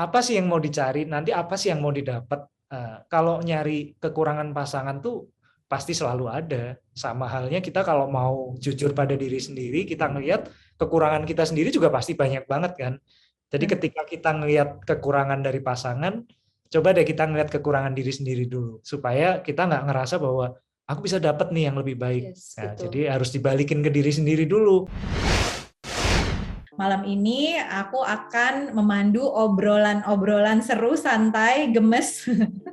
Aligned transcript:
apa 0.00 0.24
sih 0.24 0.40
yang 0.40 0.48
mau 0.48 0.56
dicari, 0.56 1.04
nanti 1.04 1.30
apa 1.36 1.54
sih 1.60 1.68
yang 1.68 1.84
mau 1.84 1.92
didapat. 1.92 2.48
Uh, 2.70 3.02
kalau 3.10 3.42
nyari 3.42 3.98
kekurangan 3.98 4.54
pasangan 4.54 5.02
tuh 5.02 5.28
pasti 5.68 5.92
selalu 5.92 6.26
ada. 6.30 6.78
Sama 6.96 7.28
halnya 7.28 7.60
kita 7.60 7.84
kalau 7.84 8.08
mau 8.08 8.56
jujur 8.56 8.96
pada 8.96 9.12
diri 9.14 9.36
sendiri, 9.36 9.84
kita 9.84 10.08
ngelihat 10.08 10.48
kekurangan 10.80 11.28
kita 11.28 11.44
sendiri 11.44 11.68
juga 11.68 11.92
pasti 11.92 12.16
banyak 12.16 12.48
banget 12.48 12.72
kan. 12.78 12.92
Jadi 13.50 13.64
hmm. 13.66 13.72
ketika 13.76 14.02
kita 14.06 14.30
ngelihat 14.34 14.82
kekurangan 14.86 15.42
dari 15.42 15.60
pasangan, 15.60 16.24
coba 16.70 16.88
deh 16.94 17.04
kita 17.04 17.26
ngelihat 17.26 17.50
kekurangan 17.50 17.92
diri 17.92 18.12
sendiri 18.14 18.44
dulu 18.46 18.78
supaya 18.86 19.42
kita 19.42 19.66
nggak 19.66 19.90
ngerasa 19.90 20.22
bahwa 20.22 20.54
aku 20.86 21.00
bisa 21.06 21.18
dapat 21.18 21.50
nih 21.50 21.70
yang 21.70 21.76
lebih 21.78 21.98
baik. 21.98 22.34
Yes, 22.34 22.54
nah, 22.58 22.74
jadi 22.78 23.14
harus 23.14 23.34
dibalikin 23.34 23.82
ke 23.82 23.90
diri 23.90 24.10
sendiri 24.14 24.46
dulu. 24.46 24.86
Malam 26.78 27.02
ini 27.02 27.58
aku 27.58 27.98
akan 27.98 28.70
memandu 28.70 29.26
obrolan-obrolan 29.26 30.62
seru, 30.62 30.94
santai, 30.94 31.74
gemes 31.74 32.30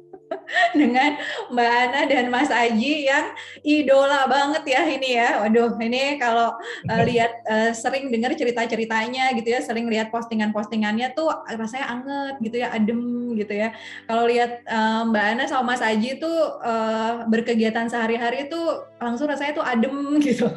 dengan 0.79 1.17
Mbak 1.49 1.71
Ana 1.71 2.01
dan 2.05 2.29
Mas 2.29 2.53
Aji 2.53 3.09
yang 3.09 3.33
idola 3.65 4.29
banget 4.29 4.63
ya 4.69 4.81
ini 4.85 5.17
ya. 5.17 5.41
Waduh, 5.41 5.73
ini 5.81 6.21
kalau 6.21 6.53
uh, 6.87 7.01
lihat 7.09 7.41
uh, 7.49 7.71
sering 7.73 8.13
dengar 8.13 8.37
cerita-ceritanya 8.37 9.33
gitu 9.33 9.49
ya, 9.49 9.65
sering 9.65 9.89
lihat 9.89 10.13
postingan-postingannya 10.13 11.17
tuh 11.17 11.33
rasanya 11.57 11.87
anget 11.89 12.35
gitu 12.45 12.57
ya, 12.61 12.69
adem 12.69 13.33
gitu 13.33 13.53
ya. 13.57 13.73
Kalau 14.05 14.29
lihat 14.29 14.61
uh, 14.69 15.09
Mbak 15.09 15.25
Ana 15.25 15.43
sama 15.49 15.73
Mas 15.73 15.81
Aji 15.81 16.21
tuh 16.21 16.37
uh, 16.61 17.25
berkegiatan 17.25 17.89
sehari-hari 17.89 18.45
tuh 18.45 18.87
langsung 19.01 19.25
rasanya 19.25 19.57
tuh 19.57 19.65
adem 19.65 19.95
gitu. 20.27 20.47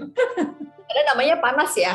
Ada 0.91 1.15
namanya 1.15 1.39
panas 1.39 1.73
ya. 1.79 1.95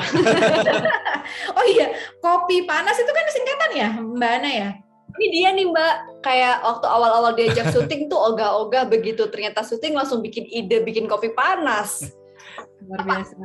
oh 1.58 1.66
iya, 1.67 1.91
kopi 2.23 2.63
panas 2.63 2.95
itu 2.95 3.12
kan 3.12 3.26
singkatan 3.27 3.71
ya, 3.76 3.90
Mbak 3.99 4.31
Ana 4.40 4.52
ya? 4.52 4.70
ini 5.16 5.27
dia 5.31 5.49
nih 5.55 5.68
mbak. 5.71 5.95
Kayak 6.23 6.66
waktu 6.66 6.85
awal-awal 6.90 7.31
diajak 7.38 7.71
syuting 7.71 8.12
tuh 8.12 8.20
ogah-ogah 8.20 8.90
begitu. 8.90 9.27
Ternyata 9.32 9.63
syuting 9.63 9.96
langsung 9.96 10.20
bikin 10.20 10.46
ide 10.49 10.84
bikin 10.84 11.07
kopi 11.07 11.32
panas. 11.32 12.12
Luar 12.84 13.01
biasa. 13.05 13.35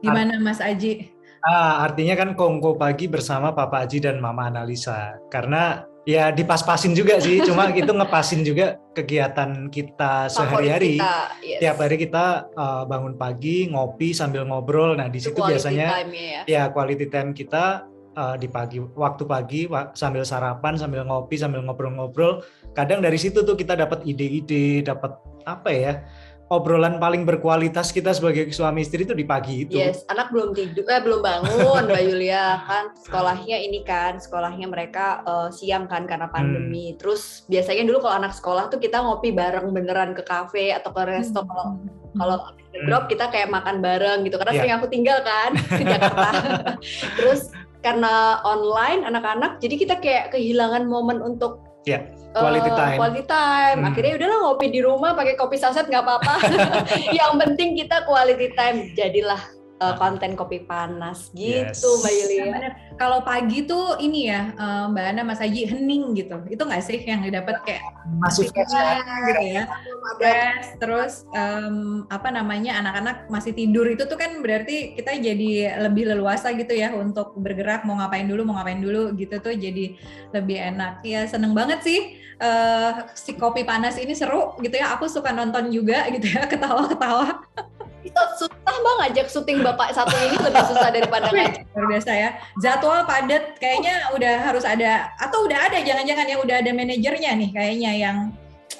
Gimana 0.00 0.40
Mas 0.40 0.62
Aji? 0.62 1.10
Ah, 1.40 1.88
artinya 1.88 2.20
kan 2.20 2.36
kongko 2.36 2.76
pagi 2.76 3.08
bersama 3.08 3.56
Papa 3.56 3.84
Aji 3.84 4.04
dan 4.04 4.20
Mama 4.20 4.52
Analisa. 4.52 5.16
Karena 5.32 5.88
ya 6.10 6.34
dipas-pasin 6.34 6.90
juga 6.90 7.22
sih 7.22 7.38
cuma 7.48 7.70
itu 7.70 7.86
ngepasin 7.86 8.42
juga 8.42 8.82
kegiatan 8.90 9.70
kita 9.70 10.26
sehari-hari 10.26 10.98
yes. 11.38 11.62
tiap 11.62 11.78
hari 11.78 11.96
kita 12.02 12.50
uh, 12.58 12.82
bangun 12.82 13.14
pagi 13.14 13.70
ngopi 13.70 14.10
sambil 14.10 14.42
ngobrol 14.42 14.98
nah 14.98 15.06
di 15.06 15.22
situ 15.22 15.38
biasanya 15.38 16.02
ya. 16.10 16.42
ya 16.50 16.62
quality 16.74 17.06
time 17.06 17.30
kita 17.30 17.86
uh, 18.18 18.34
di 18.34 18.50
pagi 18.50 18.82
waktu 18.82 19.22
pagi 19.22 19.70
sambil 19.94 20.26
sarapan 20.26 20.74
sambil 20.74 21.06
ngopi 21.06 21.38
sambil 21.38 21.62
ngobrol-ngobrol 21.62 22.42
kadang 22.74 22.98
dari 22.98 23.18
situ 23.20 23.46
tuh 23.46 23.54
kita 23.54 23.78
dapat 23.78 24.02
ide-ide 24.02 24.82
dapat 24.82 25.14
apa 25.46 25.70
ya 25.70 25.92
obrolan 26.50 26.98
paling 26.98 27.22
berkualitas 27.22 27.94
kita 27.94 28.10
sebagai 28.10 28.50
suami 28.50 28.82
istri 28.82 29.06
itu 29.06 29.14
di 29.14 29.22
pagi 29.22 29.62
itu. 29.62 29.78
Yes, 29.78 30.02
anak 30.10 30.34
belum 30.34 30.50
tidur, 30.50 30.82
eh 30.90 30.98
belum 30.98 31.22
bangun, 31.22 31.86
Mbak 31.86 32.02
Yulia 32.10 32.66
kan 32.66 32.90
sekolahnya 32.98 33.56
ini 33.62 33.86
kan 33.86 34.18
sekolahnya 34.18 34.66
mereka 34.66 35.22
uh, 35.22 35.48
siang 35.54 35.86
kan 35.86 36.10
karena 36.10 36.26
pandemi. 36.26 36.90
Hmm. 36.90 36.98
Terus 36.98 37.46
biasanya 37.46 37.86
dulu 37.86 38.02
kalau 38.02 38.18
anak 38.18 38.34
sekolah 38.34 38.66
tuh 38.66 38.82
kita 38.82 38.98
ngopi 38.98 39.30
bareng 39.30 39.70
beneran 39.70 40.10
ke 40.10 40.26
kafe 40.26 40.74
atau 40.74 40.90
ke 40.90 41.02
resto 41.06 41.38
hmm. 41.38 41.48
kalau 41.48 41.66
kalau 42.18 42.36
hmm. 42.42 42.84
grup 42.90 43.06
kita 43.06 43.30
kayak 43.30 43.46
makan 43.46 43.78
bareng 43.78 44.26
gitu 44.26 44.34
karena 44.34 44.52
yeah. 44.52 44.60
sering 44.66 44.74
aku 44.74 44.86
tinggal 44.90 45.18
kan 45.22 45.54
di 45.78 45.84
Jakarta. 45.86 46.30
Terus 47.14 47.54
karena 47.80 48.42
online 48.44 49.06
anak-anak 49.06 49.62
jadi 49.62 49.74
kita 49.78 49.94
kayak 50.02 50.36
kehilangan 50.36 50.84
momen 50.84 51.22
untuk 51.24 51.69
ya 51.88 52.04
quality 52.34 52.70
time. 52.70 52.96
Uh, 52.96 53.00
quality 53.00 53.24
time. 53.26 53.78
Hmm. 53.82 53.88
Akhirnya 53.90 54.12
udahlah 54.18 54.38
ngopi 54.46 54.66
di 54.70 54.80
rumah 54.82 55.10
pakai 55.18 55.34
kopi 55.34 55.56
saset 55.58 55.86
nggak 55.90 56.04
apa-apa. 56.04 56.34
Yang 57.18 57.32
penting 57.46 57.68
kita 57.78 58.06
quality 58.06 58.48
time. 58.54 58.94
Jadilah 58.94 59.42
uh, 59.80 59.94
konten 59.96 60.36
kopi 60.36 60.62
panas 60.68 61.32
gitu 61.32 61.72
yes. 61.72 61.80
Mbak 61.80 62.12
Yulia. 62.12 62.44
Ya, 62.44 62.70
Kalau 63.00 63.24
pagi 63.24 63.64
tuh 63.64 63.96
ini 63.98 64.28
ya 64.28 64.52
uh, 64.54 64.84
Mbak 64.92 65.04
Ana 65.16 65.22
Mas 65.24 65.40
Haji 65.40 65.66
hening 65.66 66.12
gitu. 66.14 66.36
Itu 66.52 66.68
nggak 66.68 66.84
sih 66.84 67.00
yang 67.02 67.24
dapat 67.32 67.64
kayak 67.64 67.82
masuk 68.20 68.52
gitu 68.52 68.76
ya. 69.40 69.64
Stress, 70.20 70.66
terus 70.76 71.12
um, 71.32 72.04
apa 72.12 72.28
namanya 72.28 72.76
anak-anak 72.84 73.16
masih 73.32 73.56
tidur 73.56 73.88
itu 73.88 74.04
tuh 74.04 74.20
kan 74.20 74.44
berarti 74.44 74.92
kita 74.94 75.16
jadi 75.16 75.80
lebih 75.80 76.12
leluasa 76.12 76.52
gitu 76.52 76.76
ya 76.76 76.92
untuk 76.92 77.32
bergerak 77.40 77.88
mau 77.88 77.96
ngapain 77.96 78.28
dulu 78.28 78.44
mau 78.44 78.60
ngapain 78.60 78.80
dulu 78.84 79.16
gitu 79.16 79.40
tuh 79.40 79.56
jadi 79.56 79.96
lebih 80.36 80.58
enak. 80.76 81.00
Ya 81.02 81.24
seneng 81.24 81.56
banget 81.56 81.80
sih 81.80 82.20
uh, 82.38 83.08
si 83.16 83.32
kopi 83.34 83.64
panas 83.64 83.96
ini 83.96 84.12
seru 84.12 84.52
gitu 84.60 84.76
ya. 84.76 84.92
Aku 85.00 85.08
suka 85.08 85.32
nonton 85.32 85.72
juga 85.72 86.04
gitu 86.12 86.28
ya 86.28 86.44
ketawa-ketawa 86.52 87.48
itu 88.00 88.22
susah 88.40 88.76
bang 88.80 88.96
ngajak 89.04 89.26
syuting 89.28 89.58
bapak 89.60 89.92
satu 89.92 90.14
ini 90.16 90.36
lebih 90.40 90.64
susah 90.68 90.88
daripada 90.88 91.28
ngajak. 91.28 91.64
Luar 91.76 91.86
biasa 91.90 92.10
ya. 92.16 92.30
Jadwal 92.60 93.04
padat 93.04 93.56
kayaknya 93.60 94.08
udah 94.16 94.34
harus 94.40 94.64
ada 94.64 95.12
atau 95.20 95.44
udah 95.44 95.58
ada 95.68 95.78
jangan-jangan 95.84 96.26
ya 96.28 96.36
udah 96.40 96.56
ada 96.64 96.70
manajernya 96.72 97.30
nih 97.36 97.50
kayaknya 97.52 97.92
yang 97.96 98.18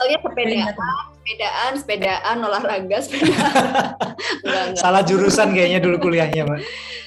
Oh 0.00 0.08
ya 0.08 0.16
sepedaan, 0.24 0.72
sepedaan, 1.20 1.72
sepedaan, 1.76 2.36
olahraga, 2.40 2.98
sepedaan. 3.04 3.36
enggak, 4.48 4.62
enggak. 4.72 4.80
Salah 4.80 5.02
jurusan 5.04 5.52
kayaknya 5.52 5.84
dulu 5.84 6.08
kuliahnya, 6.08 6.48
Mbak. 6.48 6.60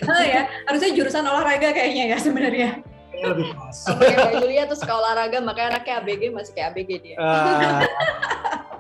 Oh 0.06 0.22
ya, 0.22 0.46
harusnya 0.70 0.94
jurusan 0.94 1.26
olahraga 1.26 1.74
kayaknya 1.74 2.14
ya 2.14 2.18
sebenarnya. 2.22 2.70
Lebih 3.18 3.50
pas. 3.58 3.78
Oke, 3.98 4.14
Mbak 4.14 4.34
Julia 4.46 4.64
tuh 4.70 4.78
suka 4.78 4.94
olahraga, 4.94 5.42
makanya 5.42 5.80
anaknya 5.80 5.94
ABG 6.06 6.22
masih 6.30 6.54
kayak 6.54 6.68
ABG 6.76 6.90
dia. 7.02 7.16
Uh, 7.18 7.82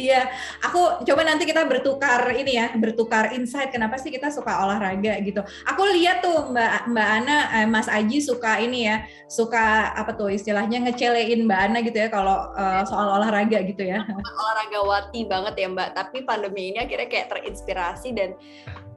Iya, 0.00 0.32
aku 0.64 1.04
coba 1.04 1.22
nanti 1.28 1.44
kita 1.44 1.68
bertukar 1.68 2.24
ini 2.32 2.56
ya, 2.56 2.72
bertukar 2.72 3.36
insight 3.36 3.68
kenapa 3.68 4.00
sih 4.00 4.08
kita 4.08 4.32
suka 4.32 4.64
olahraga 4.64 5.20
gitu. 5.20 5.44
Aku 5.68 5.84
lihat 5.92 6.24
tuh 6.24 6.48
Mbak 6.48 6.88
Mbak 6.88 7.08
Ana, 7.20 7.38
eh, 7.60 7.68
Mas 7.68 7.84
Aji 7.84 8.24
suka 8.24 8.56
ini 8.64 8.88
ya, 8.88 9.04
suka 9.28 9.92
apa 9.92 10.16
tuh 10.16 10.32
istilahnya 10.32 10.80
ngecelein 10.88 11.44
Mbak 11.44 11.60
Ana 11.60 11.78
gitu 11.84 12.00
ya 12.00 12.08
kalau 12.08 12.48
uh, 12.56 12.80
soal 12.88 13.20
olahraga 13.20 13.60
gitu 13.60 13.84
ya. 13.84 14.00
Olahraga 14.40 14.80
wati 14.88 15.28
banget 15.28 15.54
ya 15.60 15.68
Mbak, 15.68 15.88
tapi 15.92 16.24
pandemi 16.24 16.72
ini 16.72 16.80
akhirnya 16.80 17.08
kayak 17.12 17.28
terinspirasi 17.36 18.16
dan 18.16 18.32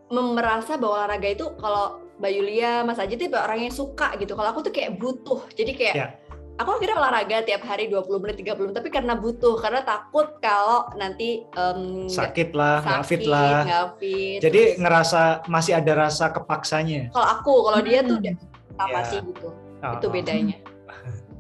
merasa 0.08 0.80
bahwa 0.80 1.04
olahraga 1.04 1.28
itu 1.28 1.52
kalau 1.60 2.00
Mbak 2.24 2.32
Yulia, 2.32 2.72
Mas 2.88 3.02
Aji 3.02 3.20
tuh 3.20 3.28
orang 3.36 3.68
yang 3.68 3.76
suka 3.76 4.16
gitu. 4.16 4.40
Kalau 4.40 4.56
aku 4.56 4.64
tuh 4.64 4.72
kayak 4.72 4.96
butuh, 4.96 5.44
jadi 5.52 5.72
kayak 5.76 5.96
yeah 6.00 6.23
aku 6.58 6.70
akhirnya 6.78 6.98
olahraga 7.02 7.38
tiap 7.42 7.66
hari 7.66 7.90
20 7.90 8.22
menit 8.22 8.36
30 8.46 8.62
menit 8.62 8.76
tapi 8.78 8.90
karena 8.94 9.14
butuh 9.18 9.58
karena 9.58 9.82
takut 9.82 10.38
kalau 10.38 10.86
nanti 10.94 11.42
um, 11.58 12.06
sakit 12.06 12.54
lah 12.54 12.86
nggak 12.86 13.04
fit 13.06 13.26
lah. 13.26 13.66
gak 13.66 13.88
fit. 13.98 14.38
jadi 14.38 14.78
Terus, 14.78 14.82
ngerasa 14.82 15.22
masih 15.50 15.74
ada 15.82 15.94
rasa 15.98 16.30
kepaksanya? 16.30 17.10
Kalau 17.10 17.28
aku 17.28 17.54
kalau 17.66 17.80
dia 17.82 18.00
tuh 18.06 18.22
udah 18.22 18.36
sama 18.78 19.00
yeah. 19.02 19.04
sih 19.10 19.20
gitu. 19.22 19.50
Oh. 19.84 19.94
itu 20.00 20.08
bedanya. 20.08 20.58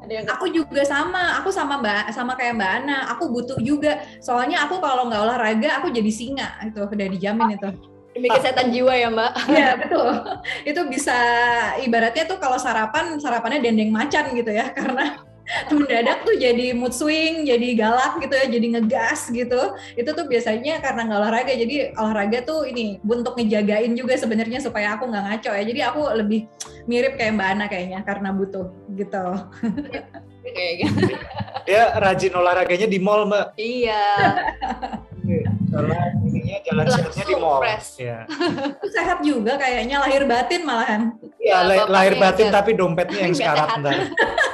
Ada 0.04 0.14
yang 0.20 0.28
aku 0.28 0.52
juga 0.52 0.84
sama. 0.84 1.40
Aku 1.40 1.48
sama 1.48 1.80
mbak 1.80 2.12
sama 2.12 2.36
kayak 2.36 2.60
mbak 2.60 2.72
Ana. 2.84 3.08
Aku 3.16 3.32
butuh 3.32 3.56
juga. 3.64 4.04
Soalnya 4.20 4.68
aku 4.68 4.84
kalau 4.84 5.08
nggak 5.08 5.24
olahraga 5.24 5.80
aku 5.80 5.96
jadi 5.96 6.12
singa. 6.12 6.60
Itu 6.68 6.84
udah 6.84 7.08
dijamin 7.08 7.56
itu 7.56 7.72
demi 8.14 8.30
kesehatan 8.30 8.70
jiwa 8.70 8.94
ya 8.94 9.10
mbak 9.10 9.32
Iya 9.50 9.70
betul 9.82 10.10
itu 10.70 10.82
bisa 10.88 11.18
ibaratnya 11.82 12.24
tuh 12.30 12.38
kalau 12.38 12.62
sarapan 12.62 13.18
sarapannya 13.18 13.60
dendeng 13.60 13.90
macan 13.90 14.32
gitu 14.38 14.54
ya 14.54 14.70
karena 14.78 15.20
mendadak 15.70 16.24
tuh 16.24 16.36
jadi 16.40 16.72
mood 16.72 16.96
swing, 16.96 17.44
jadi 17.44 17.76
galak 17.76 18.16
gitu 18.24 18.32
ya, 18.32 18.48
jadi 18.48 18.68
ngegas 18.80 19.28
gitu. 19.28 19.76
Itu 20.00 20.10
tuh 20.16 20.26
biasanya 20.28 20.80
karena 20.80 21.04
nggak 21.04 21.20
olahraga. 21.20 21.54
Jadi 21.54 21.76
olahraga 22.00 22.40
tuh 22.48 22.64
ini 22.64 22.98
untuk 23.04 23.36
ngejagain 23.36 23.92
juga 23.94 24.16
sebenarnya 24.16 24.64
supaya 24.64 24.96
aku 24.96 25.12
nggak 25.12 25.24
ngaco 25.28 25.52
ya. 25.52 25.64
Jadi 25.68 25.80
aku 25.84 26.02
lebih 26.16 26.48
mirip 26.88 27.20
kayak 27.20 27.36
Mbak 27.36 27.48
Ana 27.60 27.66
kayaknya 27.68 28.00
karena 28.08 28.30
butuh 28.32 28.72
gitu. 28.96 29.26
Kayak 30.44 30.74
gitu. 30.80 31.00
Dia 31.68 31.84
rajin 32.00 32.34
olahraganya 32.36 32.88
di 32.88 33.00
mall, 33.00 33.28
Mbak. 33.28 33.46
Iya. 33.60 34.04
Karena 35.74 35.98
ininya 36.22 36.58
jalan 36.70 36.86
sehatnya 36.86 37.26
di 37.26 37.36
mall. 37.42 37.60
Ya. 37.98 38.20
sehat 38.94 39.20
juga 39.26 39.58
kayaknya 39.58 39.98
lahir 40.06 40.24
batin 40.30 40.62
malahan. 40.62 41.02
Iya, 41.42 41.58
lahir 41.90 42.14
batin 42.22 42.48
tapi 42.54 42.78
dompetnya 42.78 43.26
yang 43.26 43.34
sekarat 43.34 43.70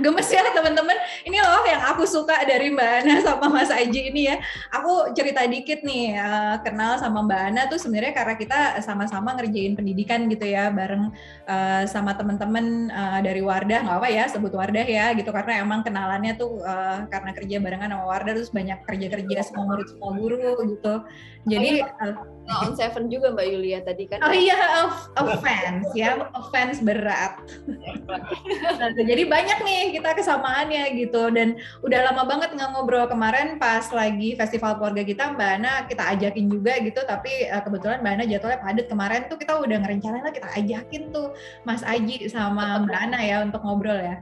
gemes 0.00 0.28
ya 0.32 0.42
teman-teman. 0.50 0.96
Ini 1.28 1.38
loh 1.38 1.64
yang 1.68 1.82
aku 1.92 2.08
suka 2.08 2.42
dari 2.48 2.72
Mbak 2.72 2.90
Ana 3.04 3.14
sama 3.20 3.46
Mas 3.52 3.68
Aji 3.68 4.10
ini 4.10 4.32
ya. 4.32 4.36
Aku 4.72 5.12
cerita 5.12 5.44
dikit 5.44 5.84
nih, 5.84 6.16
uh, 6.16 6.56
kenal 6.64 6.96
sama 6.98 7.22
Mbak 7.24 7.40
Ana 7.52 7.62
tuh 7.68 7.76
sebenarnya 7.76 8.16
karena 8.16 8.34
kita 8.40 8.58
sama-sama 8.80 9.36
ngerjain 9.36 9.76
pendidikan 9.76 10.26
gitu 10.32 10.48
ya, 10.48 10.72
bareng 10.72 11.12
uh, 11.46 11.82
sama 11.84 12.16
teman-teman 12.16 12.88
uh, 12.90 13.20
dari 13.20 13.44
Wardah, 13.44 13.84
nggak 13.84 13.98
apa 14.00 14.08
ya, 14.08 14.24
sebut 14.26 14.52
Wardah 14.56 14.86
ya 14.88 15.12
gitu, 15.12 15.30
karena 15.30 15.60
emang 15.60 15.84
kenalannya 15.84 16.34
tuh 16.40 16.64
uh, 16.64 17.04
karena 17.12 17.30
kerja 17.36 17.56
barengan 17.60 17.92
sama 17.92 18.04
Wardah 18.08 18.32
terus 18.32 18.50
banyak 18.50 18.80
kerja-kerja 18.88 19.44
semua 19.44 19.76
murid 19.76 19.88
semua 19.92 20.10
guru 20.16 20.56
gitu. 20.64 20.94
Jadi 21.44 21.84
uh, 21.84 22.14
on 22.58 22.72
seven 22.74 23.06
juga 23.06 23.30
Mbak 23.30 23.46
Yulia 23.46 23.78
tadi 23.86 24.04
kan. 24.10 24.18
Oh 24.26 24.34
iya, 24.34 24.86
offense 25.14 25.88
ya, 25.94 26.18
offense 26.34 26.82
berat. 26.82 27.38
nah, 28.78 28.90
jadi 29.10 29.22
banyak 29.26 29.58
nih 29.62 29.80
kita 29.94 30.18
kesamaannya 30.18 30.98
gitu 30.98 31.30
dan 31.30 31.56
udah 31.86 32.10
lama 32.10 32.26
banget 32.26 32.54
nggak 32.54 32.70
ngobrol 32.74 33.06
kemarin 33.06 33.56
pas 33.56 33.86
lagi 33.94 34.34
festival 34.34 34.76
keluarga 34.76 35.02
kita 35.06 35.34
Mbak 35.34 35.50
Ana 35.60 35.72
kita 35.86 36.02
ajakin 36.16 36.46
juga 36.50 36.76
gitu 36.82 37.00
tapi 37.06 37.46
uh, 37.48 37.62
kebetulan 37.62 38.02
Mbak 38.02 38.12
Ana 38.12 38.24
jadwalnya 38.26 38.60
padat 38.60 38.86
kemarin 38.90 39.22
tuh 39.30 39.38
kita 39.38 39.52
udah 39.58 39.76
ngerencanain 39.80 40.24
lah 40.24 40.34
kita 40.34 40.48
ajakin 40.58 41.02
tuh 41.14 41.32
Mas 41.62 41.82
Aji 41.86 42.26
sama 42.26 42.82
Mbak 42.82 42.98
Ana 42.98 43.18
ya 43.22 43.36
untuk 43.44 43.62
ngobrol 43.62 43.98
ya. 43.98 44.18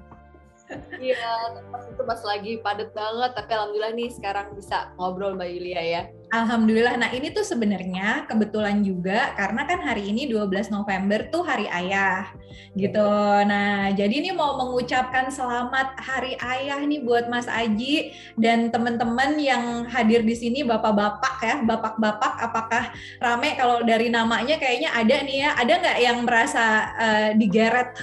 Iya, 1.00 1.64
pas 1.72 1.84
itu 1.88 2.02
pas 2.04 2.20
lagi 2.28 2.52
padet 2.60 2.92
banget, 2.92 3.30
tapi 3.32 3.50
alhamdulillah 3.56 3.94
nih 3.96 4.12
sekarang 4.12 4.52
bisa 4.52 4.92
ngobrol 5.00 5.32
Mbak 5.32 5.48
Yulia 5.48 5.80
ya. 5.80 6.02
Alhamdulillah. 6.28 7.00
Nah, 7.00 7.10
ini 7.16 7.32
tuh 7.32 7.40
sebenarnya 7.40 8.28
kebetulan 8.28 8.84
juga 8.84 9.32
karena 9.32 9.64
kan 9.64 9.80
hari 9.80 10.12
ini 10.12 10.28
12 10.28 10.68
November 10.68 11.24
tuh 11.32 11.40
hari 11.40 11.64
ayah 11.72 12.28
gitu. 12.76 13.08
Nah, 13.48 13.88
jadi 13.96 14.12
ini 14.12 14.36
mau 14.36 14.60
mengucapkan 14.60 15.32
selamat 15.32 15.96
hari 15.96 16.36
ayah 16.36 16.84
nih 16.84 17.00
buat 17.00 17.32
Mas 17.32 17.48
Aji 17.48 18.12
dan 18.36 18.68
teman-teman 18.68 19.40
yang 19.40 19.88
hadir 19.88 20.20
di 20.20 20.36
sini 20.36 20.60
bapak-bapak 20.68 21.34
ya, 21.40 21.56
bapak-bapak 21.64 22.32
apakah 22.44 22.84
rame 23.24 23.56
kalau 23.56 23.80
dari 23.80 24.12
namanya 24.12 24.60
kayaknya 24.60 24.92
ada 24.92 25.16
nih 25.24 25.48
ya. 25.48 25.50
Ada 25.56 25.72
nggak 25.80 25.98
yang 26.04 26.18
merasa 26.28 26.64
uh, 26.92 27.28
digeret? 27.40 27.96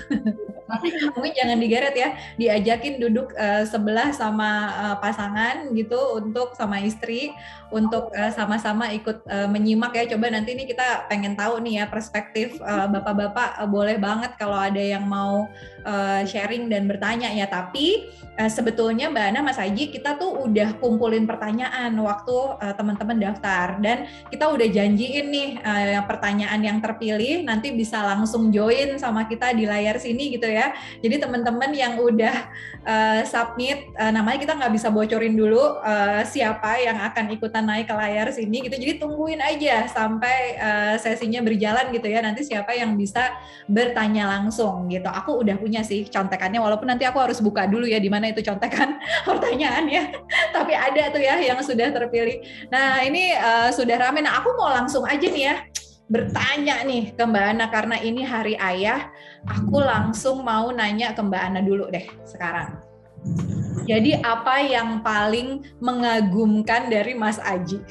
mungkin 1.14 1.34
jangan 1.38 1.58
digeret 1.62 1.96
ya 1.96 2.10
diajakin 2.36 2.98
duduk 2.98 3.32
uh, 3.38 3.64
sebelah 3.70 4.10
sama 4.12 4.74
uh, 4.74 4.96
pasangan 4.98 5.70
gitu 5.78 5.98
untuk 6.18 6.58
sama 6.58 6.82
istri 6.82 7.32
untuk 7.76 8.08
uh, 8.16 8.32
sama-sama 8.32 8.96
ikut 8.96 9.28
uh, 9.28 9.52
menyimak 9.52 9.92
ya. 10.00 10.08
Coba 10.16 10.32
nanti 10.32 10.56
ini 10.56 10.64
kita 10.64 11.12
pengen 11.12 11.36
tahu 11.36 11.60
nih 11.60 11.84
ya 11.84 11.86
perspektif 11.92 12.56
uh, 12.64 12.88
bapak-bapak 12.88 13.60
uh, 13.60 13.68
boleh 13.68 14.00
banget 14.00 14.40
kalau 14.40 14.56
ada 14.56 14.80
yang 14.80 15.04
mau 15.04 15.52
uh, 15.86 16.26
sharing 16.26 16.68
dan 16.68 16.90
bertanya 16.90 17.30
ya. 17.32 17.46
Tapi 17.46 18.10
uh, 18.36 18.50
sebetulnya 18.50 19.08
Mbak 19.14 19.26
Ana 19.30 19.40
Mas 19.46 19.62
Haji 19.62 19.94
kita 19.94 20.18
tuh 20.18 20.50
udah 20.50 20.82
kumpulin 20.82 21.30
pertanyaan 21.30 21.94
waktu 22.02 22.36
uh, 22.60 22.74
teman-teman 22.74 23.22
daftar. 23.22 23.78
Dan 23.80 24.10
kita 24.34 24.50
udah 24.50 24.68
janjiin 24.68 25.28
nih 25.30 25.50
uh, 25.62 26.04
pertanyaan 26.10 26.60
yang 26.60 26.78
terpilih 26.82 27.46
nanti 27.46 27.72
bisa 27.72 28.02
langsung 28.02 28.50
join 28.50 28.98
sama 28.98 29.30
kita 29.30 29.54
di 29.54 29.70
layar 29.70 30.02
sini 30.02 30.34
gitu 30.34 30.50
ya. 30.50 30.74
Jadi 31.00 31.22
teman-teman 31.22 31.72
yang 31.72 32.02
udah 32.02 32.36
uh, 32.84 33.22
submit 33.24 33.94
uh, 33.96 34.10
namanya 34.10 34.42
kita 34.42 34.54
nggak 34.58 34.74
bisa 34.74 34.90
bocorin 34.90 35.38
dulu 35.38 35.80
uh, 35.82 36.22
siapa 36.26 36.82
yang 36.82 36.98
akan 37.00 37.32
ikutan 37.32 37.64
naik 37.68 37.88
ke 37.88 37.96
layar 37.96 38.32
sini 38.34 38.66
gitu. 38.66 38.76
Jadi 38.76 38.94
tungguin 38.98 39.42
aja 39.44 39.86
sampai 39.92 40.58
uh, 40.58 40.96
sesinya 40.98 41.44
berjalan 41.44 41.92
gitu 41.94 42.08
ya. 42.10 42.20
Nanti 42.24 42.48
siapa 42.48 42.74
yang 42.74 42.96
bisa 42.96 43.36
bertanya 43.70 44.30
langsung 44.30 44.88
gitu. 44.88 45.08
Aku 45.10 45.42
udah 45.44 45.58
punya 45.60 45.75
sih 45.82 46.06
contekannya 46.08 46.62
walaupun 46.62 46.88
nanti 46.88 47.04
aku 47.04 47.20
harus 47.20 47.42
buka 47.42 47.66
dulu 47.66 47.90
ya 47.90 47.98
di 47.98 48.08
mana 48.08 48.30
itu 48.30 48.46
contekan 48.46 49.02
pertanyaannya 49.28 50.04
tapi 50.54 50.78
ada 50.78 51.10
tuh 51.12 51.20
ya 51.20 51.42
yang 51.42 51.60
sudah 51.66 51.92
terpilih 51.92 52.40
nah 52.70 53.02
ini 53.02 53.34
uh, 53.36 53.74
sudah 53.74 53.98
rame 53.98 54.22
nah 54.22 54.40
aku 54.40 54.54
mau 54.56 54.72
langsung 54.72 55.04
aja 55.04 55.26
nih 55.26 55.44
ya 55.52 55.56
bertanya 56.06 56.86
nih 56.86 57.18
ke 57.18 57.24
Mbak 57.26 57.46
Ana 57.58 57.66
karena 57.74 57.98
ini 57.98 58.22
hari 58.22 58.54
ayah, 58.62 59.10
aku 59.50 59.82
langsung 59.82 60.46
mau 60.46 60.70
nanya 60.70 61.18
ke 61.18 61.22
Mbak 61.22 61.42
Ana 61.42 61.62
dulu 61.66 61.90
deh 61.90 62.06
sekarang. 62.30 62.78
Jadi 63.90 64.18
apa 64.22 64.62
yang 64.62 65.02
paling 65.02 65.66
mengagumkan 65.82 66.94
dari 66.94 67.18
Mas 67.18 67.42
Aji? 67.42 67.82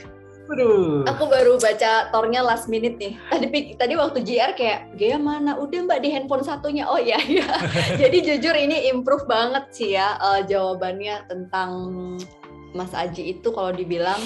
Aduh. 0.54 1.02
Aku 1.10 1.26
baru 1.26 1.58
baca 1.58 2.14
tornya 2.14 2.40
last 2.46 2.70
minute 2.70 2.94
nih. 2.94 3.18
Tadi 3.26 3.74
tadi 3.74 3.94
waktu 3.98 4.22
JR 4.22 4.54
kayak 4.54 4.94
Gaya 4.94 5.18
mana? 5.18 5.58
Udah 5.58 5.82
Mbak 5.82 6.00
di 6.00 6.08
handphone 6.14 6.46
satunya. 6.46 6.86
Oh 6.86 6.98
iya 6.98 7.18
iya. 7.26 7.46
Jadi 8.06 8.22
jujur 8.22 8.54
ini 8.54 8.86
improve 8.94 9.26
banget 9.26 9.66
sih 9.74 9.98
ya 9.98 10.14
uh, 10.22 10.46
jawabannya 10.46 11.26
tentang 11.26 11.70
Mas 12.70 12.94
Aji 12.94 13.34
itu 13.38 13.50
kalau 13.50 13.74
dibilang 13.74 14.18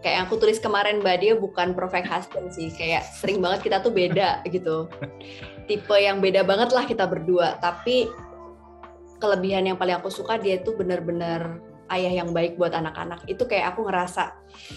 kayak 0.00 0.14
yang 0.16 0.24
aku 0.28 0.40
tulis 0.40 0.56
kemarin 0.56 1.04
Mbak 1.04 1.16
dia 1.20 1.32
bukan 1.36 1.76
perfect 1.76 2.08
husband 2.08 2.48
sih 2.52 2.72
kayak 2.72 3.04
sering 3.04 3.44
banget 3.44 3.68
kita 3.68 3.84
tuh 3.84 3.92
beda 3.92 4.40
gitu 4.48 4.88
tipe 5.68 5.96
yang 5.96 6.24
beda 6.24 6.40
banget 6.40 6.72
lah 6.72 6.88
kita 6.88 7.04
berdua 7.04 7.60
tapi 7.60 8.08
kelebihan 9.20 9.68
yang 9.68 9.76
paling 9.76 10.00
aku 10.00 10.08
suka 10.08 10.40
dia 10.40 10.56
tuh 10.64 10.72
bener-bener 10.72 11.60
ayah 11.90 12.22
yang 12.22 12.30
baik 12.30 12.56
buat 12.56 12.72
anak-anak. 12.72 13.26
Itu 13.26 13.44
kayak 13.50 13.74
aku 13.74 13.86
ngerasa 13.90 14.34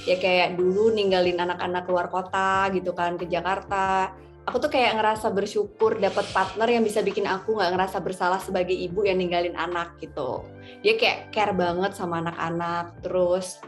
ya 0.10 0.18
kayak 0.18 0.57
dulu 0.57 0.94
ninggalin 0.94 1.39
anak-anak 1.39 1.83
keluar 1.86 2.07
kota 2.10 2.69
gitu 2.74 2.92
kan 2.98 3.15
ke 3.15 3.30
Jakarta. 3.30 4.13
Aku 4.44 4.60
tuh 4.60 4.68
kayak 4.68 5.00
ngerasa 5.00 5.31
bersyukur 5.31 6.04
dapat 6.04 6.27
partner 6.36 6.68
yang 6.68 6.83
bisa 6.83 7.00
bikin 7.00 7.24
aku 7.24 7.56
nggak 7.56 7.80
ngerasa 7.80 8.04
bersalah 8.04 8.44
sebagai 8.44 8.75
ibu 8.75 9.07
yang 9.07 9.15
ninggalin 9.15 9.56
anak 9.56 9.95
gitu. 10.04 10.44
Dia 10.83 11.00
kayak 11.00 11.31
care 11.31 11.56
banget 11.56 11.95
sama 11.95 12.19
anak-anak 12.19 13.00
terus 13.00 13.63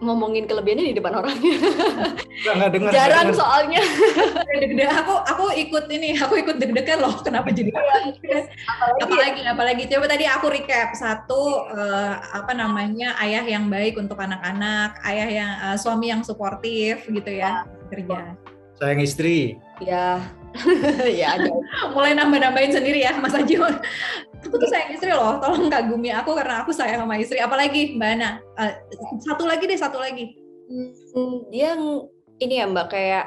ngomongin 0.00 0.48
kelebihannya 0.48 0.90
di 0.90 0.96
depan 0.96 1.12
orangnya. 1.20 1.56
Gak 2.40 2.72
dengar, 2.72 2.90
Jarang 2.90 3.28
gak 3.30 3.36
soalnya. 3.36 3.82
deg 4.60 4.72
aku 4.80 5.14
aku 5.28 5.44
ikut 5.60 5.84
ini, 5.92 6.16
aku 6.16 6.40
ikut 6.40 6.56
deg-degan 6.56 7.04
loh. 7.04 7.20
Kenapa 7.20 7.52
jadi 7.52 7.68
iya, 7.70 8.48
apalagi, 9.04 9.40
apalagi 9.44 9.80
apalagi 9.80 9.82
coba 9.92 10.06
tadi 10.08 10.24
aku 10.24 10.46
recap 10.48 10.96
satu 10.96 11.68
uh, 11.68 12.14
apa 12.32 12.56
namanya 12.56 13.14
ayah 13.20 13.44
yang 13.44 13.68
baik 13.68 14.00
untuk 14.00 14.16
anak-anak, 14.16 14.96
ayah 15.04 15.28
yang 15.28 15.52
uh, 15.68 15.76
suami 15.76 16.08
yang 16.08 16.24
suportif 16.24 17.04
gitu 17.04 17.30
ya, 17.30 17.68
ya. 17.68 17.88
kerja. 17.92 18.20
Sayang 18.80 19.00
istri. 19.04 19.60
Ya. 19.84 20.24
ya 21.20 21.38
ada. 21.38 21.50
Mulai 21.94 22.12
nambah-nambahin 22.18 22.72
sendiri 22.74 23.06
ya 23.06 23.16
Mas 23.18 23.34
Aji 23.36 23.56
aku 24.40 24.56
tuh 24.56 24.70
sayang 24.72 24.96
istri 24.96 25.12
loh 25.12 25.36
tolong 25.36 25.68
kagumi 25.68 26.08
aku 26.10 26.32
karena 26.32 26.64
aku 26.64 26.72
sayang 26.72 27.04
sama 27.04 27.20
istri. 27.20 27.38
Apalagi 27.38 27.94
mbak 27.96 28.10
Ana. 28.18 28.30
Uh, 28.56 28.72
satu 29.22 29.44
lagi 29.44 29.64
deh 29.68 29.78
satu 29.78 30.00
lagi. 30.00 30.34
Hmm, 30.70 31.50
dia 31.50 31.76
ini 32.40 32.54
ya 32.58 32.66
mbak 32.66 32.86
kayak 32.90 33.26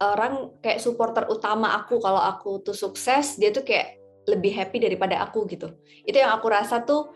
orang 0.00 0.54
kayak 0.62 0.80
supporter 0.80 1.26
utama 1.26 1.74
aku. 1.76 1.98
Kalau 1.98 2.22
aku 2.22 2.62
tuh 2.62 2.76
sukses 2.76 3.36
dia 3.36 3.50
tuh 3.50 3.66
kayak 3.66 3.98
lebih 4.24 4.56
happy 4.56 4.80
daripada 4.80 5.20
aku 5.20 5.44
gitu. 5.50 5.74
Itu 6.06 6.16
yang 6.16 6.32
aku 6.32 6.48
rasa 6.48 6.80
tuh 6.86 7.12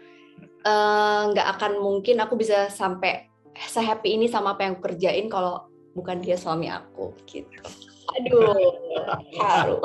eh, 0.67 1.21
nggak 1.33 1.47
uh, 1.49 1.53
akan 1.57 1.73
mungkin 1.81 2.21
aku 2.21 2.37
bisa 2.37 2.69
sampai 2.69 3.29
sehappy 3.55 4.15
ini 4.21 4.27
sama 4.31 4.55
apa 4.55 4.69
yang 4.69 4.79
aku 4.79 4.93
kerjain 4.93 5.27
kalau 5.27 5.67
bukan 5.97 6.23
dia 6.23 6.39
suami 6.39 6.71
aku 6.71 7.11
gitu 7.27 7.88
Aduh, 8.17 8.73
haru. 9.37 9.77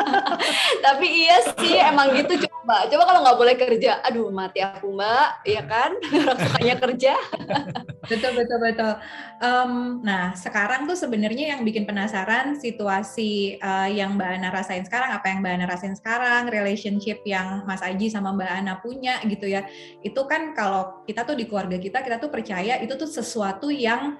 Tapi 0.84 1.06
iya 1.06 1.38
sih, 1.54 1.78
emang 1.78 2.10
gitu 2.18 2.42
coba. 2.42 2.90
Coba 2.90 3.02
kalau 3.06 3.20
nggak 3.22 3.38
boleh 3.38 3.54
kerja, 3.54 4.02
aduh 4.02 4.34
mati 4.34 4.58
aku 4.58 4.90
mbak, 4.90 5.46
ya 5.46 5.62
kan? 5.62 5.94
Sukanya 6.42 6.74
kerja. 6.82 7.14
betul 8.10 8.32
betul 8.34 8.58
betul. 8.58 8.92
Um, 9.38 10.02
nah 10.02 10.34
sekarang 10.34 10.90
tuh 10.90 10.98
sebenarnya 10.98 11.54
yang 11.54 11.62
bikin 11.62 11.86
penasaran 11.86 12.58
situasi 12.58 13.62
uh, 13.62 13.86
yang 13.90 14.18
Mbak 14.18 14.30
Ana 14.42 14.48
rasain 14.50 14.82
sekarang, 14.82 15.14
apa 15.14 15.26
yang 15.30 15.38
Mbak 15.42 15.52
Ana 15.54 15.66
rasain 15.70 15.94
sekarang, 15.94 16.50
relationship 16.50 17.22
yang 17.22 17.62
Mas 17.62 17.82
Aji 17.82 18.10
sama 18.10 18.34
Mbak 18.34 18.50
Ana 18.50 18.74
punya 18.82 19.22
gitu 19.26 19.46
ya. 19.46 19.66
Itu 20.02 20.26
kan 20.26 20.50
kalau 20.54 21.06
kita 21.06 21.22
tuh 21.22 21.38
di 21.38 21.46
keluarga 21.46 21.78
kita, 21.78 22.02
kita 22.02 22.18
tuh 22.18 22.30
percaya 22.30 22.82
itu 22.82 22.94
tuh 22.98 23.06
sesuatu 23.06 23.70
yang 23.70 24.18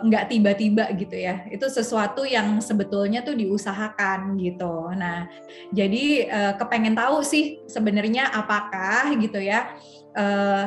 nggak 0.00 0.24
uh, 0.24 0.28
tiba-tiba 0.32 0.84
gitu 0.96 1.16
ya. 1.20 1.44
Itu 1.52 1.68
sesuatu 1.68 2.24
yang 2.24 2.64
sebetulnya 2.64 3.20
tuh 3.20 3.36
diusahakan 3.36 4.40
gitu. 4.40 4.88
Nah, 4.96 5.28
jadi 5.68 6.04
uh, 6.32 6.52
kepengen 6.56 6.96
tahu 6.96 7.20
sih 7.20 7.60
sebenarnya 7.68 8.32
apakah 8.32 9.12
gitu 9.20 9.36
ya 9.36 9.76
Eh, 10.09 10.09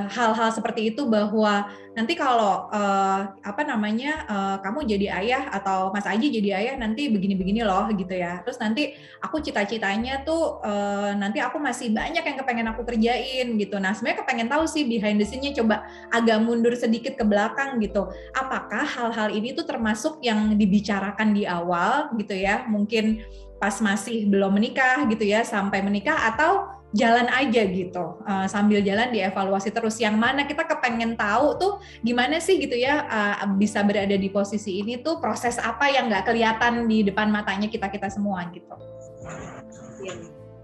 hal-hal 0.08 0.50
uh, 0.50 0.56
seperti 0.56 0.96
itu 0.96 1.04
bahwa 1.04 1.68
nanti 1.94 2.16
kalau 2.16 2.72
uh, 2.72 3.36
apa 3.44 3.62
namanya 3.68 4.24
uh, 4.26 4.58
kamu 4.64 4.88
jadi 4.88 5.08
ayah 5.20 5.44
atau 5.52 5.92
Mas 5.92 6.08
Aji 6.08 6.32
jadi 6.32 6.64
ayah 6.64 6.76
nanti 6.80 7.12
begini-begini 7.12 7.62
loh 7.62 7.92
gitu 7.92 8.16
ya. 8.16 8.40
Terus 8.42 8.58
nanti 8.58 8.96
aku 9.20 9.44
cita-citanya 9.44 10.24
tuh 10.24 10.64
uh, 10.64 11.12
nanti 11.14 11.44
aku 11.44 11.60
masih 11.60 11.92
banyak 11.92 12.24
yang 12.24 12.38
kepengen 12.40 12.68
aku 12.72 12.82
kerjain 12.88 13.60
gitu. 13.60 13.76
Nah 13.78 13.92
sebenarnya 13.92 14.24
kepengen 14.24 14.48
tahu 14.48 14.64
sih 14.64 14.88
behind 14.88 15.20
the 15.20 15.28
scene-nya 15.28 15.52
coba 15.60 15.84
agak 16.10 16.40
mundur 16.40 16.74
sedikit 16.74 17.20
ke 17.20 17.28
belakang 17.28 17.84
gitu. 17.84 18.10
Apakah 18.32 18.88
hal-hal 18.88 19.30
ini 19.36 19.52
tuh 19.52 19.68
termasuk 19.68 20.24
yang 20.24 20.56
dibicarakan 20.56 21.36
di 21.36 21.44
awal 21.44 22.16
gitu 22.16 22.34
ya? 22.34 22.64
Mungkin 22.72 23.22
pas 23.60 23.80
masih 23.80 24.28
belum 24.28 24.56
menikah 24.56 25.08
gitu 25.08 25.24
ya 25.24 25.44
sampai 25.48 25.80
menikah 25.80 26.20
atau 26.36 26.83
jalan 26.94 27.26
aja 27.34 27.66
gitu 27.66 28.22
uh, 28.22 28.46
sambil 28.46 28.80
jalan 28.86 29.10
dievaluasi 29.10 29.74
terus. 29.74 29.98
Yang 29.98 30.16
mana 30.16 30.46
kita 30.46 30.64
kepengen 30.70 31.18
tahu 31.18 31.58
tuh 31.58 31.74
gimana 32.06 32.38
sih 32.38 32.62
gitu 32.62 32.78
ya 32.78 33.04
uh, 33.10 33.50
bisa 33.58 33.82
berada 33.82 34.14
di 34.14 34.30
posisi 34.30 34.80
ini 34.80 35.02
tuh 35.02 35.18
proses 35.18 35.58
apa 35.58 35.90
yang 35.90 36.08
nggak 36.08 36.30
kelihatan 36.30 36.86
di 36.86 37.02
depan 37.02 37.34
matanya 37.34 37.68
kita 37.68 37.90
kita 37.90 38.14
semua 38.14 38.46
gitu. 38.54 38.78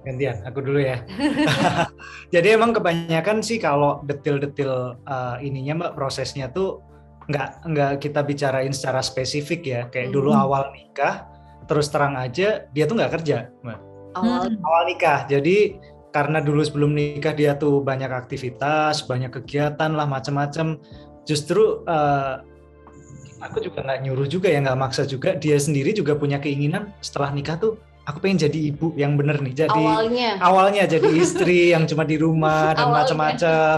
Gantian 0.06 0.46
aku 0.46 0.62
dulu 0.62 0.80
ya. 0.80 1.02
Jadi 2.34 2.48
emang 2.54 2.72
kebanyakan 2.78 3.42
sih 3.42 3.58
kalau 3.58 4.06
detil-detil 4.06 5.02
uh, 5.04 5.36
ininya 5.42 5.86
mbak 5.86 5.94
prosesnya 5.98 6.54
tuh 6.54 6.86
nggak 7.30 7.50
nggak 7.74 7.92
kita 8.02 8.22
bicarain 8.22 8.72
secara 8.72 9.02
spesifik 9.02 9.62
ya. 9.66 9.82
Kayak 9.90 10.14
hmm. 10.14 10.16
dulu 10.16 10.30
awal 10.38 10.70
nikah 10.78 11.26
terus 11.66 11.90
terang 11.94 12.18
aja 12.18 12.66
dia 12.74 12.86
tuh 12.90 12.98
nggak 12.98 13.14
kerja 13.22 13.50
awal. 14.16 14.50
Hmm. 14.50 14.58
awal 14.66 14.84
nikah. 14.90 15.26
Jadi 15.30 15.78
karena 16.10 16.42
dulu 16.42 16.66
sebelum 16.66 16.92
nikah 16.98 17.38
dia 17.38 17.54
tuh 17.54 17.86
banyak 17.86 18.10
aktivitas 18.10 19.06
banyak 19.06 19.30
kegiatan 19.30 19.94
lah 19.94 20.10
macam-macam 20.10 20.82
justru 21.30 21.86
uh, 21.86 22.42
aku 23.40 23.64
juga 23.64 23.84
nggak 23.84 24.00
nyuruh 24.06 24.28
juga 24.28 24.48
ya 24.52 24.60
nggak 24.64 24.80
maksa 24.80 25.08
juga. 25.08 25.36
Dia 25.36 25.58
sendiri 25.58 25.96
juga 25.96 26.16
punya 26.16 26.38
keinginan 26.38 26.92
setelah 27.00 27.32
nikah 27.32 27.56
tuh 27.60 27.80
aku 28.06 28.20
pengen 28.24 28.50
jadi 28.50 28.60
ibu 28.74 28.94
yang 29.00 29.16
bener 29.16 29.40
nih. 29.40 29.66
Jadi 29.66 29.84
awalnya. 29.84 30.30
awalnya 30.44 30.84
jadi 30.86 31.10
istri 31.16 31.72
yang 31.74 31.88
cuma 31.88 32.04
di 32.04 32.20
rumah 32.20 32.76
dan 32.76 32.92
macam-macam 32.92 33.76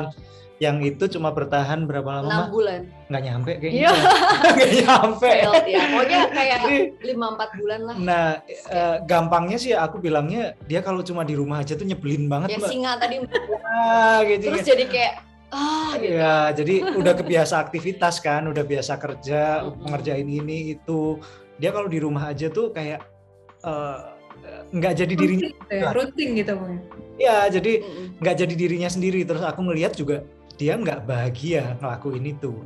yang 0.62 0.78
itu 0.86 1.10
cuma 1.10 1.34
bertahan 1.34 1.90
berapa 1.90 2.22
lama? 2.22 2.46
6 2.46 2.54
bulan. 2.54 2.82
Nggak 3.10 3.24
nyampe 3.26 3.52
kayaknya. 3.58 3.82
Iya. 3.82 3.92
Nggak 4.54 4.72
nyampe. 4.86 5.30
Failed, 5.34 5.66
ya. 5.66 5.82
Pokoknya 5.90 6.22
kayak 6.30 6.60
5-4 7.02 7.58
bulan 7.58 7.80
lah. 7.82 7.96
Nah, 7.98 8.28
uh, 8.70 8.96
gampangnya 9.10 9.58
sih 9.58 9.74
aku 9.74 9.98
bilangnya 9.98 10.54
dia 10.70 10.86
kalau 10.86 11.02
cuma 11.02 11.26
di 11.26 11.34
rumah 11.34 11.66
aja 11.66 11.74
tuh 11.74 11.90
nyebelin 11.90 12.30
banget, 12.30 12.54
ya, 12.54 12.58
Mbak. 12.62 12.70
singa 12.70 12.92
tadi. 13.02 13.16
ah, 13.74 14.22
gitu. 14.22 14.44
Terus 14.54 14.62
jadi 14.62 14.86
kayak 14.86 15.14
ah 15.50 15.92
gitu. 15.98 16.14
Ya, 16.14 16.38
jadi 16.54 16.76
udah 16.94 17.14
kebiasa 17.18 17.56
aktivitas 17.58 18.22
kan, 18.22 18.46
udah 18.46 18.62
biasa 18.62 19.02
kerja, 19.02 19.66
mengerjain 19.82 20.30
ini 20.30 20.78
itu. 20.78 21.18
Dia 21.58 21.74
kalau 21.74 21.90
di 21.90 21.98
rumah 21.98 22.30
aja 22.30 22.54
tuh 22.54 22.70
kayak 22.70 23.02
uh, 23.66 24.14
nggak 24.72 24.94
jadi 25.04 25.14
dirinya 25.14 25.50
rutin, 25.52 25.70
ya, 25.70 25.90
rutin 25.94 26.30
gitu 26.34 26.54
ya 27.20 27.38
jadi 27.52 27.74
nggak 28.24 28.36
jadi 28.42 28.54
dirinya 28.56 28.90
sendiri 28.90 29.22
terus 29.28 29.44
aku 29.44 29.62
ngelihat 29.68 29.94
juga 29.94 30.24
dia 30.62 30.78
nggak 30.78 31.10
bahagia 31.10 31.74
ngelakuin 31.82 32.38
itu. 32.38 32.62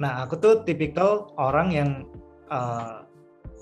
Nah, 0.00 0.24
aku 0.24 0.40
tuh 0.40 0.64
tipikal 0.64 1.36
orang 1.36 1.68
yang 1.68 1.90
uh, 2.48 3.04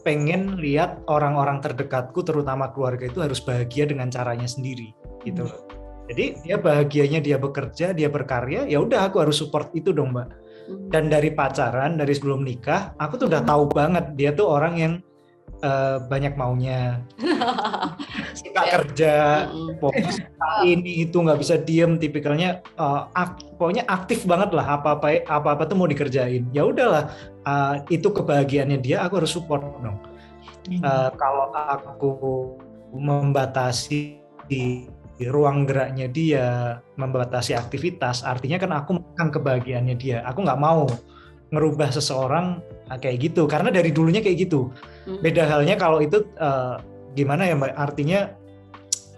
pengen 0.07 0.63
lihat 0.63 1.03
orang-orang 1.11 1.59
terdekatku, 1.59 2.23
terutama 2.23 2.71
keluarga 2.71 3.11
itu 3.11 3.19
harus 3.19 3.43
bahagia 3.43 3.91
dengan 3.91 4.15
caranya 4.15 4.47
sendiri, 4.47 4.95
gitu. 5.27 5.51
Hmm. 5.51 5.67
Jadi 6.15 6.39
dia 6.47 6.57
bahagianya 6.61 7.19
dia 7.19 7.39
bekerja, 7.41 7.91
dia 7.91 8.07
berkarya, 8.07 8.71
ya 8.71 8.79
udah 8.79 9.11
aku 9.11 9.27
harus 9.27 9.43
support 9.43 9.75
itu 9.75 9.91
dong, 9.91 10.15
mbak. 10.15 10.31
Hmm. 10.71 10.91
Dan 10.95 11.11
dari 11.11 11.35
pacaran, 11.35 11.99
dari 11.99 12.15
sebelum 12.15 12.47
nikah, 12.47 12.95
aku 13.03 13.19
tuh 13.19 13.27
udah 13.27 13.43
tahu 13.43 13.67
banget 13.75 14.15
dia 14.15 14.31
tuh 14.31 14.47
orang 14.47 14.75
yang 14.79 14.93
uh, 15.65 15.97
banyak 16.07 16.35
maunya. 16.37 17.01
Suka 18.39 18.63
kerja 18.69 19.47
fokus 19.79 20.21
ini 20.69 21.07
itu 21.09 21.17
nggak 21.17 21.41
bisa 21.41 21.57
diem. 21.61 21.97
Tipikalnya 21.97 22.65
uh, 22.77 23.09
ak 23.17 23.57
pokoknya 23.57 23.89
aktif 23.89 24.29
banget 24.29 24.53
lah. 24.53 24.81
Apa 24.81 25.01
apa 25.01 25.25
apa 25.25 25.49
apa 25.57 25.63
tuh 25.65 25.77
mau 25.79 25.89
dikerjain. 25.89 26.49
Ya 26.53 26.69
udahlah 26.69 27.13
uh, 27.49 27.81
itu 27.89 28.13
kebahagiaannya 28.13 28.79
dia 28.81 29.05
aku 29.05 29.25
harus 29.25 29.33
support 29.33 29.63
dong. 29.81 29.99
Uh, 30.81 31.13
kalau 31.21 31.53
aku 31.53 32.13
membatasi 32.97 34.17
di, 34.49 34.89
di 35.21 35.25
ruang 35.29 35.69
geraknya 35.69 36.09
dia 36.09 36.47
membatasi 36.97 37.53
aktivitas 37.53 38.25
artinya 38.25 38.57
kan 38.57 38.71
aku 38.73 38.91
makan 38.97 39.29
kebahagiaannya 39.33 39.97
dia. 39.97 40.25
Aku 40.25 40.45
nggak 40.45 40.61
mau 40.61 40.89
ngerubah 41.53 41.93
seseorang 41.93 42.65
ah, 42.95 42.99
kayak 43.03 43.19
gitu. 43.31 43.51
Karena 43.51 43.75
dari 43.75 43.91
dulunya 43.91 44.23
kayak 44.23 44.49
gitu. 44.49 44.71
Hmm. 45.05 45.21
beda 45.21 45.45
halnya 45.45 45.77
kalau 45.77 46.01
itu 46.01 46.25
uh, 46.41 46.81
gimana 47.13 47.45
ya 47.45 47.55
mbak? 47.59 47.77
Artinya 47.77 48.33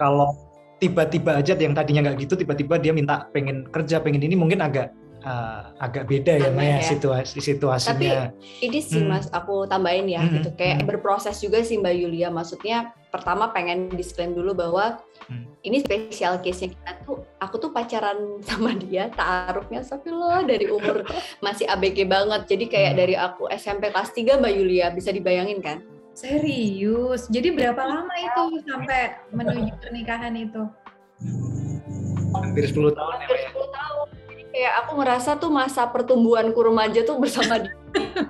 kalau 0.00 0.35
tiba-tiba 0.76 1.40
aja 1.40 1.56
yang 1.56 1.73
tadinya 1.73 2.11
nggak 2.11 2.28
gitu 2.28 2.35
tiba-tiba 2.37 2.76
dia 2.76 2.92
minta 2.92 3.28
pengen 3.33 3.64
kerja 3.73 3.97
pengen 4.04 4.21
ini 4.21 4.37
mungkin 4.37 4.61
agak 4.61 4.92
uh, 5.26 5.75
agak 5.83 6.06
beda 6.06 6.38
ya 6.38 6.50
Maya 6.54 6.78
ya. 6.78 6.87
situasi 6.87 7.42
situasinya. 7.42 8.30
Tapi 8.30 8.62
ini 8.62 8.78
sih 8.78 9.02
hmm. 9.02 9.11
Mas 9.11 9.26
aku 9.35 9.66
tambahin 9.66 10.06
ya 10.06 10.23
hmm. 10.23 10.33
gitu 10.40 10.50
kayak 10.54 10.80
hmm. 10.80 10.88
berproses 10.88 11.37
juga 11.42 11.61
sih 11.66 11.76
Mbak 11.83 11.95
Yulia 11.99 12.28
maksudnya 12.30 12.95
pertama 13.11 13.50
pengen 13.50 13.90
disclaim 13.92 14.33
dulu 14.33 14.54
bahwa 14.54 15.02
hmm. 15.26 15.45
ini 15.66 15.83
spesial 15.83 16.38
case-nya 16.38 16.73
kita 16.73 16.92
tuh 17.02 17.26
aku 17.42 17.56
tuh 17.59 17.71
pacaran 17.75 18.16
sama 18.49 18.73
dia 18.78 19.11
taarufnya 19.11 19.83
tapi 19.83 20.14
loh 20.14 20.40
dari 20.47 20.71
umur 20.71 21.02
masih 21.45 21.66
ABG 21.66 22.06
banget 22.06 22.47
jadi 22.47 22.64
kayak 22.71 22.92
hmm. 22.95 23.00
dari 23.02 23.14
aku 23.18 23.50
SMP 23.50 23.90
kelas 23.90 24.14
3 24.14 24.38
Mbak 24.38 24.52
Yulia 24.54 24.87
bisa 24.95 25.11
dibayangin 25.11 25.59
kan 25.59 25.83
serius 26.16 27.28
jadi 27.28 27.52
berapa 27.52 27.83
lama 27.83 28.14
itu 28.16 28.64
sampai 28.64 29.21
menuju 29.37 29.73
pernikahan 29.85 30.33
itu 30.33 30.64
hampir 32.37 32.64
10 32.68 32.92
tahun 32.92 33.16
hampir 33.21 33.37
ya 33.37 33.49
10 33.52 33.56
tahun 33.56 33.64
jadi 33.64 33.65
kayak 34.57 34.73
aku 34.81 34.93
ngerasa 34.97 35.37
tuh 35.37 35.53
masa 35.53 35.85
pertumbuhanku 35.85 36.57
remaja 36.57 37.05
tuh 37.05 37.21
bersama 37.21 37.61
dia 37.61 37.77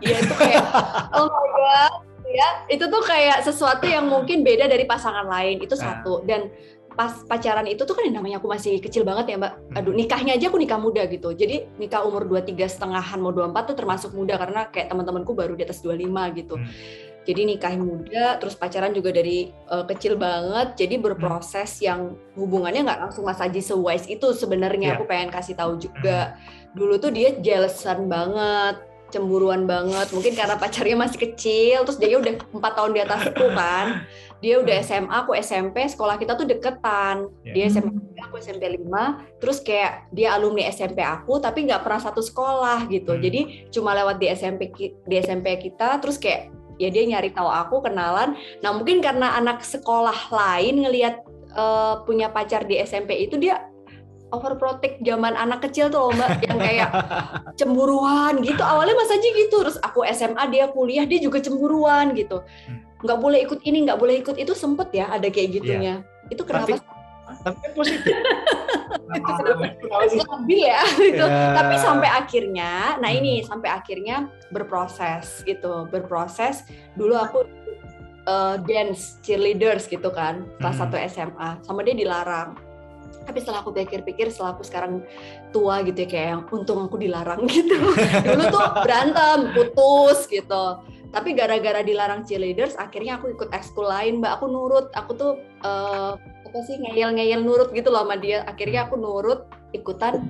dia 0.03 0.17
itu 0.19 0.35
kayak 0.35 0.67
oh 1.15 1.31
my 1.31 1.49
god 1.55 1.93
ya 2.27 2.49
itu 2.67 2.83
tuh 2.91 3.03
kayak 3.07 3.47
sesuatu 3.47 3.87
yang 3.87 4.11
mungkin 4.11 4.43
beda 4.43 4.67
dari 4.67 4.91
pasangan 4.91 5.23
lain 5.23 5.63
itu 5.63 5.79
nah. 5.79 6.03
satu 6.03 6.27
dan 6.27 6.51
pas 6.99 7.23
pacaran 7.29 7.69
itu 7.71 7.87
tuh 7.87 7.95
kan 7.95 8.11
namanya 8.11 8.43
aku 8.43 8.51
masih 8.51 8.83
kecil 8.83 9.07
banget 9.07 9.31
ya 9.31 9.37
mbak 9.39 9.55
hmm. 9.55 9.79
aduh 9.79 9.95
nikahnya 9.95 10.35
aja 10.35 10.51
aku 10.51 10.59
nikah 10.59 10.83
muda 10.83 11.07
gitu 11.07 11.31
jadi 11.31 11.71
nikah 11.79 12.03
umur 12.03 12.27
dua 12.27 12.43
tiga 12.43 12.67
setengahan 12.67 13.23
mau 13.23 13.31
dua 13.31 13.47
empat 13.47 13.71
tuh 13.71 13.77
termasuk 13.79 14.11
muda 14.11 14.35
karena 14.35 14.67
kayak 14.73 14.91
teman-temanku 14.91 15.31
baru 15.31 15.55
di 15.55 15.63
atas 15.63 15.79
25 15.85 16.03
gitu 16.43 16.59
hmm. 16.59 16.67
Jadi 17.27 17.43
nikah 17.43 17.75
muda 17.75 18.39
terus 18.39 18.55
pacaran 18.55 18.95
juga 18.95 19.11
dari 19.11 19.51
uh, 19.67 19.83
kecil 19.83 20.15
banget 20.15 20.79
jadi 20.79 21.03
berproses 21.03 21.83
hmm. 21.83 21.85
yang 21.85 22.01
hubungannya 22.39 22.87
nggak 22.87 23.01
langsung 23.03 23.27
mas 23.27 23.43
Aji 23.43 23.59
sewise 23.61 24.07
itu 24.07 24.31
sebenarnya 24.33 24.95
yeah. 24.95 24.97
aku 24.97 25.05
pengen 25.11 25.35
kasih 25.35 25.59
tahu 25.59 25.77
juga 25.77 26.39
hmm. 26.39 26.79
dulu 26.79 26.95
tuh 27.03 27.11
dia 27.11 27.35
jealousan 27.43 28.07
banget 28.07 28.79
cemburuan 29.11 29.71
banget 29.71 30.11
mungkin 30.11 30.35
karena 30.35 30.59
pacarnya 30.59 30.97
masih 30.99 31.19
kecil 31.31 31.87
terus 31.87 31.99
dia 31.99 32.19
udah 32.19 32.43
empat 32.51 32.73
tahun 32.75 32.91
di 32.95 33.01
atasku 33.03 33.47
kan 33.59 34.07
dia 34.43 34.61
udah 34.61 34.77
SMA 34.83 35.15
aku 35.15 35.33
SMP 35.39 35.87
sekolah 35.87 36.19
kita 36.19 36.35
tuh 36.35 36.47
deketan 36.47 37.31
yeah. 37.47 37.55
dia 37.55 37.65
SMA 37.71 37.91
aku 38.27 38.43
SMP 38.43 38.67
5 38.67 39.39
terus 39.39 39.63
kayak 39.63 40.11
dia 40.11 40.35
alumni 40.35 40.67
SMP 40.69 41.01
aku 41.07 41.39
tapi 41.39 41.71
nggak 41.71 41.87
pernah 41.87 42.03
satu 42.03 42.21
sekolah 42.21 42.91
gitu 42.91 43.15
hmm. 43.15 43.23
jadi 43.23 43.41
cuma 43.71 43.95
lewat 43.95 44.19
di 44.19 44.27
SMP 44.35 44.75
di 45.07 45.15
SMP 45.23 45.55
kita 45.63 46.03
terus 46.03 46.19
kayak 46.19 46.51
ya 46.77 46.89
dia 46.93 47.05
nyari 47.09 47.33
tahu 47.33 47.49
aku 47.49 47.85
kenalan. 47.85 48.37
Nah 48.61 48.71
mungkin 48.73 49.01
karena 49.01 49.37
anak 49.37 49.65
sekolah 49.65 50.33
lain 50.33 50.85
ngelihat 50.85 51.25
uh, 51.57 52.03
punya 52.05 52.33
pacar 52.33 52.65
di 52.65 52.81
SMP 52.81 53.27
itu 53.27 53.37
dia 53.41 53.69
overprotect 54.35 55.01
zaman 55.07 55.39
anak 55.39 55.65
kecil 55.69 55.89
tuh 55.89 56.13
mbak. 56.13 56.45
Yang 56.45 56.59
kayak 56.61 56.91
cemburuan 57.61 58.41
gitu. 58.45 58.61
Awalnya 58.61 58.95
mas 58.97 59.13
Aji 59.13 59.29
gitu 59.47 59.57
terus 59.65 59.77
aku 59.81 60.05
SMA 60.13 60.45
dia 60.53 60.69
kuliah 60.71 61.05
dia 61.05 61.19
juga 61.21 61.41
cemburuan 61.41 62.13
gitu. 62.17 62.43
Hmm. 62.69 62.85
nggak 62.97 63.21
boleh 63.21 63.45
ikut 63.45 63.61
ini 63.69 63.85
nggak 63.85 64.01
boleh 64.01 64.25
ikut 64.25 64.41
itu 64.41 64.57
sempet 64.57 64.89
ya 64.97 65.13
ada 65.13 65.29
kayak 65.29 65.61
gitunya. 65.61 66.01
Yeah. 66.01 66.33
itu 66.33 66.43
kenapa 66.43 66.81
tapi, 66.81 66.96
tapi 67.47 67.59
kan 67.63 67.73
positif. 67.79 68.15
Stabil 70.27 70.67
ya 70.67 70.83
gitu. 71.07 71.23
Yeah. 71.23 71.55
tapi 71.55 71.75
sampai 71.79 72.09
akhirnya 72.11 72.99
nah 72.99 73.11
ini 73.15 73.41
hmm. 73.41 73.47
sampai 73.47 73.71
akhirnya 73.71 74.27
berproses 74.51 75.47
gitu. 75.47 75.87
Berproses 75.87 76.67
dulu 76.99 77.15
aku 77.15 77.47
uh, 78.27 78.59
dance 78.67 79.23
cheerleaders 79.23 79.87
gitu 79.87 80.11
kan 80.11 80.43
kelas 80.59 80.75
hmm. 80.75 80.83
satu 80.83 80.97
SMA 81.07 81.51
sama 81.63 81.87
dia 81.87 81.95
dilarang. 81.95 82.59
Tapi 83.27 83.43
setelah 83.43 83.63
aku 83.63 83.75
pikir-pikir 83.75 84.31
setelah 84.31 84.55
aku 84.55 84.63
sekarang 84.63 85.03
tua 85.51 85.83
gitu 85.83 86.07
ya 86.07 86.09
kayak 86.11 86.27
yang 86.31 86.43
untung 86.51 86.83
aku 86.83 86.99
dilarang 86.99 87.47
gitu. 87.51 87.79
Dulu 88.27 88.43
tuh 88.51 88.65
berantem 88.83 89.55
putus 89.55 90.27
gitu. 90.27 90.83
Tapi 91.15 91.33
gara-gara 91.39 91.87
dilarang 91.87 92.27
cheerleaders 92.27 92.75
akhirnya 92.75 93.19
aku 93.23 93.31
ikut 93.35 93.55
ekskul 93.55 93.87
lain 93.87 94.19
mbak. 94.19 94.43
Aku 94.43 94.51
nurut. 94.51 94.91
Aku 94.95 95.15
tuh 95.15 95.33
uh, 95.63 96.19
apa 96.57 96.73
sih 96.73 96.81
ngeyel-ngeyel 96.81 97.45
nurut 97.45 97.69
gitu 97.77 97.93
loh 97.93 98.09
sama 98.09 98.17
dia 98.17 98.41
akhirnya 98.49 98.89
aku 98.89 98.97
nurut 98.97 99.45
ikutan 99.77 100.25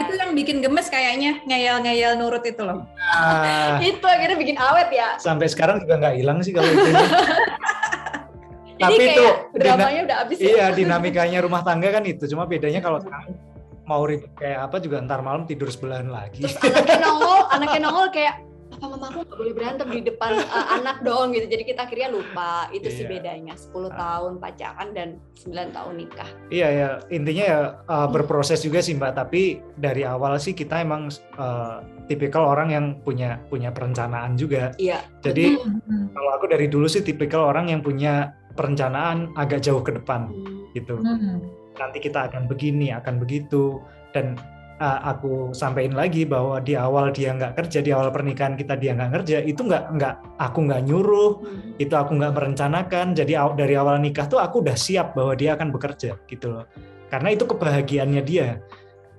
itu 0.00 0.12
yang 0.16 0.32
bikin 0.32 0.64
gemes 0.64 0.88
kayaknya 0.88 1.36
ngeyel-ngeyel 1.44 2.16
nurut 2.16 2.42
itu 2.42 2.58
loh. 2.58 2.88
Nah, 2.98 3.78
itu 3.78 4.02
akhirnya 4.02 4.34
bikin 4.34 4.58
awet 4.58 4.90
ya. 4.90 5.14
Sampai 5.20 5.46
sekarang 5.46 5.78
juga 5.78 6.00
nggak 6.02 6.16
hilang 6.18 6.42
sih 6.42 6.50
kalau 6.50 6.66
itu. 6.66 6.90
Tapi 8.82 8.98
itu 8.98 9.26
dramanya 9.54 10.00
udah 10.10 10.16
habis. 10.26 10.36
Ya? 10.42 10.48
Iya, 10.50 10.66
dinamikanya 10.74 11.38
rumah 11.38 11.62
tangga 11.62 11.94
kan 11.94 12.02
itu. 12.02 12.26
Cuma 12.26 12.50
bedanya 12.50 12.82
kalau 12.82 12.98
mau 13.86 14.02
ribet 14.02 14.32
kayak 14.34 14.66
apa 14.66 14.76
juga 14.82 14.98
ntar 15.06 15.22
malam 15.22 15.46
tidur 15.46 15.70
sebelahan 15.70 16.10
lagi. 16.10 16.42
Terus 16.42 16.58
anaknya 16.58 16.98
nongol, 17.06 17.40
anaknya 17.54 17.80
nongol 17.86 18.06
kayak 18.10 18.34
papa 18.76 18.96
mama 18.96 19.06
aku 19.10 19.24
nggak 19.24 19.38
boleh 19.40 19.54
berantem 19.56 19.88
di 19.88 20.00
depan 20.04 20.36
uh, 20.36 20.66
anak 20.76 21.00
dong 21.00 21.32
gitu. 21.32 21.46
Jadi 21.48 21.62
kita 21.64 21.88
akhirnya 21.88 22.08
lupa. 22.12 22.68
Itu 22.70 22.88
yeah. 22.92 22.96
sih 22.96 23.04
iya. 23.08 23.12
bedanya 23.16 23.54
10 23.56 23.72
uh. 23.72 23.88
tahun 23.96 24.32
pacaran 24.38 24.88
dan 24.92 25.08
9 25.40 25.76
tahun 25.76 25.94
nikah. 25.96 26.30
Iya 26.52 26.68
ya, 26.68 26.88
intinya 27.08 27.44
ya 27.44 27.60
uh, 27.88 28.08
berproses 28.08 28.60
juga 28.60 28.84
sih 28.84 28.94
Mbak, 28.94 29.12
tapi 29.16 29.60
dari 29.80 30.04
awal 30.04 30.36
sih 30.36 30.52
kita 30.52 30.84
emang 30.84 31.08
uh, 31.40 31.80
tipikal 32.06 32.46
orang 32.46 32.68
yang 32.70 32.86
punya 33.02 33.40
punya 33.48 33.72
perencanaan 33.74 34.38
juga. 34.38 34.70
Iya. 34.78 35.02
Jadi 35.24 35.58
kalau 36.14 36.30
aku 36.36 36.46
dari 36.46 36.70
dulu 36.70 36.86
sih 36.86 37.02
tipikal 37.02 37.50
orang 37.50 37.72
yang 37.72 37.82
punya 37.82 38.36
perencanaan 38.56 39.36
agak 39.36 39.60
jauh 39.60 39.84
ke 39.84 39.92
depan 39.92 40.32
hmm. 40.32 40.72
gitu. 40.72 40.96
Hmm. 40.96 41.44
Nanti 41.76 42.00
kita 42.00 42.32
akan 42.32 42.48
begini, 42.48 42.88
akan 42.94 43.20
begitu 43.20 43.84
dan 44.16 44.40
aku 44.80 45.56
sampaikan 45.56 45.96
lagi 45.96 46.28
bahwa 46.28 46.60
di 46.60 46.76
awal 46.76 47.08
dia 47.08 47.32
nggak 47.32 47.56
kerja 47.56 47.80
di 47.80 47.90
awal 47.96 48.12
pernikahan 48.12 48.60
kita 48.60 48.76
dia 48.76 48.92
nggak 48.92 49.12
kerja 49.22 49.36
itu 49.40 49.64
nggak 49.64 49.84
nggak 49.96 50.14
aku 50.36 50.58
nggak 50.68 50.82
nyuruh 50.84 51.32
hmm. 51.40 51.80
itu 51.80 51.94
aku 51.96 52.12
nggak 52.20 52.34
merencanakan. 52.36 53.16
Jadi 53.16 53.32
dari 53.56 53.74
awal 53.74 53.96
nikah 54.04 54.28
tuh 54.28 54.40
aku 54.40 54.60
udah 54.60 54.76
siap 54.76 55.16
bahwa 55.16 55.32
dia 55.32 55.56
akan 55.56 55.72
bekerja 55.72 56.20
gitu 56.28 56.46
loh. 56.52 56.64
Karena 57.08 57.32
itu 57.32 57.48
kebahagiaannya 57.48 58.22
dia. 58.26 58.60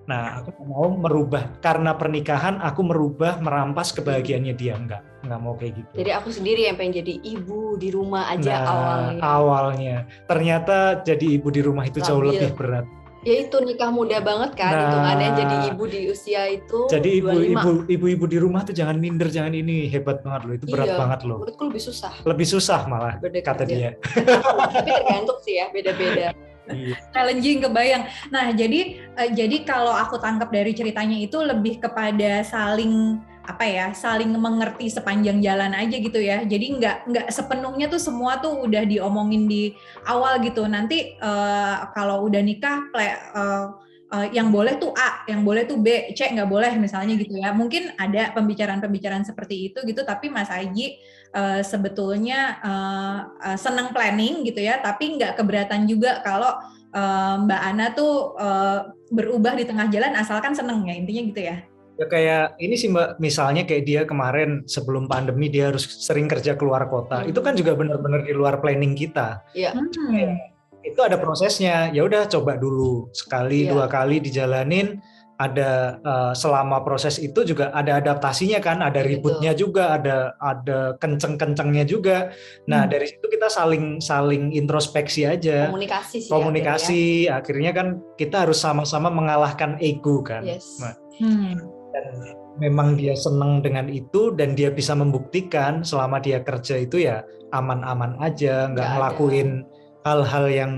Nah 0.08 0.40
aku 0.40 0.64
mau 0.64 0.88
merubah 0.94 1.52
karena 1.60 1.92
pernikahan 1.98 2.64
aku 2.64 2.80
merubah 2.86 3.42
merampas 3.42 3.92
kebahagiaannya 3.98 4.54
dia. 4.54 4.78
Nggak 4.78 5.02
nggak 5.26 5.40
mau 5.42 5.58
kayak 5.58 5.74
gitu. 5.82 5.92
Jadi 6.06 6.12
aku 6.14 6.30
sendiri 6.30 6.62
yang 6.70 6.78
pengen 6.78 7.02
jadi 7.02 7.14
ibu 7.34 7.76
di 7.82 7.90
rumah 7.90 8.30
aja 8.30 8.54
nah, 8.54 8.70
awalnya. 8.70 9.20
awalnya. 9.26 9.98
Ternyata 10.30 10.78
jadi 11.02 11.42
ibu 11.42 11.50
di 11.50 11.62
rumah 11.66 11.84
itu 11.90 12.00
Labil. 12.00 12.08
jauh 12.08 12.24
lebih 12.24 12.52
berat 12.54 12.86
ya 13.26 13.34
itu 13.48 13.58
nikah 13.64 13.90
muda 13.90 14.22
banget 14.22 14.52
kan 14.54 14.74
nah, 14.74 14.82
hitungannya 14.86 15.30
jadi 15.34 15.56
ibu 15.74 15.84
di 15.90 16.00
usia 16.12 16.44
itu 16.52 16.80
jadi 16.92 17.10
ibu 17.24 17.30
25. 17.34 17.54
ibu 17.54 17.72
ibu 17.90 18.06
ibu 18.14 18.26
di 18.30 18.38
rumah 18.38 18.62
tuh 18.68 18.76
jangan 18.76 18.98
minder 18.98 19.30
jangan 19.32 19.54
ini 19.58 19.90
hebat 19.90 20.22
banget 20.22 20.42
loh 20.46 20.54
itu 20.58 20.66
berat 20.70 20.88
iya, 20.94 20.98
banget 20.98 21.20
loh 21.26 21.38
menurutku 21.42 21.64
lebih 21.70 21.84
susah 21.84 22.14
lebih 22.24 22.48
susah 22.48 22.80
malah 22.86 23.16
Beda 23.18 23.42
kata 23.42 23.64
kerja. 23.66 23.74
dia 23.74 23.90
tapi 24.76 24.90
tergantung 24.90 25.40
sih 25.42 25.58
ya 25.58 25.66
beda-beda 25.74 26.34
iya. 26.74 26.96
challenging 27.16 27.64
kebayang. 27.64 28.04
Nah, 28.28 28.52
jadi 28.52 29.00
uh, 29.16 29.30
jadi 29.32 29.64
kalau 29.64 29.94
aku 29.96 30.20
tangkap 30.20 30.52
dari 30.52 30.76
ceritanya 30.76 31.16
itu 31.16 31.40
lebih 31.40 31.80
kepada 31.80 32.44
saling 32.44 33.24
apa 33.48 33.64
ya 33.64 33.96
saling 33.96 34.28
mengerti 34.36 34.92
sepanjang 34.92 35.40
jalan 35.40 35.72
aja 35.72 35.96
gitu 35.96 36.20
ya. 36.20 36.44
Jadi 36.44 36.76
nggak 36.76 36.98
nggak 37.08 37.28
sepenuhnya 37.32 37.88
tuh 37.88 37.98
semua 37.98 38.44
tuh 38.44 38.68
udah 38.68 38.84
diomongin 38.84 39.48
di 39.48 39.72
awal 40.04 40.44
gitu. 40.44 40.68
Nanti 40.68 41.16
uh, 41.24 41.88
kalau 41.96 42.28
udah 42.28 42.44
nikah 42.44 42.92
play, 42.92 43.16
uh, 43.32 43.80
uh, 44.12 44.28
yang 44.36 44.52
boleh 44.52 44.76
tuh 44.76 44.92
A 45.00 45.24
yang 45.32 45.48
boleh 45.48 45.64
tuh 45.64 45.80
B 45.80 46.12
C 46.12 46.28
nggak 46.28 46.52
boleh 46.52 46.76
misalnya 46.76 47.16
gitu 47.16 47.40
ya. 47.40 47.56
Mungkin 47.56 47.96
ada 47.96 48.36
pembicaraan-pembicaraan 48.36 49.24
seperti 49.24 49.72
itu 49.72 49.80
gitu 49.88 50.04
tapi 50.04 50.28
Mas 50.28 50.52
Aji 50.52 51.00
uh, 51.32 51.64
sebetulnya 51.64 52.60
uh, 52.60 53.20
uh, 53.42 53.58
senang 53.58 53.96
planning 53.96 54.44
gitu 54.44 54.60
ya. 54.60 54.84
Tapi 54.84 55.16
nggak 55.16 55.40
keberatan 55.40 55.88
juga 55.88 56.20
kalau 56.22 56.52
Mbak 56.98 57.62
Ana 57.62 57.94
tuh 57.94 58.34
uh, 58.42 58.90
berubah 59.14 59.54
di 59.54 59.70
tengah 59.70 59.86
jalan 59.92 60.18
asalkan 60.18 60.58
seneng 60.58 60.82
ya 60.88 60.98
intinya 60.98 61.24
gitu 61.30 61.42
ya 61.46 61.62
Ya 61.98 62.06
kayak 62.06 62.62
ini 62.62 62.78
sih 62.78 62.94
Mbak, 62.94 63.18
misalnya 63.18 63.66
kayak 63.66 63.84
dia 63.90 64.02
kemarin 64.06 64.62
sebelum 64.70 65.10
pandemi 65.10 65.50
dia 65.50 65.74
harus 65.74 65.82
sering 66.06 66.30
kerja 66.30 66.54
keluar 66.54 66.86
kota. 66.94 67.26
Hmm. 67.26 67.34
Itu 67.34 67.42
kan 67.42 67.58
juga 67.58 67.74
benar-benar 67.74 68.22
di 68.22 68.38
luar 68.38 68.62
planning 68.62 68.94
kita. 68.94 69.42
Iya. 69.58 69.74
Hmm. 69.74 70.38
Itu 70.86 71.02
ada 71.02 71.18
prosesnya. 71.18 71.90
Ya 71.90 72.06
udah 72.06 72.30
coba 72.30 72.54
dulu 72.56 73.10
sekali 73.18 73.66
ya. 73.66 73.74
dua 73.74 73.86
kali 73.90 74.22
dijalanin. 74.22 75.02
Ada 75.38 76.02
uh, 76.02 76.34
selama 76.34 76.82
proses 76.82 77.22
itu 77.22 77.46
juga 77.46 77.70
ada 77.70 78.02
adaptasinya 78.02 78.58
kan, 78.58 78.82
ada 78.82 79.06
ributnya 79.06 79.54
Betul. 79.54 79.70
juga, 79.70 79.94
ada 79.94 80.34
ada 80.42 80.98
kenceng-kencengnya 80.98 81.86
juga. 81.86 82.34
Nah 82.66 82.86
hmm. 82.86 82.90
dari 82.90 83.06
situ 83.06 83.22
kita 83.30 83.46
saling 83.46 84.02
saling 84.02 84.50
introspeksi 84.58 85.30
aja. 85.30 85.70
Komunikasi 85.70 86.26
sih. 86.26 86.32
Komunikasi. 86.34 87.02
Akhirnya, 87.30 87.38
akhirnya 87.38 87.72
kan 87.78 87.88
kita 88.18 88.50
harus 88.50 88.58
sama-sama 88.58 89.14
mengalahkan 89.14 89.78
ego 89.78 90.26
kan. 90.26 90.42
Yes. 90.42 90.82
Nah, 90.82 90.98
hmm 91.22 91.77
dan 91.98 92.38
memang 92.62 92.94
dia 92.94 93.18
senang 93.18 93.66
dengan 93.66 93.90
itu 93.90 94.34
dan 94.38 94.54
dia 94.54 94.70
bisa 94.70 94.94
membuktikan 94.94 95.82
selama 95.82 96.22
dia 96.22 96.42
kerja 96.46 96.78
itu 96.78 97.10
ya 97.10 97.26
aman-aman 97.54 98.18
aja 98.22 98.70
nggak 98.70 98.88
ngelakuin 98.98 99.66
hal-hal 100.06 100.46
yang 100.50 100.74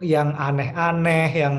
yang 0.00 0.32
aneh-aneh 0.36 1.28
yang 1.32 1.56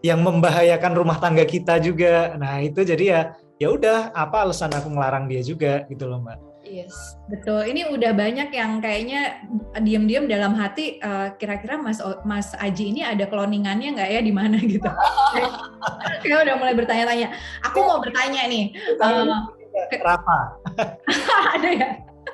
yang 0.00 0.20
membahayakan 0.22 0.94
rumah 0.94 1.18
tangga 1.18 1.42
kita 1.42 1.82
juga. 1.82 2.36
Nah 2.38 2.62
itu 2.62 2.86
jadi 2.86 3.04
ya 3.04 3.20
ya 3.58 3.68
udah 3.74 4.14
apa 4.14 4.46
alasan 4.46 4.70
aku 4.70 4.94
ngelarang 4.94 5.26
dia 5.26 5.42
juga 5.42 5.82
gitu 5.90 6.06
loh 6.06 6.22
mbak 6.22 6.47
Yes, 6.68 7.16
betul. 7.32 7.64
Ini 7.64 7.88
udah 7.88 8.12
banyak 8.12 8.52
yang 8.52 8.84
kayaknya 8.84 9.40
diam-diam 9.80 10.28
dalam 10.28 10.52
hati 10.52 11.00
kira 11.00 11.32
kira-kira 11.40 11.80
Mas 11.80 11.98
Mas 12.28 12.52
Aji 12.60 12.92
ini 12.92 13.00
ada 13.00 13.24
cloningannya 13.24 13.96
nggak 13.96 14.10
ya 14.12 14.20
di 14.20 14.32
mana 14.32 14.60
gitu. 14.72 14.84
Kayak 16.20 16.44
udah 16.44 16.54
mulai 16.60 16.74
bertanya-tanya. 16.76 17.32
Aku 17.72 17.80
mau 17.88 18.04
bertanya 18.04 18.44
nih. 18.44 18.76
Uh, 19.00 19.48
Kenapa? 19.88 20.60
ada 21.56 21.68
ya? 21.72 21.88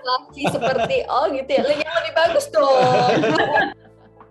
Laki 0.04 0.50
seperti 0.50 1.06
oh 1.06 1.30
gitu 1.30 1.50
ya. 1.54 1.62
Yang 1.70 1.94
lebih 2.02 2.12
bagus 2.18 2.46
dong. 2.50 3.22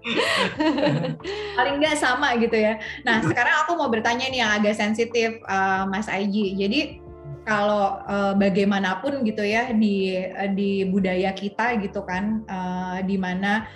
paling 1.55 1.79
nggak 1.79 1.95
sama 1.95 2.35
gitu 2.35 2.59
ya. 2.59 2.75
Nah 3.07 3.23
sekarang 3.23 3.63
aku 3.63 3.79
mau 3.79 3.87
bertanya 3.87 4.27
nih 4.27 4.39
yang 4.43 4.51
agak 4.59 4.75
sensitif 4.75 5.39
uh, 5.47 5.87
Mas 5.87 6.11
Aji. 6.11 6.59
Jadi 6.59 7.02
kalau 7.43 7.99
uh, 8.07 8.33
bagaimanapun 8.39 9.27
gitu 9.27 9.43
ya 9.43 9.75
di 9.75 10.15
uh, 10.15 10.47
di 10.51 10.87
budaya 10.87 11.35
kita 11.35 11.75
gitu 11.83 12.03
kan 12.07 12.47
uh, 12.47 12.97
di 13.03 13.19
mana 13.19 13.67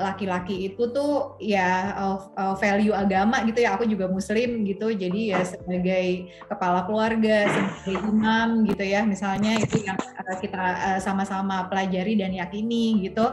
laki-laki 0.00 0.54
uh, 0.54 0.64
itu 0.70 0.82
tuh 0.94 1.36
ya 1.42 1.92
uh, 1.98 2.30
uh, 2.38 2.54
value 2.56 2.94
agama 2.94 3.42
gitu 3.44 3.60
ya 3.60 3.74
aku 3.76 3.84
juga 3.84 4.06
muslim 4.08 4.64
gitu 4.64 4.94
jadi 4.94 5.36
ya 5.36 5.40
sebagai 5.44 6.30
kepala 6.46 6.86
keluarga 6.88 7.44
sebagai 7.50 8.06
imam 8.06 8.64
gitu 8.64 8.84
ya 8.86 9.02
misalnya 9.04 9.58
itu 9.60 9.82
yang 9.82 9.98
uh, 9.98 10.36
kita 10.38 10.62
uh, 10.62 10.98
sama-sama 11.02 11.66
pelajari 11.66 12.16
dan 12.16 12.32
yakini 12.36 13.08
gitu. 13.08 13.24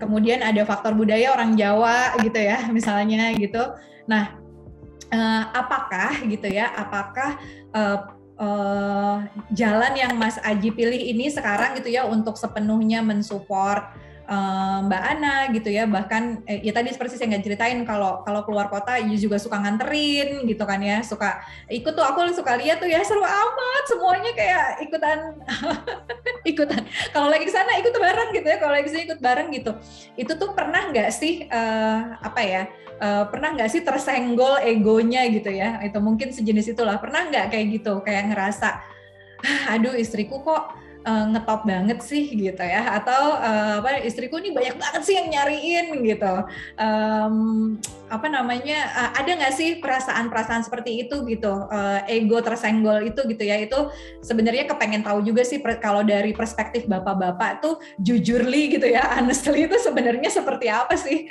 Kemudian 0.00 0.40
ada 0.40 0.64
faktor 0.64 0.96
budaya 0.96 1.34
orang 1.34 1.58
Jawa 1.58 2.16
gitu 2.22 2.40
ya 2.40 2.66
misalnya 2.76 3.34
gitu. 3.36 3.74
Nah 4.06 4.38
uh, 5.12 5.42
apakah 5.54 6.24
gitu 6.24 6.48
ya 6.48 6.70
apakah 6.72 7.36
uh, 7.74 8.19
uh, 8.40 9.22
jalan 9.52 9.92
yang 9.94 10.16
Mas 10.16 10.40
Aji 10.40 10.72
pilih 10.72 10.98
ini 10.98 11.28
sekarang 11.28 11.76
gitu 11.78 11.92
ya 11.92 12.08
untuk 12.08 12.40
sepenuhnya 12.40 13.04
mensupport 13.04 13.92
uh, 14.30 14.78
Mbak 14.86 15.02
Ana 15.02 15.34
gitu 15.50 15.68
ya 15.68 15.84
bahkan 15.90 16.40
eh, 16.46 16.62
ya 16.62 16.70
tadi 16.70 16.94
seperti 16.94 17.18
saya 17.18 17.34
nggak 17.34 17.44
ceritain 17.44 17.82
kalau 17.82 18.22
kalau 18.22 18.46
keluar 18.46 18.70
kota 18.70 18.96
ya 18.96 19.16
juga 19.18 19.36
suka 19.36 19.58
nganterin 19.58 20.46
gitu 20.46 20.62
kan 20.62 20.78
ya 20.78 21.02
suka 21.02 21.42
ikut 21.66 21.92
tuh 21.92 22.06
aku 22.06 22.30
suka 22.32 22.54
lihat 22.56 22.78
tuh 22.78 22.88
ya 22.88 23.02
seru 23.02 23.26
amat 23.26 23.84
semuanya 23.90 24.32
kayak 24.32 24.66
ikutan 24.86 25.18
ikutan. 26.50 26.82
Kalau 27.12 27.28
lagi 27.28 27.44
ke 27.48 27.52
sana 27.52 27.76
ikut 27.80 27.92
bareng 27.92 28.30
gitu 28.32 28.46
ya 28.46 28.56
kalau 28.56 28.72
lagi 28.72 28.88
sini 28.88 29.02
ikut 29.08 29.20
bareng 29.20 29.48
gitu. 29.52 29.72
Itu 30.16 30.32
tuh 30.36 30.56
pernah 30.56 30.88
nggak 30.88 31.10
sih 31.12 31.44
uh, 31.48 32.16
apa 32.20 32.40
ya 32.40 32.62
uh, 33.00 33.24
pernah 33.28 33.52
nggak 33.56 33.70
sih 33.70 33.82
tersenggol 33.84 34.60
egonya 34.64 35.28
gitu 35.28 35.50
ya? 35.52 35.80
Itu 35.84 36.00
mungkin 36.00 36.32
sejenis 36.32 36.76
itulah. 36.76 36.96
Pernah 37.00 37.28
nggak 37.28 37.46
kayak 37.52 37.66
gitu 37.80 38.00
kayak 38.00 38.32
ngerasa 38.32 38.68
ah, 39.40 39.74
aduh 39.76 39.96
istriku 39.96 40.40
kok 40.44 40.76
uh, 41.06 41.24
ngetop 41.32 41.64
banget 41.64 41.98
sih 42.04 42.28
gitu 42.32 42.60
ya. 42.60 42.96
Atau 43.00 43.36
uh, 43.36 43.80
apa 43.80 44.02
istriku 44.04 44.40
ini 44.40 44.52
banyak 44.52 44.76
banget 44.76 45.02
sih 45.04 45.14
yang 45.16 45.28
nyariin 45.32 45.86
gitu. 46.04 46.34
Um, 46.76 47.34
apa 48.10 48.26
namanya 48.26 48.90
uh, 48.90 49.10
ada 49.20 49.30
nggak 49.38 49.54
sih 49.54 49.78
perasaan-perasaan 49.78 50.66
seperti 50.66 51.06
itu 51.06 51.22
gitu? 51.28 51.68
Uh, 51.70 52.02
ego 52.08 52.40
tersenggol 52.44 53.00
itu 53.04 53.20
gitu 53.28 53.44
ya. 53.44 53.60
Itu 53.60 53.92
sebenarnya 54.24 54.68
kepengen 54.68 55.04
tahu 55.04 55.24
juga 55.24 55.44
sih 55.46 55.62
kalau 55.80 56.04
dari 56.04 56.32
perspektif 56.36 56.84
bapak-bapak 56.88 57.62
tuh 57.64 57.78
jujurly 58.02 58.76
gitu 58.76 58.88
ya 58.88 59.04
honestly 59.18 59.64
itu 59.68 59.76
sebenarnya 59.80 60.30
seperti 60.32 60.66
apa 60.68 60.94
sih 60.96 61.28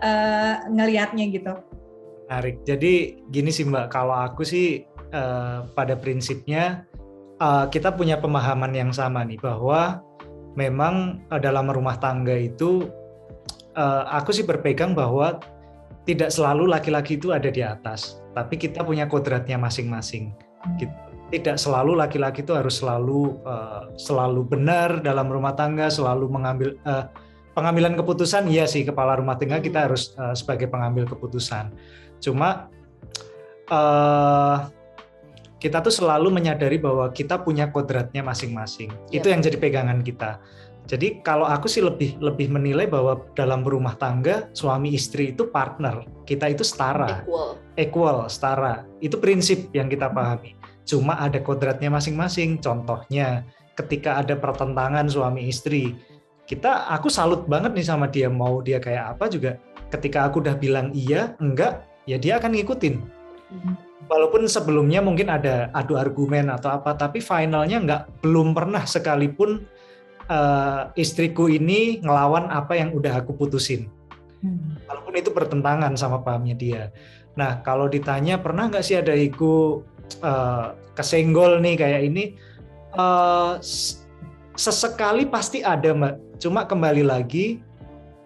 uh, 0.00 0.64
ngelihatnya 0.76 1.26
gitu? 1.32 1.54
Menarik. 2.30 2.62
Jadi 2.62 3.26
gini 3.26 3.50
sih 3.50 3.66
mbak. 3.66 3.90
Kalau 3.90 4.14
aku 4.14 4.46
sih 4.46 4.86
uh, 5.10 5.66
pada 5.74 5.98
prinsipnya 5.98 6.86
uh, 7.40 7.66
kita 7.72 7.90
punya 7.96 8.20
pemahaman 8.20 8.70
yang 8.76 8.92
sama 8.92 9.24
nih 9.24 9.40
bahwa 9.40 10.04
memang 10.54 11.24
uh, 11.32 11.40
dalam 11.40 11.66
rumah 11.72 11.96
tangga 11.98 12.36
itu 12.36 12.86
uh, 13.74 14.04
aku 14.12 14.30
sih 14.30 14.44
berpegang 14.46 14.92
bahwa 14.92 15.40
tidak 16.04 16.32
selalu 16.32 16.68
laki-laki 16.70 17.20
itu 17.20 17.30
ada 17.30 17.52
di 17.52 17.60
atas, 17.60 18.20
tapi 18.32 18.56
kita 18.56 18.80
punya 18.82 19.04
kodratnya 19.04 19.60
masing-masing. 19.60 20.32
Gitu. 20.80 20.92
Tidak 21.30 21.54
selalu 21.54 21.94
laki-laki 21.94 22.42
itu 22.42 22.50
harus 22.56 22.82
selalu 22.82 23.38
uh, 23.46 23.94
selalu 23.94 24.42
benar 24.42 24.98
dalam 25.04 25.30
rumah 25.30 25.54
tangga, 25.54 25.86
selalu 25.86 26.26
mengambil 26.26 26.74
uh, 26.82 27.06
pengambilan 27.54 27.94
keputusan. 27.94 28.50
Iya 28.50 28.66
sih 28.66 28.82
kepala 28.82 29.20
rumah 29.20 29.38
tangga 29.38 29.62
kita 29.62 29.86
harus 29.86 30.10
uh, 30.18 30.34
sebagai 30.34 30.66
pengambil 30.66 31.06
keputusan. 31.06 31.70
Cuma 32.18 32.66
uh, 33.70 34.66
kita 35.60 35.84
tuh 35.84 35.92
selalu 35.92 36.32
menyadari 36.32 36.80
bahwa 36.80 37.12
kita 37.12 37.36
punya 37.36 37.68
kodratnya 37.68 38.24
masing-masing. 38.24 38.88
Ya. 39.12 39.20
Itu 39.20 39.28
yang 39.28 39.44
jadi 39.44 39.60
pegangan 39.60 40.00
kita. 40.00 40.40
Jadi 40.88 41.22
kalau 41.22 41.46
aku 41.46 41.70
sih 41.70 41.84
lebih 41.84 42.18
lebih 42.18 42.50
menilai 42.50 42.88
bahwa 42.88 43.22
dalam 43.38 43.62
berumah 43.62 43.94
tangga 44.00 44.50
suami 44.56 44.96
istri 44.96 45.30
itu 45.36 45.46
partner, 45.46 46.02
kita 46.26 46.50
itu 46.50 46.66
setara, 46.66 47.22
equal, 47.22 47.48
equal, 47.78 48.18
setara. 48.26 48.88
Itu 48.98 49.20
prinsip 49.20 49.70
yang 49.70 49.86
kita 49.86 50.10
pahami. 50.10 50.56
Cuma 50.88 51.14
ada 51.20 51.38
kodratnya 51.38 51.92
masing-masing. 51.92 52.58
Contohnya 52.58 53.46
ketika 53.78 54.18
ada 54.18 54.34
pertentangan 54.34 55.06
suami 55.06 55.46
istri, 55.46 55.94
kita 56.48 56.90
aku 56.90 57.06
salut 57.06 57.46
banget 57.46 57.76
nih 57.76 57.86
sama 57.86 58.10
dia 58.10 58.26
mau 58.26 58.64
dia 58.64 58.82
kayak 58.82 59.14
apa 59.14 59.30
juga. 59.30 59.60
Ketika 59.92 60.26
aku 60.26 60.42
udah 60.42 60.58
bilang 60.58 60.90
iya, 60.96 61.38
enggak, 61.38 61.86
ya 62.08 62.18
dia 62.18 62.42
akan 62.42 62.56
ngikutin 62.56 63.19
walaupun 64.10 64.50
sebelumnya 64.50 64.98
mungkin 64.98 65.30
ada 65.30 65.70
adu 65.70 65.94
argumen 65.94 66.50
atau 66.50 66.74
apa, 66.74 66.98
tapi 66.98 67.22
finalnya 67.22 67.78
nggak 67.78 68.02
belum 68.26 68.54
pernah 68.54 68.82
sekalipun 68.82 69.62
uh, 70.26 70.90
istriku 70.98 71.46
ini 71.46 72.02
ngelawan 72.02 72.50
apa 72.50 72.74
yang 72.74 72.90
udah 72.90 73.22
aku 73.22 73.38
putusin. 73.38 73.86
Hmm. 74.42 74.78
Walaupun 74.90 75.14
itu 75.14 75.30
bertentangan 75.30 75.94
sama 75.94 76.22
pahamnya 76.26 76.56
dia. 76.58 76.82
Nah 77.38 77.62
kalau 77.62 77.86
ditanya 77.86 78.40
pernah 78.40 78.66
nggak 78.66 78.82
sih 78.82 78.98
ada 78.98 79.14
iku 79.14 79.84
uh, 80.26 80.74
kesenggol 80.98 81.62
nih 81.62 81.78
kayak 81.78 82.02
ini? 82.10 82.24
Uh, 82.90 83.62
sesekali 84.58 85.30
pasti 85.30 85.62
ada 85.62 85.94
mbak. 85.94 86.18
Cuma 86.42 86.66
kembali 86.66 87.06
lagi 87.06 87.62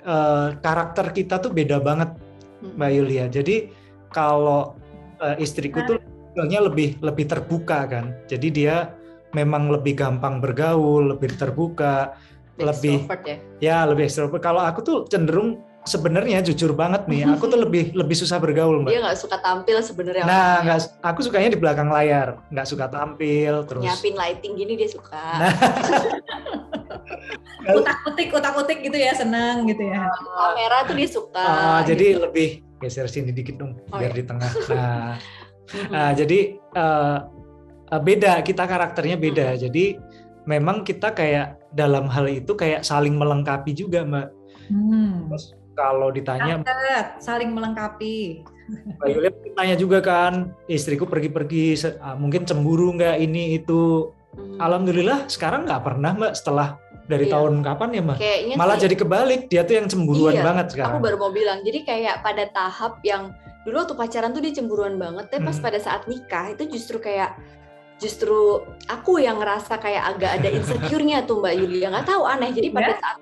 uh, 0.07 0.57
karakter 0.63 1.13
kita 1.13 1.43
tuh 1.43 1.53
beda 1.53 1.83
banget 1.83 2.15
hmm. 2.63 2.79
mbak 2.79 2.91
Yulia. 2.95 3.27
Jadi 3.29 3.69
kalau 4.15 4.79
uh, 5.25 5.37
istriku 5.41 5.81
tuh 5.89 5.99
lebih 6.37 7.01
lebih 7.01 7.25
terbuka 7.25 7.89
kan. 7.89 8.13
Jadi 8.29 8.49
dia 8.53 8.93
memang 9.33 9.73
lebih 9.73 9.97
gampang 9.97 10.39
bergaul, 10.39 11.17
lebih 11.17 11.33
terbuka, 11.41 12.15
lebih 12.61 13.09
ya? 13.25 13.37
ya 13.59 13.79
lebih 13.89 14.07
ekstrovert. 14.07 14.45
Kalau 14.45 14.63
aku 14.63 14.81
tuh 14.85 14.99
cenderung 15.09 15.59
sebenarnya 15.85 16.41
jujur 16.41 16.73
banget 16.73 17.05
nih, 17.05 17.29
aku 17.29 17.45
tuh 17.45 17.61
lebih 17.61 17.93
lebih 17.93 18.17
susah 18.17 18.41
bergaul 18.41 18.81
mbak. 18.81 18.91
Dia 18.97 19.01
nggak 19.05 19.21
suka 19.21 19.37
tampil 19.39 19.77
sebenarnya. 19.85 20.25
Nah, 20.25 20.65
nggak, 20.65 20.81
aku 21.05 21.21
sukanya 21.21 21.53
di 21.53 21.61
belakang 21.61 21.93
layar, 21.93 22.41
nggak 22.49 22.67
suka 22.69 22.89
tampil 22.89 23.69
terus. 23.69 23.85
Nyiapin 23.85 24.17
lighting 24.17 24.53
gini 24.57 24.73
dia 24.81 24.89
suka. 24.89 25.25
Nah. 25.39 25.53
utak-utik, 27.81 28.29
utak-utik 28.33 28.79
gitu 28.85 28.97
ya, 28.97 29.13
senang 29.13 29.69
gitu 29.69 29.85
ya. 29.85 30.09
Kamera 30.09 30.89
tuh 30.89 30.97
dia 30.97 31.09
suka. 31.09 31.45
Uh, 31.45 31.81
gitu. 31.85 31.89
Jadi 31.93 32.07
lebih 32.17 32.49
geser 32.81 33.07
sini 33.09 33.33
dikit 33.33 33.61
dong, 33.61 33.77
oh, 33.93 33.99
biar 34.01 34.13
iya. 34.13 34.19
di 34.19 34.25
tengah. 34.25 34.51
Nah, 34.75 35.17
nah 35.89 36.11
jadi 36.13 36.61
uh, 36.77 37.25
beda, 37.97 38.45
kita 38.45 38.69
karakternya 38.69 39.17
beda. 39.17 39.57
Jadi 39.57 39.97
memang 40.45 40.85
kita 40.85 41.17
kayak 41.17 41.57
dalam 41.73 42.05
hal 42.13 42.29
itu 42.29 42.53
kayak 42.53 42.85
saling 42.85 43.17
melengkapi 43.17 43.73
juga, 43.73 44.05
mbak. 44.05 44.29
Hmm. 44.69 45.33
Terus 45.33 45.57
kalau 45.75 46.09
ditanya 46.15 46.63
Kaget, 46.63 47.07
saling 47.21 47.51
melengkapi. 47.53 48.47
Mbak 48.97 49.09
Yulia 49.13 49.31
tanya 49.53 49.77
juga 49.77 49.99
kan, 50.01 50.57
istriku 50.71 51.05
pergi-pergi, 51.05 51.77
mungkin 52.17 52.49
cemburu 52.49 52.97
nggak 52.97 53.21
ini 53.21 53.61
itu. 53.61 54.15
Hmm. 54.35 54.59
Alhamdulillah 54.59 55.31
sekarang 55.31 55.69
nggak 55.69 55.83
pernah 55.85 56.11
mbak 56.17 56.33
setelah 56.35 56.81
dari 57.05 57.29
iya. 57.29 57.37
tahun 57.37 57.61
kapan 57.61 57.89
ya 57.93 58.03
mbak? 58.03 58.17
Kayaknya 58.19 58.55
Malah 58.57 58.77
sih, 58.81 58.83
jadi 58.89 58.95
kebalik, 58.97 59.41
dia 59.53 59.63
tuh 59.69 59.75
yang 59.77 59.87
cemburuan 59.87 60.35
iya, 60.35 60.43
banget 60.43 60.67
sekarang. 60.73 60.99
Aku 60.99 61.05
baru 61.05 61.17
mau 61.21 61.33
bilang, 61.35 61.61
jadi 61.61 61.79
kayak 61.85 62.17
pada 62.25 62.45
tahap 62.51 62.99
yang 63.05 63.37
dulu 63.69 63.85
waktu 63.85 63.95
pacaran 63.95 64.33
tuh 64.33 64.43
dia 64.43 64.53
cemburuan 64.57 64.97
banget, 64.97 65.29
tapi 65.29 65.45
pas 65.45 65.57
hmm. 65.61 65.67
pada 65.69 65.79
saat 65.79 66.03
nikah 66.09 66.57
itu 66.57 66.65
justru 66.73 66.97
kayak 66.99 67.37
justru 68.03 68.65
aku 68.91 69.23
yang 69.23 69.39
ngerasa 69.39 69.79
kayak 69.79 70.17
agak 70.17 70.31
ada 70.43 70.49
insecure-nya 70.51 71.23
tuh 71.29 71.39
Mbak 71.39 71.55
Yulia 71.63 71.87
nggak 71.95 72.11
tahu 72.11 72.27
aneh 72.27 72.51
jadi 72.51 72.69
pada 72.75 72.91
yeah. 72.91 72.99
saat 72.99 73.19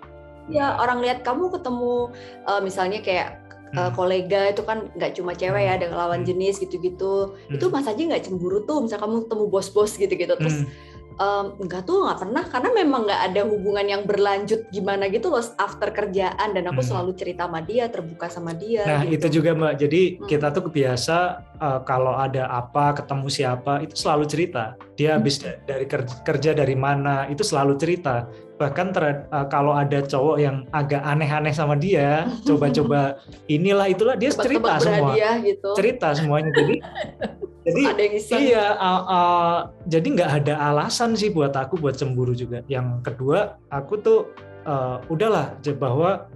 ya 0.51 0.79
orang 0.81 1.05
lihat 1.05 1.23
kamu 1.23 1.53
ketemu 1.55 2.11
uh, 2.49 2.61
misalnya 2.63 2.99
kayak 2.99 3.43
uh, 3.79 3.91
kolega 3.95 4.51
itu 4.51 4.63
kan 4.67 4.91
nggak 4.99 5.15
cuma 5.19 5.33
cewek 5.37 5.63
ya 5.69 5.79
ada 5.79 5.87
lawan 5.93 6.23
hmm. 6.23 6.29
jenis 6.29 6.59
gitu-gitu 6.63 7.37
hmm. 7.49 7.57
itu 7.57 7.65
mas 7.71 7.87
aja 7.87 8.01
nggak 8.01 8.25
cemburu 8.27 8.65
tuh 8.67 8.83
misal 8.85 8.99
kamu 8.99 9.27
ketemu 9.29 9.45
bos-bos 9.49 9.93
gitu-gitu 9.97 10.35
terus 10.39 10.67
hmm 10.67 10.93
um, 11.19 11.57
enggak 11.61 11.85
tuh 11.85 12.07
nggak 12.07 12.19
pernah 12.23 12.45
karena 12.47 12.71
memang 12.73 13.01
nggak 13.09 13.23
ada 13.33 13.43
hubungan 13.45 13.87
yang 13.87 14.03
berlanjut 14.07 14.69
gimana 14.71 15.11
gitu 15.11 15.29
loh 15.33 15.43
after 15.59 15.91
kerjaan 15.91 16.55
dan 16.55 16.65
aku 16.71 16.81
hmm. 16.81 16.89
selalu 16.89 17.13
cerita 17.19 17.45
sama 17.49 17.61
dia 17.65 17.85
terbuka 17.91 18.27
sama 18.31 18.53
dia 18.55 18.87
nah 18.87 19.03
gitu. 19.05 19.27
itu 19.27 19.27
juga 19.41 19.51
mbak 19.57 19.75
jadi 19.81 20.03
hmm. 20.17 20.19
kita 20.29 20.47
tuh 20.55 20.63
kebiasa 20.71 21.17
uh, 21.59 21.81
kalau 21.85 22.15
ada 22.17 22.49
apa 22.49 22.97
ketemu 23.03 23.27
siapa 23.29 23.83
itu 23.85 23.95
selalu 23.99 24.25
cerita 24.29 24.79
dia 24.95 25.19
habis 25.19 25.43
hmm. 25.43 25.67
dari 25.67 25.87
kerja, 25.89 26.15
kerja 26.23 26.51
dari 26.55 26.77
mana 26.79 27.27
itu 27.29 27.43
selalu 27.43 27.77
cerita 27.77 28.29
bahkan 28.63 28.95
ter, 28.95 29.27
uh, 29.35 29.47
kalau 29.51 29.75
ada 29.75 29.99
cowok 30.07 30.39
yang 30.39 30.63
agak 30.71 31.03
aneh-aneh 31.03 31.51
sama 31.51 31.75
dia 31.75 32.31
coba-coba 32.47 33.19
inilah 33.59 33.91
itulah 33.91 34.15
dia 34.15 34.31
cerita 34.31 34.79
semua. 34.79 35.19
gitu. 35.43 35.69
cerita 35.75 36.09
semuanya. 36.15 36.55
Jadi 36.55 36.75
jadi 37.67 37.83
ada 37.91 38.03
yang 38.07 38.15
iya 38.39 38.67
uh, 38.79 39.03
uh, 39.03 39.57
jadi 39.91 40.07
nggak 40.07 40.31
ada 40.43 40.55
alasan 40.71 41.19
sih 41.19 41.35
buat 41.35 41.51
aku 41.59 41.83
buat 41.83 41.99
cemburu 41.99 42.39
juga. 42.39 42.63
Yang 42.71 43.03
kedua 43.03 43.59
aku 43.75 43.99
tuh 43.99 44.31
uh, 44.71 45.03
udahlah 45.11 45.59
bahwa 45.75 46.31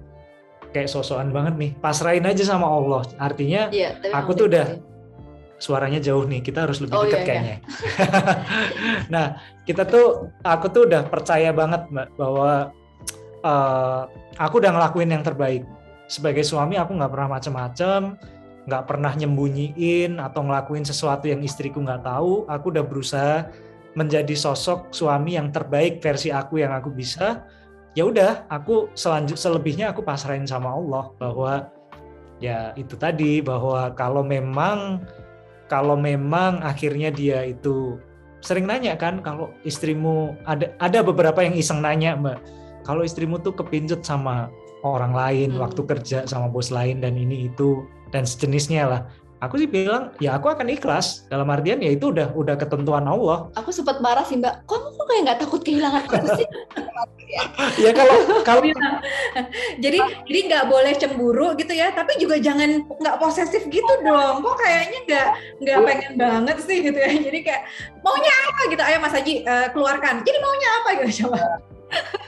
kayak 0.75 0.91
sosokan 0.91 1.31
banget 1.31 1.55
nih. 1.55 1.71
Pasrahin 1.79 2.27
aja 2.27 2.43
sama 2.43 2.67
Allah. 2.67 3.07
Artinya 3.23 3.71
iya, 3.71 3.95
aku 4.11 4.35
tuh 4.35 4.51
udah 4.51 4.83
suaranya 5.57 6.01
jauh 6.01 6.29
nih 6.29 6.45
kita 6.45 6.69
harus 6.69 6.85
lebih 6.85 6.97
oh, 6.97 7.05
dekat 7.09 7.13
iya, 7.13 7.21
iya. 7.21 7.27
kayaknya 7.27 7.57
iya. 7.57 7.59
nah 9.15 9.27
kita 9.65 9.89
tuh 9.89 10.29
aku 10.45 10.67
tuh 10.69 10.83
udah 10.85 11.03
percaya 11.09 11.51
banget 11.53 11.89
mbak 11.89 12.13
bahwa 12.21 12.71
uh, 13.41 14.03
aku 14.37 14.61
udah 14.61 14.73
ngelakuin 14.77 15.11
yang 15.17 15.25
terbaik 15.25 15.65
sebagai 16.07 16.45
suami 16.45 16.77
aku 16.77 16.93
nggak 16.95 17.13
pernah 17.13 17.29
macam-macam 17.41 18.01
nggak 18.67 18.85
pernah 18.85 19.13
nyembunyiin 19.15 20.19
atau 20.19 20.43
ngelakuin 20.43 20.85
sesuatu 20.85 21.31
yang 21.31 21.41
istriku 21.41 21.81
nggak 21.81 22.05
tahu 22.05 22.45
aku 22.51 22.67
udah 22.75 22.85
berusaha 22.85 23.49
menjadi 23.97 24.37
sosok 24.37 24.93
suami 24.93 25.41
yang 25.41 25.49
terbaik 25.49 26.05
versi 26.05 26.29
aku 26.29 26.61
yang 26.61 26.75
aku 26.77 26.93
bisa 26.93 27.47
ya 27.97 28.05
udah 28.05 28.45
aku 28.53 28.93
selanjut 28.93 29.41
selebihnya 29.41 29.95
aku 29.95 30.05
pasrahin 30.05 30.45
sama 30.45 30.69
Allah 30.69 31.09
bahwa 31.17 31.73
ya 32.43 32.77
itu 32.77 32.93
tadi 33.01 33.41
bahwa 33.41 33.89
kalau 33.97 34.21
memang 34.21 35.01
kalau 35.67 35.99
memang 35.99 36.63
akhirnya 36.63 37.11
dia 37.11 37.43
itu 37.47 37.99
sering 38.45 38.69
nanya 38.69 38.95
kan 38.95 39.25
kalau 39.25 39.51
istrimu 39.67 40.39
ada 40.47 40.71
ada 40.79 41.03
beberapa 41.03 41.43
yang 41.43 41.57
iseng 41.59 41.83
nanya 41.83 42.15
mbak 42.15 42.39
kalau 42.87 43.03
istrimu 43.03 43.43
tuh 43.43 43.57
kepincut 43.57 44.07
sama 44.07 44.47
orang 44.87 45.11
lain 45.11 45.49
hmm. 45.57 45.61
waktu 45.63 45.83
kerja 45.83 46.19
sama 46.31 46.47
bos 46.47 46.71
lain 46.71 47.03
dan 47.03 47.19
ini 47.19 47.51
itu 47.51 47.83
dan 48.15 48.23
sejenisnya 48.23 48.87
lah 48.87 49.03
aku 49.41 49.55
sih 49.61 49.69
bilang 49.69 50.13
ya 50.23 50.37
aku 50.37 50.49
akan 50.49 50.67
ikhlas. 50.73 51.29
Dalam 51.29 51.49
artian 51.53 51.83
ya 51.83 51.93
itu 51.93 52.11
udah 52.13 52.33
udah 52.33 52.57
ketentuan 52.57 53.05
Allah. 53.05 53.49
Aku 53.59 53.71
sempat 53.71 54.01
marah 54.01 54.25
sih 54.25 54.41
mbak. 54.41 54.65
Kamu 54.65 54.87
kok 54.97 55.07
kayak 55.09 55.23
nggak 55.29 55.39
takut 55.45 55.61
kehilangan 55.63 56.03
aku 56.09 56.29
sih? 56.41 56.49
Ya 57.77 57.91
kalau 57.91 58.17
kalau 58.47 58.63
jadi 59.85 59.99
jadi 60.25 60.41
nggak 60.47 60.65
boleh 60.71 60.95
cemburu 60.95 61.59
gitu 61.59 61.75
ya 61.75 61.91
tapi 61.91 62.17
juga 62.23 62.39
jangan 62.39 62.87
nggak 62.87 63.19
posesif 63.19 63.67
gitu 63.67 63.93
dong. 64.07 64.41
Kok 64.47 64.57
kayaknya 64.63 64.99
nggak 65.05 65.29
nggak 65.61 65.79
pengen 65.85 66.13
banget 66.17 66.57
sih 66.63 66.79
gitu 66.87 66.97
ya. 66.97 67.11
Jadi 67.13 67.39
kayak 67.43 67.63
maunya 68.01 68.31
apa? 68.31 68.63
gitu. 68.71 68.83
Ayo 68.87 68.99
Mas 69.03 69.13
Haji 69.13 69.35
uh, 69.43 69.69
keluarkan. 69.75 70.23
Jadi 70.23 70.39
maunya 70.39 70.69
apa? 70.81 70.89
gitu 71.03 71.27
coba. 71.27 71.39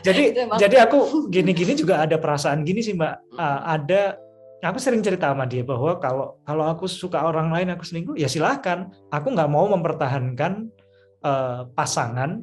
Jadi 0.03 0.23
jadi 0.67 0.77
aku 0.85 1.31
gini-gini 1.31 1.73
juga 1.79 2.03
ada 2.03 2.19
perasaan 2.19 2.67
gini 2.67 2.83
sih 2.83 2.99
mbak. 2.99 3.23
Uh, 3.39 3.61
ada 3.79 4.19
aku 4.63 4.79
sering 4.83 5.03
cerita 5.05 5.31
sama 5.31 5.47
dia 5.47 5.63
bahwa 5.63 5.99
kalau 6.03 6.43
kalau 6.43 6.65
aku 6.67 6.91
suka 6.91 7.23
orang 7.23 7.55
lain 7.55 7.71
aku 7.71 7.87
selingkuh 7.87 8.19
ya 8.19 8.27
silahkan 8.27 8.91
aku 9.15 9.31
nggak 9.31 9.51
mau 9.51 9.71
mempertahankan 9.71 10.67
uh, 11.23 11.71
pasangan 11.79 12.43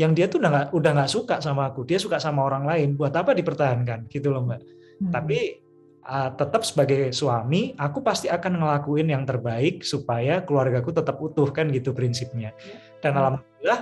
yang 0.00 0.16
dia 0.16 0.26
tuh 0.26 0.40
udah 0.40 0.50
nggak 0.50 0.68
udah 0.72 0.90
nggak 0.98 1.10
suka 1.12 1.36
sama 1.38 1.68
aku. 1.70 1.84
Dia 1.84 2.00
suka 2.00 2.16
sama 2.16 2.42
orang 2.42 2.64
lain. 2.64 2.88
Buat 2.96 3.14
apa 3.14 3.36
dipertahankan? 3.36 4.08
Gitu 4.08 4.32
loh 4.32 4.44
mbak. 4.44 4.62
Hmm. 5.02 5.10
tapi 5.10 5.58
uh, 6.06 6.30
tetap 6.38 6.62
sebagai 6.62 7.10
suami 7.10 7.74
aku 7.74 8.06
pasti 8.06 8.30
akan 8.30 8.62
ngelakuin 8.62 9.10
yang 9.10 9.26
terbaik 9.26 9.82
supaya 9.82 10.38
keluargaku 10.46 10.94
tetap 10.94 11.18
utuh 11.18 11.50
kan 11.50 11.68
gitu 11.74 11.90
prinsipnya. 11.90 12.54
Dan 13.02 13.14
hmm. 13.14 13.18
alhamdulillah 13.18 13.80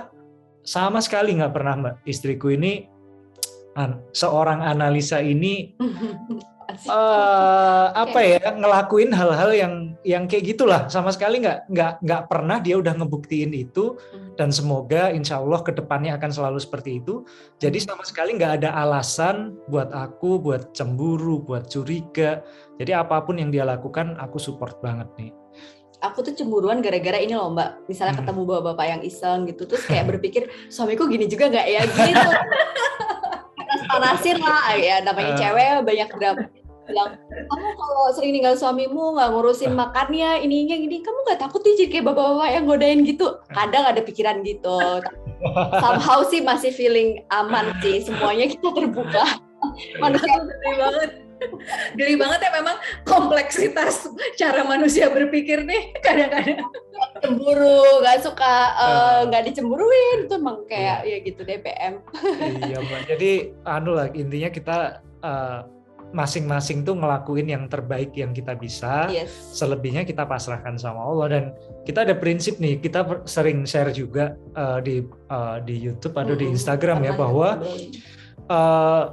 sama 0.65 0.99
sekali 1.01 1.37
nggak 1.37 1.53
pernah 1.53 1.73
mbak. 1.77 1.95
Istriku 2.05 2.53
ini 2.53 2.89
seorang 4.11 4.59
analisa 4.67 5.23
ini 5.23 5.71
uh, 6.87 7.87
apa 7.95 8.19
ya 8.21 8.41
ngelakuin 8.53 9.11
hal-hal 9.13 9.51
yang 9.53 9.73
yang 10.01 10.23
kayak 10.25 10.55
gitulah. 10.55 10.87
Sama 10.87 11.13
sekali 11.13 11.41
nggak 11.41 11.69
nggak 11.71 11.93
nggak 12.03 12.23
pernah 12.29 12.57
dia 12.61 12.77
udah 12.77 12.93
ngebuktiin 12.97 13.53
itu. 13.53 13.97
Hmm. 14.11 14.33
dan 14.39 14.49
semoga 14.49 15.11
insya 15.11 15.37
Allah 15.37 15.59
ke 15.61 15.75
depannya 15.75 16.15
akan 16.17 16.31
selalu 16.31 16.59
seperti 16.63 17.03
itu. 17.03 17.27
Jadi 17.59 17.83
hmm. 17.83 17.87
sama 17.91 18.03
sekali 18.07 18.39
nggak 18.39 18.63
ada 18.63 18.73
alasan 18.73 19.59
buat 19.67 19.91
aku 19.91 20.39
buat 20.39 20.71
cemburu 20.73 21.43
buat 21.43 21.67
curiga. 21.67 22.41
Jadi 22.79 22.91
apa 22.95 23.21
pun 23.21 23.37
yang 23.37 23.53
dia 23.53 23.67
lakukan 23.67 24.17
aku 24.17 24.39
support 24.41 24.79
banget 24.81 25.07
nih. 25.19 25.31
Aku 26.01 26.25
tuh 26.25 26.33
cemburuan 26.33 26.81
gara-gara 26.81 27.21
ini 27.21 27.37
loh 27.37 27.53
mbak. 27.53 27.85
Misalnya 27.85 28.17
hmm. 28.17 28.21
ketemu 28.25 28.41
bapak-bapak 28.49 28.85
yang 28.89 29.01
iseng 29.05 29.45
gitu 29.45 29.69
terus 29.69 29.85
kayak 29.85 30.07
berpikir 30.17 30.49
suamiku 30.71 31.05
gini 31.05 31.29
juga 31.29 31.51
nggak 31.51 31.67
ya? 31.67 31.81
Gitu 31.85 32.29
panas-panasin 33.91 34.37
lah. 34.39 34.75
Ya 34.79 34.95
namanya 35.03 35.33
uh. 35.35 35.39
cewek 35.39 35.67
banyak 35.83 36.09
bilang 36.15 36.37
kamu 37.31 37.69
kalau 37.77 38.03
sering 38.11 38.35
tinggal 38.35 38.57
suamimu 38.57 39.15
nggak 39.15 39.31
ngurusin 39.31 39.71
makannya 39.71 40.43
ininya 40.43 40.75
gini 40.75 40.99
kamu 40.99 41.23
nggak 41.23 41.39
takut 41.39 41.63
nih 41.63 41.75
jadi 41.77 41.87
kayak 41.87 42.05
bapak-bapak 42.11 42.49
yang 42.51 42.65
godain 42.67 42.99
gitu. 43.07 43.27
Kadang 43.53 43.83
ada 43.87 44.01
pikiran 44.03 44.43
gitu. 44.43 44.79
Somehow 45.79 46.25
sih 46.27 46.43
masih 46.43 46.71
feeling 46.75 47.23
aman 47.31 47.71
sih. 47.79 48.03
Semuanya 48.03 48.51
kita 48.51 48.69
terbuka. 48.75 49.23
Manusia 50.01 50.35
banget 50.79 51.30
Geli 51.97 52.15
banget 52.17 52.39
ya 52.45 52.51
memang 52.53 52.77
kompleksitas 53.03 54.07
cara 54.37 54.61
manusia 54.65 55.09
berpikir 55.09 55.65
nih 55.65 55.95
kadang-kadang. 56.05 56.61
Cemburu, 57.21 58.01
nggak 58.05 58.21
suka 58.21 58.53
eh, 58.77 59.19
nggak 59.29 59.41
uh, 59.41 59.45
dicemburuin 59.49 60.17
itu 60.29 60.35
emang 60.37 60.61
kayak 60.69 61.01
iya. 61.05 61.17
ya 61.17 61.25
gitu 61.25 61.41
DPM. 61.41 61.93
iya 62.69 62.77
mbak. 62.77 63.01
Jadi 63.09 63.31
anu 63.65 63.97
lah 63.97 64.07
intinya 64.13 64.49
kita 64.53 64.77
uh, 65.25 65.65
masing-masing 66.11 66.83
tuh 66.83 66.95
ngelakuin 66.99 67.47
yang 67.49 67.63
terbaik 67.71 68.11
yang 68.13 68.35
kita 68.35 68.53
bisa. 68.53 69.07
Yes. 69.09 69.31
Selebihnya 69.55 70.03
kita 70.03 70.27
pasrahkan 70.27 70.75
sama 70.77 71.01
Allah 71.01 71.27
dan 71.31 71.43
kita 71.87 72.05
ada 72.05 72.15
prinsip 72.15 72.59
nih. 72.59 72.77
Kita 72.77 73.25
sering 73.25 73.63
share 73.65 73.89
juga 73.95 74.35
uh, 74.53 74.77
di 74.83 75.01
uh, 75.31 75.57
di 75.63 75.75
YouTube 75.79 76.15
atau 76.15 76.35
hmm, 76.35 76.41
di 76.43 76.45
Instagram 76.53 76.99
ya 77.01 77.13
bahwa 77.15 77.63
uh, 78.51 79.03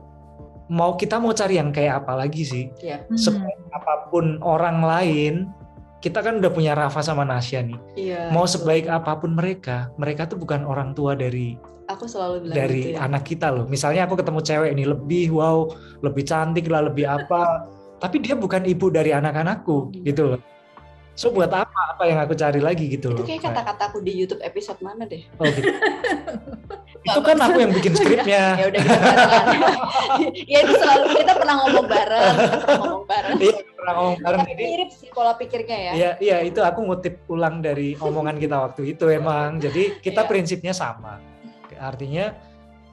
mau 0.68 0.94
kita 0.94 1.16
mau 1.16 1.32
cari 1.32 1.56
yang 1.56 1.72
kayak 1.72 2.04
apa 2.04 2.12
lagi 2.24 2.44
sih? 2.44 2.64
Yeah. 2.80 3.04
Sebaik 3.16 3.58
apa 3.72 4.12
pun 4.12 4.38
orang 4.44 4.84
lain, 4.84 5.34
kita 6.04 6.20
kan 6.22 6.38
udah 6.38 6.52
punya 6.52 6.76
Rafa 6.76 7.00
sama 7.00 7.24
Nasya 7.24 7.64
nih. 7.64 7.78
Yeah, 7.96 8.28
mau 8.30 8.44
sebaik 8.44 8.86
apa 8.86 9.18
pun 9.18 9.34
mereka, 9.34 9.90
mereka 9.96 10.28
tuh 10.28 10.38
bukan 10.38 10.62
orang 10.68 10.92
tua 10.92 11.16
dari 11.18 11.56
aku 11.88 12.04
selalu 12.04 12.44
bilang 12.44 12.56
dari 12.56 12.82
gitu 12.84 12.94
ya. 12.94 13.08
anak 13.08 13.22
kita 13.24 13.48
loh. 13.48 13.64
Misalnya 13.66 14.04
aku 14.04 14.20
ketemu 14.20 14.40
cewek 14.44 14.70
ini 14.76 14.84
lebih 14.84 15.26
wow, 15.32 15.66
lebih 16.04 16.22
cantik 16.28 16.68
lah, 16.68 16.86
lebih 16.86 17.08
apa. 17.08 17.42
tapi 18.02 18.22
dia 18.22 18.38
bukan 18.38 18.62
ibu 18.62 18.94
dari 18.94 19.10
anak-anakku 19.10 19.90
hmm. 19.90 20.06
gitu 20.06 20.22
loh. 20.36 20.40
So 21.18 21.34
buat 21.34 21.50
apa 21.50 21.98
apa 21.98 22.06
yang 22.06 22.22
aku 22.22 22.38
cari 22.38 22.62
lagi 22.62 22.86
gitu 22.94 23.10
loh. 23.10 23.18
Itu 23.18 23.26
kayak 23.26 23.50
kata-kataku 23.50 23.98
di 24.06 24.14
YouTube 24.14 24.38
episode 24.38 24.78
mana 24.78 25.02
deh? 25.02 25.26
Oh 25.42 25.50
gitu. 25.50 25.66
itu 27.10 27.20
kan 27.26 27.36
aku 27.42 27.58
yang 27.58 27.72
bikin 27.74 27.92
skripnya. 27.98 28.54
ya 28.54 28.64
udah 28.70 28.80
kita 28.86 28.98
ya 30.54 30.58
itu 30.62 30.74
selalu 30.78 31.04
kita 31.18 31.32
pernah 31.34 31.54
ngomong 31.66 31.86
bareng, 31.90 32.34
kita 32.38 32.56
pernah 32.62 32.78
ngomong 32.78 33.04
bareng. 33.10 33.36
Iya, 33.42 33.58
pernah 33.74 33.92
ngomong 33.98 34.18
bareng. 34.22 34.40
Jadi 34.46 34.62
mirip 34.62 34.90
sih 34.94 35.08
pola 35.10 35.32
pikirnya 35.34 35.78
ya. 35.78 35.92
Iya, 35.98 36.10
iya 36.22 36.36
itu 36.46 36.60
aku 36.62 36.86
ngutip 36.86 37.26
ulang 37.26 37.66
dari 37.66 37.98
omongan 37.98 38.38
kita 38.38 38.56
waktu 38.62 38.94
itu 38.94 39.10
emang. 39.10 39.58
Jadi 39.58 39.98
kita 39.98 40.22
iya. 40.22 40.30
prinsipnya 40.30 40.70
sama. 40.70 41.18
Artinya 41.74 42.30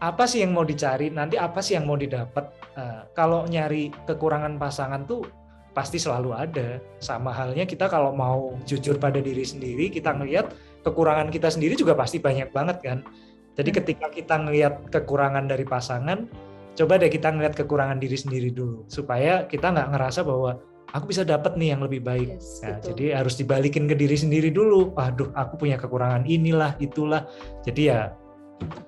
apa 0.01 0.25
sih 0.25 0.41
yang 0.41 0.57
mau 0.57 0.65
dicari, 0.65 1.13
nanti 1.13 1.37
apa 1.37 1.61
sih 1.61 1.77
yang 1.77 1.85
mau 1.85 1.93
didapat. 1.93 2.73
Uh, 2.73 3.05
kalau 3.13 3.45
nyari 3.45 3.93
kekurangan 4.09 4.57
pasangan 4.57 5.05
tuh 5.05 5.44
pasti 5.75 5.99
selalu 5.99 6.31
ada. 6.31 6.79
Sama 7.03 7.35
halnya 7.35 7.67
kita 7.67 7.91
kalau 7.91 8.15
mau 8.15 8.55
jujur 8.63 8.95
pada 8.95 9.19
diri 9.19 9.43
sendiri, 9.43 9.91
kita 9.91 10.15
ngelihat 10.15 10.55
kekurangan 10.87 11.27
kita 11.29 11.51
sendiri 11.51 11.75
juga 11.75 11.93
pasti 11.93 12.17
banyak 12.17 12.49
banget 12.55 12.79
kan. 12.81 13.03
Jadi 13.59 13.69
hmm. 13.69 13.77
ketika 13.83 14.07
kita 14.09 14.35
ngelihat 14.39 14.87
kekurangan 14.89 15.51
dari 15.51 15.67
pasangan, 15.67 16.31
coba 16.79 16.95
deh 16.97 17.11
kita 17.11 17.29
ngelihat 17.35 17.53
kekurangan 17.59 17.99
diri 17.99 18.15
sendiri 18.15 18.49
dulu 18.55 18.87
supaya 18.87 19.43
kita 19.45 19.75
nggak 19.75 19.91
ngerasa 19.91 20.23
bahwa 20.23 20.63
aku 20.95 21.11
bisa 21.11 21.27
dapat 21.27 21.59
nih 21.59 21.75
yang 21.75 21.83
lebih 21.83 21.99
baik. 21.99 22.39
Yes, 22.39 22.63
nah, 22.63 22.79
jadi 22.79 23.19
harus 23.19 23.35
dibalikin 23.35 23.91
ke 23.91 23.99
diri 23.99 24.15
sendiri 24.15 24.49
dulu. 24.55 24.95
Waduh, 24.95 25.35
aku 25.35 25.59
punya 25.67 25.75
kekurangan 25.75 26.23
inilah, 26.23 26.79
itulah. 26.79 27.27
Jadi 27.67 27.91
ya 27.91 28.15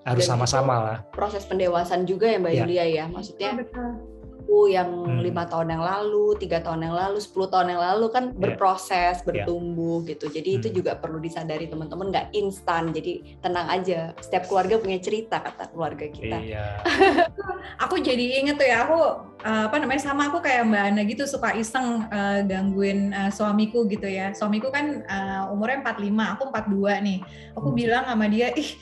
harus 0.08 0.24
sama-sama 0.24 0.76
lah. 0.80 0.98
Proses 1.12 1.44
pendewasaan 1.44 2.08
juga 2.08 2.32
ya 2.32 2.40
Mbak 2.40 2.54
ya. 2.56 2.64
Yulia 2.64 2.86
ya. 2.88 3.06
Maksudnya 3.12 3.60
betul 3.60 4.17
aku 4.48 4.72
yang 4.72 4.88
hmm. 4.88 5.20
lima 5.20 5.44
hmm. 5.44 5.52
tahun 5.52 5.68
yang 5.76 5.84
lalu, 5.84 6.40
tiga 6.40 6.64
tahun 6.64 6.88
yang 6.88 6.96
lalu, 6.96 7.20
sepuluh 7.20 7.52
tahun 7.52 7.76
yang 7.76 7.84
lalu 7.84 8.08
kan 8.16 8.32
yeah. 8.32 8.40
berproses, 8.40 9.20
ya. 9.20 9.26
bertumbuh 9.28 10.00
yeah. 10.08 10.16
gitu. 10.16 10.26
Jadi 10.32 10.50
hmm. 10.56 10.60
itu 10.64 10.68
juga 10.80 10.96
perlu 10.96 11.20
disadari 11.20 11.68
teman-teman 11.68 12.08
nggak 12.16 12.32
instan. 12.32 12.96
Jadi 12.96 13.36
tenang 13.44 13.68
aja. 13.68 14.16
Setiap 14.24 14.48
keluarga 14.48 14.80
punya 14.80 15.04
cerita 15.04 15.44
kata 15.44 15.68
keluarga 15.76 16.08
kita. 16.08 16.40
Iya. 16.40 16.80
aku 17.84 18.00
jadi 18.00 18.40
inget 18.40 18.56
tuh 18.56 18.64
ya 18.72 18.88
aku 18.88 19.00
uh, 19.44 19.64
apa 19.68 19.76
namanya 19.84 20.00
sama 20.00 20.32
aku 20.32 20.40
kayak 20.40 20.64
Mbak 20.64 20.84
Ana 20.96 21.02
gitu 21.04 21.28
suka 21.28 21.52
iseng 21.52 22.08
uh, 22.08 22.40
gangguin 22.48 23.12
uh, 23.12 23.28
suamiku 23.28 23.84
gitu 23.92 24.08
ya. 24.08 24.32
Suamiku 24.32 24.72
kan 24.72 25.04
uh, 25.12 25.52
umurnya 25.52 25.84
45, 25.84 26.08
aku 26.40 26.44
42 26.56 27.04
nih. 27.04 27.20
Aku 27.60 27.68
hmm. 27.68 27.78
bilang 27.84 28.04
sama 28.08 28.32
dia, 28.32 28.56
"Ih, 28.56 28.80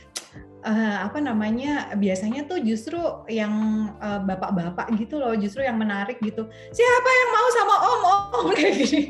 uh, 0.65 0.97
apa 1.05 1.21
namanya 1.21 1.93
biasanya 1.95 2.49
tuh 2.49 2.59
justru 2.59 2.97
yang 3.29 3.53
uh, 4.01 4.19
bapak-bapak 4.25 4.89
gitu 4.97 5.21
loh 5.21 5.37
justru 5.37 5.61
yang 5.61 5.77
menarik 5.77 6.17
gitu. 6.19 6.49
Siapa 6.73 7.09
yang 7.13 7.29
mau 7.31 7.47
sama 7.53 7.75
om? 7.77 8.01
Om 8.05 8.47
kayak 8.57 8.73
gini. 8.81 9.01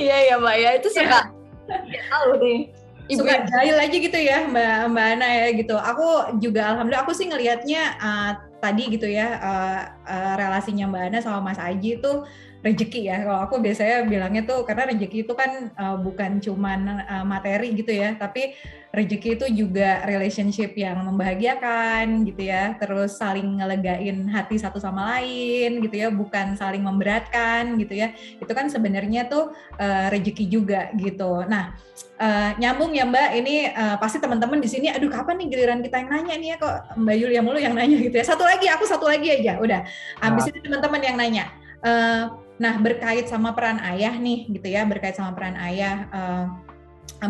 Iya 0.00 0.16
ya 0.32 0.34
mbak 0.40 0.56
ya 0.56 0.70
itu 0.80 0.88
suka. 0.88 1.20
Ya, 1.68 2.02
tahu 2.12 2.36
deh 2.40 2.60
Ibu 3.04 3.20
suka 3.20 3.44
jahil 3.44 3.76
aja 3.76 3.96
gitu 4.00 4.18
ya 4.18 4.48
mbak 4.48 4.96
mbak 4.96 5.06
Ana 5.20 5.28
ya 5.28 5.46
gitu. 5.52 5.76
Aku 5.76 6.40
juga 6.40 6.72
alhamdulillah 6.72 7.04
aku 7.04 7.12
sih 7.12 7.28
ngelihatnya 7.28 7.82
uh, 8.00 8.30
tadi 8.64 8.88
gitu 8.88 9.04
ya 9.04 9.36
uh, 9.36 9.80
uh, 10.08 10.34
relasinya 10.40 10.88
mbak 10.88 11.12
Ana 11.12 11.18
sama 11.20 11.52
Mas 11.52 11.60
Aji 11.60 12.00
itu 12.00 12.24
rezeki 12.64 13.12
ya. 13.12 13.20
Kalau 13.28 13.44
aku 13.44 13.60
biasanya 13.60 14.08
bilangnya 14.08 14.48
tuh 14.48 14.64
karena 14.64 14.88
rezeki 14.88 15.28
itu 15.28 15.32
kan 15.36 15.68
uh, 15.76 16.00
bukan 16.00 16.40
cuman 16.40 17.04
uh, 17.04 17.24
materi 17.28 17.76
gitu 17.76 17.92
ya, 17.92 18.16
tapi 18.16 18.56
rezeki 18.94 19.28
itu 19.36 19.46
juga 19.66 20.06
relationship 20.06 20.72
yang 20.78 21.02
membahagiakan 21.02 22.22
gitu 22.24 22.46
ya. 22.46 22.78
Terus 22.78 23.18
saling 23.18 23.58
ngelegain 23.58 24.30
hati 24.30 24.56
satu 24.56 24.78
sama 24.78 25.18
lain 25.18 25.82
gitu 25.82 25.94
ya, 25.98 26.08
bukan 26.14 26.54
saling 26.54 26.80
memberatkan 26.80 27.74
gitu 27.82 27.98
ya. 27.98 28.14
Itu 28.38 28.54
kan 28.54 28.70
sebenarnya 28.70 29.26
tuh 29.26 29.50
uh, 29.82 30.06
rezeki 30.14 30.46
juga 30.46 30.94
gitu. 30.94 31.42
Nah, 31.50 31.74
uh, 32.22 32.54
nyambung 32.56 32.94
ya 32.94 33.04
Mbak, 33.04 33.28
ini 33.34 33.74
uh, 33.74 33.98
pasti 33.98 34.22
teman-teman 34.22 34.62
di 34.62 34.70
sini 34.70 34.86
aduh 34.94 35.10
kapan 35.10 35.42
nih 35.42 35.46
giliran 35.50 35.80
kita 35.82 36.00
yang 36.00 36.10
nanya 36.14 36.34
nih 36.38 36.48
ya 36.54 36.56
kok 36.62 36.76
Mbak 36.94 37.16
Yulia 37.18 37.40
mulu 37.42 37.58
yang 37.58 37.74
nanya 37.74 37.98
gitu 37.98 38.14
ya. 38.14 38.24
Satu 38.24 38.46
lagi 38.46 38.70
aku 38.70 38.86
satu 38.86 39.10
lagi 39.10 39.28
aja 39.28 39.58
udah. 39.58 39.82
Habis 40.22 40.46
nah. 40.46 40.50
itu 40.54 40.58
teman-teman 40.62 41.00
yang 41.02 41.16
nanya. 41.18 41.44
Uh, 41.84 42.44
Nah, 42.54 42.78
berkait 42.78 43.26
sama 43.26 43.50
peran 43.50 43.82
ayah 43.82 44.14
nih, 44.14 44.46
gitu 44.46 44.70
ya, 44.70 44.86
berkait 44.86 45.18
sama 45.18 45.34
peran 45.34 45.58
ayah. 45.58 46.06
Uh, 46.14 46.46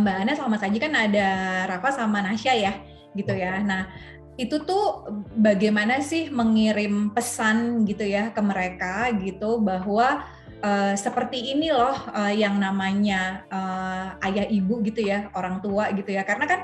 Mbak 0.01 0.17
Ana 0.25 0.33
sama 0.35 0.57
Mas 0.57 0.65
Aji 0.67 0.79
kan 0.83 0.95
ada 0.95 1.29
Rafa 1.71 1.91
sama 1.95 2.23
Nasya 2.25 2.55
ya, 2.55 2.73
gitu 3.15 3.33
ya. 3.35 3.61
Nah, 3.63 3.91
itu 4.35 4.63
tuh 4.67 5.07
bagaimana 5.39 6.03
sih 6.03 6.27
mengirim 6.31 7.15
pesan 7.15 7.87
gitu 7.87 8.03
ya 8.03 8.35
ke 8.35 8.43
mereka 8.43 9.15
gitu 9.23 9.63
bahwa 9.63 10.27
uh, 10.59 10.95
seperti 10.99 11.55
ini 11.55 11.71
loh 11.71 11.95
uh, 12.11 12.35
yang 12.35 12.59
namanya 12.59 13.47
uh, 13.47 14.19
ayah 14.27 14.47
ibu 14.51 14.83
gitu 14.83 15.07
ya, 15.07 15.31
orang 15.39 15.63
tua 15.63 15.91
gitu 15.95 16.11
ya. 16.11 16.27
Karena 16.27 16.51
kan 16.51 16.61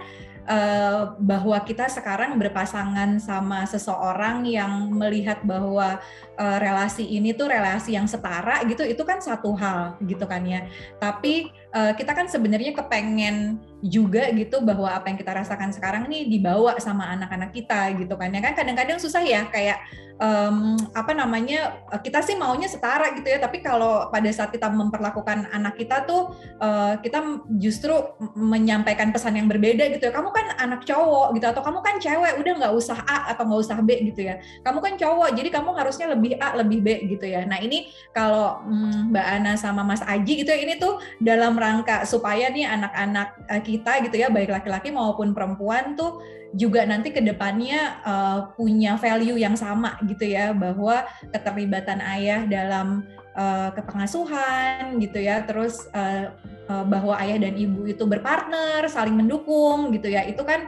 uh, 0.50 1.14
bahwa 1.22 1.58
kita 1.62 1.86
sekarang 1.86 2.34
berpasangan 2.34 3.22
sama 3.22 3.66
seseorang 3.68 4.42
yang 4.46 4.90
melihat 4.90 5.42
bahwa 5.46 6.02
uh, 6.38 6.56
relasi 6.58 7.06
ini 7.06 7.30
tuh 7.34 7.50
relasi 7.50 7.94
yang 7.94 8.10
setara 8.10 8.66
gitu 8.66 8.82
itu 8.86 9.02
kan 9.06 9.22
satu 9.22 9.54
hal 9.54 9.94
gitu 10.02 10.26
kan 10.26 10.42
ya 10.46 10.66
tapi 10.98 11.50
uh, 11.74 11.92
kita 11.94 12.12
kan 12.12 12.26
sebenarnya 12.26 12.74
kepengen 12.76 13.58
juga 13.80 14.28
gitu 14.36 14.60
bahwa 14.60 14.92
apa 14.92 15.08
yang 15.08 15.18
kita 15.18 15.32
rasakan 15.32 15.72
sekarang 15.72 16.06
ini 16.12 16.28
dibawa 16.28 16.76
sama 16.78 17.08
anak-anak 17.16 17.50
kita 17.56 17.96
gitu 17.96 18.14
kan. 18.16 18.28
Ya 18.32 18.40
kan 18.44 18.52
kadang-kadang 18.52 19.00
susah 19.00 19.24
ya 19.24 19.48
kayak 19.48 19.80
um, 20.20 20.76
apa 20.92 21.16
namanya 21.16 21.80
kita 22.04 22.20
sih 22.20 22.36
maunya 22.36 22.68
setara 22.68 23.16
gitu 23.16 23.26
ya 23.26 23.40
tapi 23.40 23.64
kalau 23.64 24.12
pada 24.12 24.28
saat 24.30 24.52
kita 24.52 24.68
memperlakukan 24.68 25.48
anak 25.50 25.80
kita 25.80 26.04
tuh 26.04 26.36
uh, 26.60 27.00
kita 27.00 27.40
justru 27.56 27.96
menyampaikan 28.36 29.10
pesan 29.10 29.40
yang 29.40 29.48
berbeda 29.48 29.88
gitu 29.96 30.12
ya. 30.12 30.12
Kamu 30.12 30.30
kan 30.30 30.46
anak 30.60 30.84
cowok 30.84 31.34
gitu 31.40 31.46
atau 31.48 31.62
kamu 31.64 31.80
kan 31.80 31.96
cewek 31.98 32.34
udah 32.36 32.52
nggak 32.60 32.74
usah 32.76 32.98
A 33.08 33.32
atau 33.32 33.48
nggak 33.48 33.60
usah 33.64 33.78
B 33.80 33.90
gitu 34.12 34.28
ya. 34.28 34.38
Kamu 34.62 34.78
kan 34.84 34.94
cowok 35.00 35.32
jadi 35.32 35.48
kamu 35.48 35.70
harusnya 35.72 36.06
lebih 36.12 36.36
A 36.38 36.54
lebih 36.60 36.78
B 36.84 36.88
gitu 37.16 37.24
ya. 37.24 37.48
Nah 37.48 37.58
ini 37.58 37.88
kalau 38.12 38.60
hmm, 38.68 39.10
Mbak 39.10 39.26
Ana 39.40 39.52
sama 39.56 39.82
Mas 39.82 40.04
Aji 40.04 40.44
gitu 40.44 40.52
ya 40.52 40.60
ini 40.60 40.76
tuh 40.76 41.00
dalam 41.18 41.56
rangka 41.56 42.04
supaya 42.04 42.52
nih 42.52 42.68
anak-anak 42.68 43.48
kita 43.78 44.02
gitu 44.10 44.16
ya 44.18 44.28
baik 44.28 44.50
laki-laki 44.50 44.90
maupun 44.90 45.30
perempuan 45.30 45.94
tuh 45.94 46.18
juga 46.54 46.82
nanti 46.82 47.14
ke 47.14 47.22
depannya 47.22 48.02
uh, 48.02 48.10
eh, 48.10 48.38
punya 48.58 48.98
value 48.98 49.38
yang 49.38 49.54
sama 49.54 49.94
gitu 50.06 50.26
ya 50.26 50.50
bahwa 50.50 51.06
keterlibatan 51.30 52.02
ayah 52.02 52.42
dalam 52.46 53.06
uh, 53.38 53.70
kepengasuhan 53.70 54.98
gitu 54.98 55.22
ya 55.22 55.46
terus 55.46 55.86
uh, 55.94 56.34
uh, 56.66 56.84
bahwa 56.86 57.14
ayah 57.22 57.38
dan 57.38 57.54
ibu 57.54 57.86
itu 57.86 58.02
berpartner 58.02 58.82
saling 58.90 59.14
mendukung 59.14 59.94
gitu 59.94 60.10
ya 60.10 60.26
itu 60.26 60.42
kan 60.42 60.66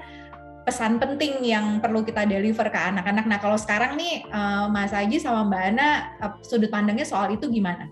pesan 0.62 1.02
penting 1.02 1.42
yang 1.42 1.82
perlu 1.82 2.06
kita 2.06 2.22
deliver 2.22 2.70
ke 2.70 2.78
anak-anak. 2.78 3.26
Nah 3.26 3.42
kalau 3.42 3.58
sekarang 3.58 3.98
nih 3.98 4.22
uh, 4.30 4.70
Mas 4.70 4.94
Aji 4.94 5.18
sama 5.18 5.42
Mbak 5.50 5.62
Ana 5.74 5.88
uh, 6.22 6.38
sudut 6.46 6.70
pandangnya 6.70 7.02
soal 7.02 7.34
itu 7.34 7.50
gimana? 7.50 7.90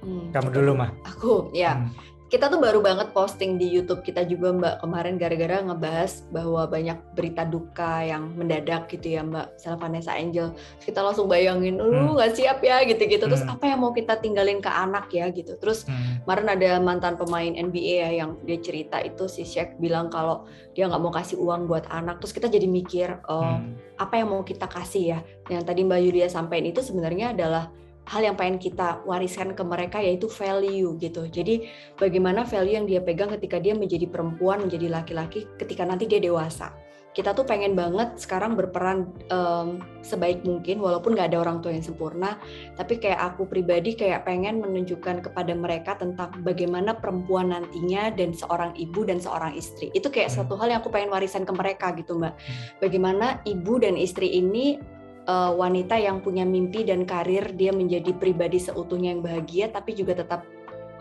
Hmm. 0.00 0.32
Kamu 0.32 0.48
dulu 0.48 0.72
mah. 0.80 0.88
Aku 1.04 1.52
ya. 1.52 1.76
Hmm 1.76 2.13
kita 2.34 2.50
tuh 2.50 2.58
baru 2.58 2.82
banget 2.82 3.14
posting 3.14 3.62
di 3.62 3.70
YouTube 3.70 4.02
kita 4.02 4.26
juga 4.26 4.50
Mbak 4.50 4.74
kemarin 4.82 5.14
gara-gara 5.22 5.62
ngebahas 5.62 6.26
bahwa 6.34 6.66
banyak 6.66 6.98
berita 7.14 7.46
duka 7.46 8.02
yang 8.02 8.34
mendadak 8.34 8.90
gitu 8.90 9.14
ya 9.14 9.22
Mbak, 9.22 9.54
misalnya 9.54 9.78
Vanessa 9.78 10.12
Angel, 10.18 10.50
kita 10.82 10.98
langsung 10.98 11.30
bayangin, 11.30 11.78
lu 11.78 11.94
hmm. 11.94 12.18
nggak 12.18 12.34
siap 12.34 12.58
ya 12.66 12.82
gitu-gitu, 12.90 13.30
terus 13.30 13.46
hmm. 13.46 13.54
apa 13.54 13.64
yang 13.70 13.78
mau 13.86 13.94
kita 13.94 14.18
tinggalin 14.18 14.58
ke 14.58 14.66
anak 14.66 15.06
ya 15.14 15.30
gitu, 15.30 15.54
terus 15.62 15.86
hmm. 15.86 16.26
kemarin 16.26 16.48
ada 16.58 16.70
mantan 16.82 17.14
pemain 17.14 17.54
NBA 17.54 18.02
ya 18.02 18.10
yang 18.26 18.34
dia 18.42 18.58
cerita 18.58 18.98
itu 18.98 19.30
si 19.30 19.46
Shaq 19.46 19.78
bilang 19.78 20.10
kalau 20.10 20.42
dia 20.74 20.90
nggak 20.90 21.02
mau 21.06 21.14
kasih 21.14 21.38
uang 21.38 21.70
buat 21.70 21.86
anak, 21.86 22.18
terus 22.18 22.34
kita 22.34 22.50
jadi 22.50 22.66
mikir, 22.66 23.14
oh, 23.30 23.62
hmm. 23.62 23.78
apa 24.02 24.18
yang 24.18 24.34
mau 24.34 24.42
kita 24.42 24.66
kasih 24.66 25.04
ya, 25.06 25.18
yang 25.54 25.62
tadi 25.62 25.86
Mbak 25.86 26.00
Yulia 26.02 26.26
sampaikan 26.26 26.66
itu 26.66 26.82
sebenarnya 26.82 27.30
adalah 27.30 27.70
hal 28.04 28.20
yang 28.20 28.36
pengen 28.36 28.60
kita 28.60 29.00
wariskan 29.08 29.56
ke 29.56 29.62
mereka 29.64 29.98
yaitu 30.00 30.28
value 30.28 30.96
gitu. 31.00 31.24
Jadi 31.28 31.68
bagaimana 31.96 32.44
value 32.44 32.76
yang 32.76 32.86
dia 32.86 33.00
pegang 33.00 33.32
ketika 33.32 33.56
dia 33.60 33.72
menjadi 33.72 34.08
perempuan, 34.08 34.68
menjadi 34.68 34.92
laki-laki 34.92 35.48
ketika 35.56 35.88
nanti 35.88 36.04
dia 36.04 36.20
dewasa. 36.20 36.72
Kita 37.14 37.30
tuh 37.30 37.46
pengen 37.46 37.78
banget 37.78 38.18
sekarang 38.18 38.58
berperan 38.58 39.06
um, 39.30 39.78
sebaik 40.02 40.42
mungkin 40.42 40.82
walaupun 40.82 41.14
nggak 41.14 41.30
ada 41.30 41.46
orang 41.46 41.62
tua 41.62 41.70
yang 41.70 41.86
sempurna, 41.86 42.42
tapi 42.74 42.98
kayak 42.98 43.22
aku 43.22 43.46
pribadi 43.46 43.94
kayak 43.94 44.26
pengen 44.26 44.58
menunjukkan 44.58 45.22
kepada 45.22 45.54
mereka 45.54 45.94
tentang 45.94 46.34
bagaimana 46.42 46.98
perempuan 46.98 47.54
nantinya 47.54 48.10
dan 48.10 48.34
seorang 48.34 48.74
ibu 48.74 49.06
dan 49.06 49.22
seorang 49.22 49.54
istri. 49.54 49.94
Itu 49.94 50.10
kayak 50.10 50.34
hmm. 50.34 50.42
satu 50.42 50.58
hal 50.58 50.74
yang 50.74 50.82
aku 50.82 50.90
pengen 50.90 51.14
warisan 51.14 51.46
ke 51.46 51.54
mereka 51.54 51.94
gitu, 51.94 52.18
Mbak. 52.18 52.34
Hmm. 52.34 52.54
Bagaimana 52.82 53.38
ibu 53.46 53.78
dan 53.78 53.94
istri 53.94 54.34
ini 54.34 54.82
uh, 55.28 55.52
wanita 55.56 55.96
yang 55.96 56.20
punya 56.20 56.44
mimpi 56.44 56.84
dan 56.84 57.04
karir 57.08 57.52
dia 57.56 57.72
menjadi 57.72 58.12
pribadi 58.16 58.60
seutuhnya 58.60 59.16
yang 59.16 59.22
bahagia 59.24 59.72
tapi 59.72 59.96
juga 59.96 60.20
tetap 60.20 60.44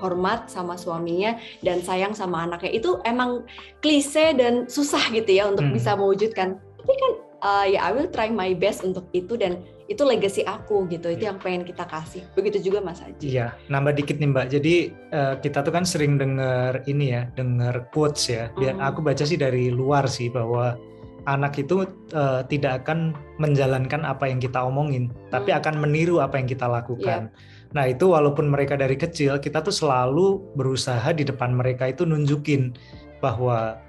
hormat 0.01 0.51
sama 0.51 0.75
suaminya 0.75 1.39
dan 1.63 1.79
sayang 1.79 2.11
sama 2.11 2.43
anaknya. 2.43 2.75
Itu 2.75 2.99
emang 3.07 3.47
klise 3.79 4.35
dan 4.35 4.67
susah 4.67 5.07
gitu 5.15 5.31
ya 5.31 5.47
untuk 5.47 5.63
hmm. 5.69 5.75
bisa 5.79 5.95
mewujudkan. 5.95 6.59
Tapi 6.59 6.93
kan 6.99 7.11
uh, 7.39 7.65
ya 7.71 7.79
I 7.87 7.91
will 7.95 8.11
try 8.11 8.27
my 8.27 8.51
best 8.51 8.83
untuk 8.83 9.07
itu 9.15 9.39
dan 9.39 9.63
itu 9.87 10.03
legacy 10.03 10.43
aku 10.43 10.91
gitu. 10.91 11.07
Itu 11.11 11.23
iya. 11.23 11.31
yang 11.31 11.39
pengen 11.39 11.63
kita 11.63 11.87
kasih. 11.87 12.27
Begitu 12.35 12.71
juga 12.71 12.83
Mas 12.83 12.99
Haji. 12.99 13.23
Iya 13.23 13.55
nambah 13.71 13.95
dikit 13.95 14.19
nih 14.19 14.29
Mbak. 14.35 14.47
Jadi 14.59 14.75
uh, 15.15 15.35
kita 15.39 15.63
tuh 15.63 15.71
kan 15.71 15.87
sering 15.87 16.19
dengar 16.19 16.83
ini 16.83 17.15
ya 17.15 17.31
dengar 17.39 17.87
quotes 17.95 18.27
ya. 18.27 18.51
Biar 18.59 18.75
mm. 18.75 18.83
aku 18.83 18.99
baca 18.99 19.23
sih 19.23 19.39
dari 19.39 19.71
luar 19.71 20.11
sih 20.11 20.27
bahwa 20.27 20.75
anak 21.23 21.55
itu 21.59 21.87
uh, 22.15 22.43
tidak 22.47 22.83
akan 22.83 23.15
menjalankan 23.39 24.03
apa 24.03 24.27
yang 24.27 24.43
kita 24.43 24.59
omongin, 24.59 25.07
hmm. 25.07 25.31
tapi 25.31 25.55
akan 25.55 25.79
meniru 25.79 26.19
apa 26.19 26.39
yang 26.39 26.47
kita 26.47 26.67
lakukan. 26.67 27.31
Yeah. 27.31 27.71
Nah, 27.73 27.89
itu 27.89 28.13
walaupun 28.13 28.53
mereka 28.53 28.77
dari 28.77 28.93
kecil, 28.93 29.41
kita 29.41 29.65
tuh 29.65 29.73
selalu 29.73 30.45
berusaha 30.53 31.09
di 31.09 31.25
depan 31.25 31.57
mereka 31.57 31.89
itu 31.89 32.05
nunjukin 32.05 32.77
bahwa 33.17 33.81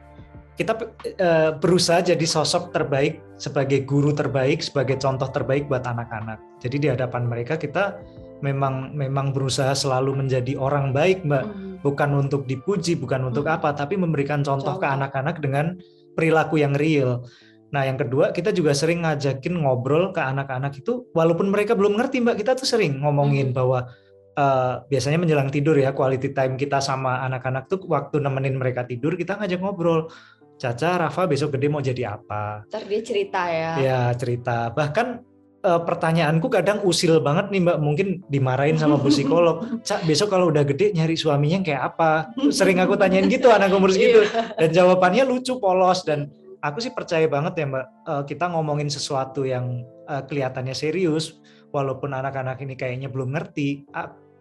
kita 0.55 0.79
uh, 1.19 1.59
berusaha 1.59 2.01
jadi 2.01 2.23
sosok 2.23 2.71
terbaik 2.71 3.19
sebagai 3.37 3.83
guru 3.83 4.15
terbaik, 4.15 4.63
sebagai 4.63 4.97
contoh 5.03 5.27
terbaik 5.29 5.67
buat 5.67 5.83
anak-anak. 5.85 6.39
Jadi 6.63 6.77
di 6.87 6.89
hadapan 6.89 7.27
mereka 7.27 7.59
kita 7.59 7.99
memang 8.41 8.95
memang 8.95 9.35
berusaha 9.35 9.75
selalu 9.75 10.23
menjadi 10.25 10.55
orang 10.55 10.95
baik, 10.95 11.27
Mbak. 11.27 11.45
Hmm. 11.45 11.73
Bukan 11.85 12.17
untuk 12.17 12.49
dipuji, 12.49 12.97
bukan 12.97 13.29
untuk 13.29 13.45
hmm. 13.45 13.61
apa, 13.61 13.77
tapi 13.77 14.01
memberikan 14.01 14.41
contoh, 14.41 14.81
contoh. 14.81 14.81
ke 14.81 14.87
anak-anak 14.89 15.37
dengan 15.45 15.77
perilaku 16.15 16.63
yang 16.63 16.73
real. 16.75 17.27
Nah, 17.75 17.83
yang 17.83 17.99
kedua, 17.99 18.31
kita 18.31 18.55
juga 18.55 18.71
sering 18.71 19.03
ngajakin 19.03 19.67
ngobrol 19.67 20.15
ke 20.15 20.23
anak-anak 20.23 20.79
itu, 20.79 21.11
walaupun 21.11 21.51
mereka 21.51 21.75
belum 21.75 21.99
ngerti, 21.99 22.23
Mbak, 22.23 22.37
kita 22.39 22.53
tuh 22.55 22.71
sering 22.71 23.03
ngomongin 23.03 23.51
hmm. 23.51 23.57
bahwa 23.59 23.91
uh, 24.39 24.87
biasanya 24.87 25.19
menjelang 25.19 25.51
tidur 25.51 25.75
ya, 25.75 25.91
quality 25.91 26.31
time 26.31 26.55
kita 26.55 26.79
sama 26.79 27.27
anak-anak 27.27 27.67
tuh 27.67 27.83
waktu 27.91 28.23
nemenin 28.23 28.55
mereka 28.55 28.87
tidur, 28.87 29.19
kita 29.19 29.35
ngajak 29.43 29.59
ngobrol. 29.59 30.07
Caca, 30.55 31.03
Rafa 31.03 31.27
besok 31.27 31.59
gede 31.59 31.67
mau 31.67 31.83
jadi 31.83 32.15
apa? 32.15 32.63
Ntar 32.71 32.87
dia 32.87 33.03
cerita 33.03 33.51
ya. 33.51 33.73
Ya, 33.83 34.01
cerita. 34.15 34.71
Bahkan 34.71 35.34
uh, 35.65 35.81
pertanyaanku 35.83 36.47
kadang 36.53 36.85
usil 36.85 37.19
banget 37.25 37.49
nih 37.51 37.61
mbak. 37.65 37.79
Mungkin 37.81 38.09
dimarahin 38.29 38.77
sama 38.77 39.01
bu 39.01 39.09
psikolog. 39.09 39.65
Cak 39.89 40.05
besok 40.05 40.31
kalau 40.31 40.53
udah 40.53 40.63
gede 40.63 40.93
nyari 40.93 41.17
suaminya 41.17 41.65
kayak 41.65 41.83
apa? 41.97 42.31
Sering 42.53 42.79
aku 42.79 42.95
tanyain 43.01 43.27
gitu 43.27 43.49
anak 43.49 43.73
umur 43.73 43.91
segitu. 43.97 44.23
Iya. 44.29 44.55
dan 44.61 44.71
jawabannya 44.71 45.25
lucu 45.25 45.57
polos. 45.57 46.05
Dan 46.05 46.29
aku 46.61 46.85
sih 46.85 46.93
percaya 46.93 47.25
banget 47.27 47.65
ya 47.65 47.67
mbak. 47.67 47.87
Uh, 48.05 48.23
kita 48.29 48.53
ngomongin 48.53 48.93
sesuatu 48.93 49.43
yang 49.49 49.83
uh, 50.07 50.23
kelihatannya 50.29 50.77
serius 50.77 51.41
walaupun 51.75 52.15
anak-anak 52.15 52.63
ini 52.63 52.79
kayaknya 52.79 53.11
belum 53.11 53.35
ngerti 53.35 53.91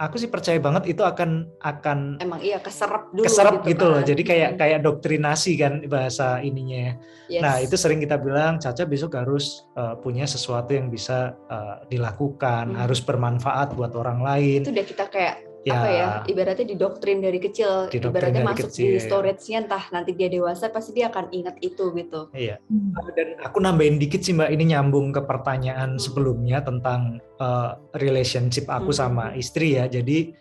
aku 0.08 0.20
sih 0.20 0.28
percaya 0.28 0.60
banget 0.60 0.92
itu 0.92 1.02
akan 1.02 1.48
akan 1.64 2.20
emang 2.20 2.44
iya 2.44 2.60
keserap 2.60 3.10
dulu 3.16 3.26
keserap 3.26 3.64
gitu, 3.64 3.70
gitu 3.72 3.86
kan. 3.86 3.92
loh 3.96 4.02
jadi 4.04 4.22
kayak 4.22 4.50
hmm. 4.54 4.60
kayak 4.60 4.80
doktrinasi 4.84 5.52
kan 5.56 5.74
bahasa 5.88 6.44
ininya 6.44 7.00
yes. 7.32 7.42
nah 7.42 7.56
itu 7.64 7.76
sering 7.80 8.04
kita 8.04 8.20
bilang 8.20 8.60
Caca 8.60 8.84
besok 8.84 9.16
harus 9.16 9.64
uh, 9.80 9.96
punya 9.98 10.28
sesuatu 10.28 10.76
yang 10.76 10.92
bisa 10.92 11.34
uh, 11.48 11.82
dilakukan 11.88 12.76
hmm. 12.76 12.80
harus 12.80 13.00
bermanfaat 13.00 13.74
buat 13.78 13.96
orang 13.96 14.20
lain 14.20 14.60
itu 14.68 14.72
udah 14.74 14.86
kita 14.86 15.06
kayak 15.08 15.53
ya, 15.64 15.74
apa 15.80 15.88
ya 15.90 16.08
ibaratnya 16.28 16.66
didoktrin 16.76 17.20
dari 17.24 17.40
kecil 17.40 17.88
didoktrin 17.88 18.12
ibaratnya 18.12 18.44
dari 18.44 18.50
masuk 18.52 18.70
kecil. 18.70 18.84
di 18.84 19.00
storage-nya 19.00 19.58
entah 19.66 19.84
nanti 19.96 20.12
dia 20.16 20.28
dewasa 20.28 20.68
pasti 20.70 20.92
dia 20.96 21.08
akan 21.08 21.32
ingat 21.32 21.56
itu 21.64 21.92
gitu 21.96 22.22
iya 22.36 22.60
hmm. 22.68 23.16
dan 23.16 23.28
aku 23.44 23.58
nambahin 23.64 23.98
dikit 23.98 24.22
sih 24.22 24.36
mbak 24.36 24.52
ini 24.52 24.76
nyambung 24.76 25.16
ke 25.16 25.24
pertanyaan 25.24 25.96
hmm. 25.96 26.02
sebelumnya 26.04 26.60
tentang 26.62 27.24
uh, 27.40 27.80
relationship 27.98 28.68
aku 28.68 28.92
hmm. 28.92 29.00
sama 29.00 29.26
istri 29.40 29.80
ya 29.80 29.88
jadi 29.88 30.36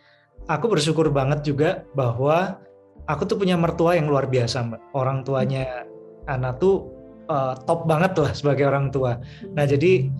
aku 0.50 0.66
bersyukur 0.66 1.08
banget 1.14 1.46
juga 1.46 1.86
bahwa 1.94 2.58
aku 3.06 3.22
tuh 3.26 3.38
punya 3.38 3.54
mertua 3.54 3.94
yang 3.94 4.10
luar 4.10 4.26
biasa 4.26 4.66
mbak 4.66 4.82
orang 4.98 5.22
tuanya 5.22 5.86
hmm. 5.86 6.34
anak 6.34 6.58
tuh 6.58 6.90
uh, 7.30 7.54
top 7.62 7.86
banget 7.86 8.18
lah 8.18 8.32
sebagai 8.34 8.66
orang 8.66 8.90
tua 8.90 9.22
nah 9.54 9.62
jadi 9.62 10.10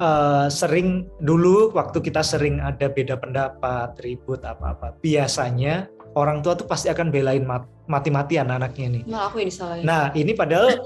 uh, 0.00 0.46
sering 0.50 1.06
dulu 1.22 1.70
waktu 1.74 2.00
kita 2.02 2.22
sering 2.24 2.58
ada 2.58 2.90
beda 2.90 3.18
pendapat, 3.18 3.94
ribut 4.02 4.42
apa-apa, 4.42 4.96
biasanya 4.98 5.86
orang 6.18 6.42
tua 6.42 6.54
tuh 6.58 6.66
pasti 6.66 6.90
akan 6.90 7.10
belain 7.10 7.44
mat 7.46 7.66
mati-matian 7.86 8.48
anaknya 8.48 9.00
nih. 9.00 9.02
Nah, 9.04 9.28
aku 9.28 9.44
yang 9.44 9.50
disalahin. 9.50 9.84
Nah, 9.84 10.08
ini 10.16 10.32
padahal 10.32 10.80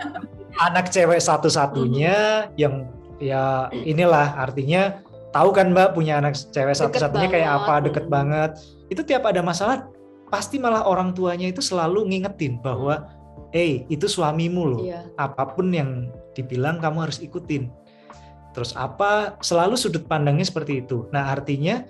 anak 0.68 0.88
cewek 0.92 1.20
satu-satunya 1.20 2.48
yang 2.54 2.88
ya 3.16 3.72
inilah 3.72 4.36
artinya 4.36 5.00
tahu 5.32 5.52
kan 5.52 5.72
Mbak 5.72 5.96
punya 5.96 6.20
anak 6.20 6.36
cewek 6.36 6.76
satu-satunya 6.76 7.28
kayak 7.28 7.50
apa, 7.64 7.74
deket 7.88 8.06
banget. 8.06 8.56
Itu 8.88 9.02
tiap 9.02 9.26
ada 9.26 9.42
masalah 9.42 9.90
pasti 10.30 10.58
malah 10.58 10.86
orang 10.86 11.14
tuanya 11.14 11.46
itu 11.50 11.62
selalu 11.62 12.06
ngingetin 12.10 12.58
bahwa 12.58 13.06
eh 13.54 13.58
hey, 13.58 13.72
itu 13.90 14.06
suamimu 14.06 14.62
loh. 14.62 14.82
Iya. 14.84 15.08
Apa 15.18 15.56
pun 15.56 15.72
yang 15.72 16.12
dibilang 16.36 16.78
kamu 16.78 17.08
harus 17.08 17.18
ikutin 17.18 17.72
terus 18.56 18.72
apa 18.72 19.36
selalu 19.44 19.76
sudut 19.76 20.08
pandangnya 20.08 20.48
seperti 20.48 20.80
itu 20.80 21.04
nah 21.12 21.28
artinya 21.28 21.84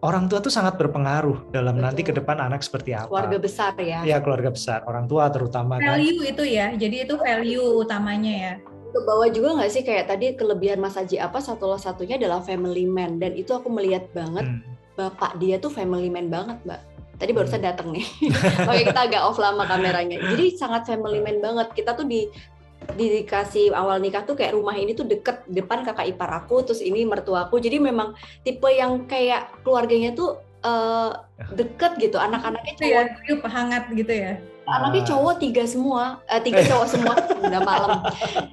orang 0.00 0.30
tua 0.30 0.40
tuh 0.40 0.48
sangat 0.48 0.80
berpengaruh 0.80 1.52
dalam 1.52 1.76
Betul. 1.76 1.84
nanti 1.84 2.00
ke 2.06 2.12
depan 2.16 2.40
anak 2.40 2.64
seperti 2.64 2.96
apa 2.96 3.12
keluarga 3.12 3.38
besar 3.44 3.76
ya 3.76 4.00
ya 4.06 4.16
keluarga 4.24 4.48
besar 4.48 4.88
orang 4.88 5.04
tua 5.04 5.28
terutama 5.28 5.76
kan. 5.76 6.00
value 6.00 6.24
kan. 6.24 6.32
itu 6.32 6.44
ya 6.48 6.66
jadi 6.72 6.96
itu 7.04 7.14
value 7.20 7.66
utamanya 7.84 8.32
ya 8.32 8.54
ke 8.88 9.00
bawah 9.04 9.28
juga 9.28 9.60
nggak 9.60 9.70
sih 9.70 9.82
kayak 9.84 10.08
tadi 10.08 10.32
kelebihan 10.32 10.80
Mas 10.80 10.96
Haji 10.96 11.20
apa 11.20 11.44
satu 11.44 11.76
satunya 11.76 12.16
adalah 12.16 12.40
family 12.40 12.88
man 12.88 13.20
dan 13.20 13.36
itu 13.36 13.52
aku 13.52 13.68
melihat 13.68 14.08
banget 14.16 14.48
hmm. 14.48 14.64
bapak 14.96 15.36
dia 15.36 15.60
tuh 15.60 15.68
family 15.68 16.08
man 16.08 16.32
banget 16.32 16.56
mbak 16.64 16.80
tadi 17.20 17.30
barusan 17.36 17.60
hmm. 17.60 17.68
datang 17.68 17.92
nih 17.92 18.06
oke 18.70 18.82
kita 18.88 19.00
agak 19.12 19.22
off 19.28 19.36
lama 19.36 19.68
kameranya 19.68 20.16
jadi 20.32 20.56
sangat 20.56 20.88
family 20.88 21.20
man 21.20 21.42
banget 21.44 21.68
kita 21.76 21.92
tuh 21.92 22.08
di 22.08 22.30
dikasih 22.94 23.74
awal 23.74 23.98
nikah 24.02 24.22
tuh 24.26 24.34
kayak 24.34 24.54
rumah 24.54 24.74
ini 24.74 24.94
tuh 24.94 25.06
deket 25.06 25.46
depan 25.50 25.86
kakak 25.86 26.08
ipar 26.14 26.30
aku 26.30 26.62
terus 26.66 26.82
ini 26.82 27.06
mertuaku 27.06 27.58
jadi 27.58 27.78
memang 27.78 28.14
tipe 28.42 28.66
yang 28.70 29.06
kayak 29.06 29.50
keluarganya 29.62 30.14
tuh 30.14 30.40
uh, 30.64 31.10
deket 31.54 31.98
gitu. 32.00 32.16
Anak-anaknya 32.18 32.74
cowok 32.78 33.04
ya, 33.26 33.48
hangat 33.50 33.84
gitu 33.94 34.12
ya? 34.12 34.32
Anaknya 34.68 35.02
cowok 35.08 35.34
tiga 35.40 35.64
semua 35.64 36.20
uh, 36.28 36.40
tiga 36.42 36.62
cowok 36.64 36.86
semua. 36.88 37.14
Udah 37.44 37.62
malam. 37.62 37.98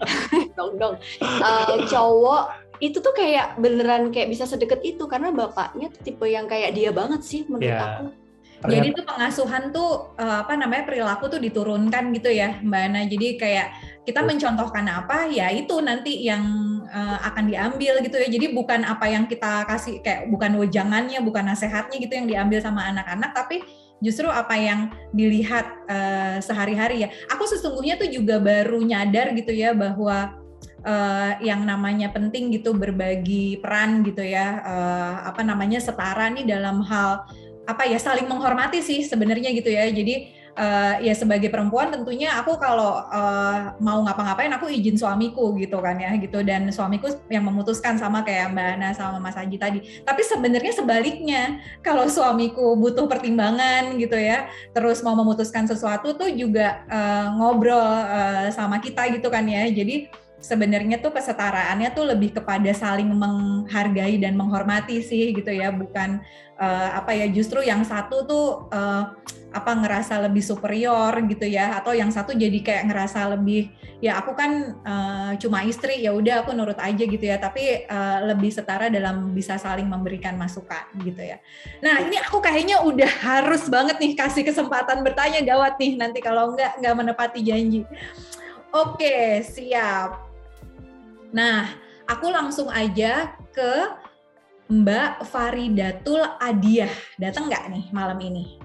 Dong 0.58 0.74
dong. 0.78 0.96
Uh, 1.22 1.84
cowok 1.90 2.44
itu 2.84 3.00
tuh 3.00 3.16
kayak 3.16 3.56
beneran 3.58 4.12
kayak 4.12 4.30
bisa 4.30 4.46
sedekat 4.46 4.84
itu. 4.86 5.04
Karena 5.10 5.32
bapaknya 5.32 5.90
tuh 5.92 6.02
tipe 6.04 6.26
yang 6.28 6.46
kayak 6.46 6.76
dia 6.76 6.92
banget 6.92 7.22
sih 7.26 7.42
menurut 7.48 7.72
yeah. 7.72 8.00
aku 8.00 8.25
jadi 8.68 8.88
tuh 8.94 9.06
pengasuhan 9.06 9.64
tuh 9.70 10.14
apa 10.18 10.54
namanya 10.58 10.84
perilaku 10.86 11.30
tuh 11.30 11.42
diturunkan 11.42 12.12
gitu 12.14 12.30
ya 12.30 12.60
Mbak 12.62 12.82
Ana. 12.92 13.02
Jadi 13.06 13.28
kayak 13.38 13.68
kita 14.06 14.22
mencontohkan 14.22 14.86
apa 14.86 15.26
ya 15.30 15.50
itu 15.50 15.82
nanti 15.82 16.26
yang 16.26 16.44
uh, 16.90 17.20
akan 17.26 17.50
diambil 17.50 18.00
gitu 18.06 18.16
ya. 18.22 18.28
Jadi 18.30 18.54
bukan 18.54 18.86
apa 18.86 19.06
yang 19.10 19.26
kita 19.26 19.66
kasih 19.66 20.00
kayak 20.06 20.30
bukan 20.30 20.58
wejangannya 20.62 21.20
bukan 21.26 21.50
nasihatnya 21.50 21.98
gitu 21.98 22.14
yang 22.14 22.28
diambil 22.30 22.62
sama 22.62 22.86
anak-anak 22.86 23.34
tapi 23.34 23.66
justru 24.04 24.28
apa 24.30 24.54
yang 24.54 24.94
dilihat 25.16 25.66
uh, 25.90 26.38
sehari-hari 26.38 27.08
ya. 27.08 27.10
Aku 27.34 27.50
sesungguhnya 27.50 27.98
tuh 27.98 28.10
juga 28.14 28.38
baru 28.38 28.84
nyadar 28.84 29.34
gitu 29.34 29.52
ya 29.56 29.74
bahwa 29.74 30.46
uh, 30.86 31.34
yang 31.42 31.66
namanya 31.66 32.14
penting 32.14 32.54
gitu 32.54 32.78
berbagi 32.78 33.60
peran 33.60 34.06
gitu 34.06 34.22
ya 34.22 34.62
uh, 34.62 35.16
apa 35.28 35.42
namanya 35.42 35.82
setara 35.82 36.30
nih 36.30 36.46
dalam 36.46 36.86
hal 36.86 37.26
apa 37.66 37.84
ya 37.90 37.98
saling 37.98 38.30
menghormati 38.30 38.80
sih 38.82 39.02
sebenarnya 39.04 39.52
gitu 39.54 39.70
ya. 39.70 39.90
Jadi 39.90 40.34
uh, 40.56 40.96
ya 41.04 41.14
sebagai 41.14 41.52
perempuan 41.52 41.92
tentunya 41.92 42.34
aku 42.40 42.56
kalau 42.58 43.04
uh, 43.06 43.76
mau 43.84 44.02
ngapa-ngapain 44.08 44.52
aku 44.56 44.72
izin 44.72 44.96
suamiku 44.98 45.54
gitu 45.60 45.78
kan 45.84 46.00
ya 46.00 46.16
gitu 46.18 46.42
dan 46.42 46.72
suamiku 46.72 47.12
yang 47.30 47.44
memutuskan 47.46 48.00
sama 48.00 48.24
kayak 48.24 48.56
Mbak 48.56 48.68
Ana 48.80 48.90
sama 48.96 49.20
Mas 49.20 49.36
Haji 49.36 49.58
tadi. 49.60 49.80
Tapi 50.02 50.22
sebenarnya 50.24 50.74
sebaliknya 50.74 51.42
kalau 51.84 52.08
suamiku 52.08 52.74
butuh 52.80 53.06
pertimbangan 53.06 54.00
gitu 54.00 54.16
ya, 54.16 54.50
terus 54.72 55.04
mau 55.04 55.14
memutuskan 55.14 55.68
sesuatu 55.68 56.16
tuh 56.16 56.32
juga 56.32 56.84
uh, 56.90 57.36
ngobrol 57.36 57.80
uh, 57.84 58.48
sama 58.50 58.80
kita 58.80 59.12
gitu 59.14 59.28
kan 59.28 59.46
ya. 59.46 59.68
Jadi 59.70 60.25
sebenarnya 60.46 61.02
tuh 61.02 61.10
kesetaraannya 61.10 61.90
tuh 61.98 62.06
lebih 62.14 62.38
kepada 62.38 62.70
saling 62.78 63.10
menghargai 63.10 64.22
dan 64.22 64.38
menghormati 64.38 65.02
sih 65.02 65.34
gitu 65.34 65.50
ya, 65.50 65.74
bukan 65.74 66.22
uh, 66.62 66.90
apa 67.02 67.18
ya 67.18 67.26
justru 67.34 67.66
yang 67.66 67.82
satu 67.82 68.30
tuh 68.30 68.70
uh, 68.70 69.18
apa 69.56 69.72
ngerasa 69.72 70.20
lebih 70.28 70.44
superior 70.44 71.16
gitu 71.32 71.48
ya 71.48 71.80
atau 71.80 71.96
yang 71.96 72.12
satu 72.12 72.36
jadi 72.36 72.60
kayak 72.60 72.92
ngerasa 72.92 73.40
lebih 73.40 73.72
ya 74.04 74.20
aku 74.20 74.36
kan 74.36 74.76
uh, 74.84 75.32
cuma 75.40 75.64
istri 75.64 76.04
ya 76.04 76.12
udah 76.12 76.44
aku 76.44 76.52
nurut 76.52 76.76
aja 76.76 77.00
gitu 77.08 77.24
ya 77.24 77.40
tapi 77.40 77.88
uh, 77.88 78.20
lebih 78.28 78.52
setara 78.52 78.92
dalam 78.92 79.32
bisa 79.32 79.56
saling 79.56 79.88
memberikan 79.88 80.36
masukan 80.36 80.84
gitu 81.00 81.24
ya. 81.24 81.40
Nah 81.80 82.04
ini 82.04 82.20
aku 82.20 82.44
kayaknya 82.44 82.84
udah 82.84 83.08
harus 83.08 83.72
banget 83.72 83.96
nih 83.96 84.20
kasih 84.20 84.44
kesempatan 84.44 85.08
bertanya 85.08 85.40
gawat 85.40 85.80
nih 85.80 85.96
nanti 85.96 86.20
kalau 86.20 86.52
enggak 86.52 86.76
nggak 86.84 86.96
menepati 87.00 87.40
janji. 87.40 87.88
Oke 88.76 89.40
siap. 89.40 90.35
Nah 91.36 91.68
aku 92.08 92.32
langsung 92.32 92.72
aja 92.72 93.36
ke 93.52 93.92
Mbak 94.72 95.28
Faridatul 95.28 96.24
Adiah 96.40 96.90
datang 97.20 97.52
nggak 97.52 97.70
nih 97.70 97.86
malam 97.92 98.18
ini? 98.24 98.58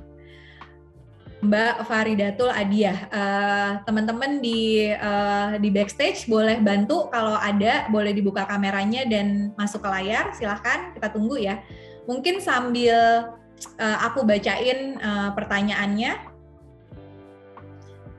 Mbak 1.41 1.89
Faridatul 1.89 2.53
Adiah. 2.53 3.09
Uh, 3.11 3.71
Teman-teman 3.89 4.39
di 4.39 4.93
uh, 4.93 5.57
di 5.59 5.69
backstage 5.73 6.29
boleh 6.29 6.61
bantu 6.61 7.11
kalau 7.11 7.35
ada 7.37 7.89
boleh 7.91 8.13
dibuka 8.15 8.47
kameranya 8.47 9.09
dan 9.09 9.51
masuk 9.59 9.83
ke 9.83 9.89
layar. 9.89 10.31
Silahkan 10.37 10.95
kita 10.95 11.11
tunggu 11.11 11.41
ya. 11.41 11.65
Mungkin 12.05 12.39
sambil 12.45 13.35
uh, 13.81 13.99
aku 14.05 14.23
bacain 14.23 15.01
uh, 15.01 15.33
pertanyaannya. 15.33 16.30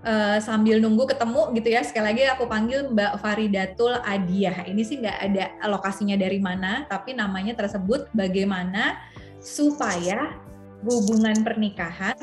Uh, 0.02 0.42
sambil 0.42 0.82
nunggu 0.82 1.06
ketemu 1.06 1.54
gitu 1.62 1.78
ya 1.78 1.86
sekali 1.86 2.06
lagi 2.10 2.26
aku 2.26 2.50
panggil 2.50 2.90
Mbak 2.90 3.22
Faridatul 3.22 3.94
Adiah 4.02 4.66
ini 4.66 4.82
sih 4.82 4.98
nggak 4.98 5.18
ada 5.30 5.46
lokasinya 5.70 6.18
dari 6.18 6.42
mana 6.42 6.90
tapi 6.90 7.14
namanya 7.14 7.54
tersebut 7.54 8.10
bagaimana 8.10 8.98
supaya 9.38 10.42
hubungan 10.82 11.46
pernikahan 11.46 12.18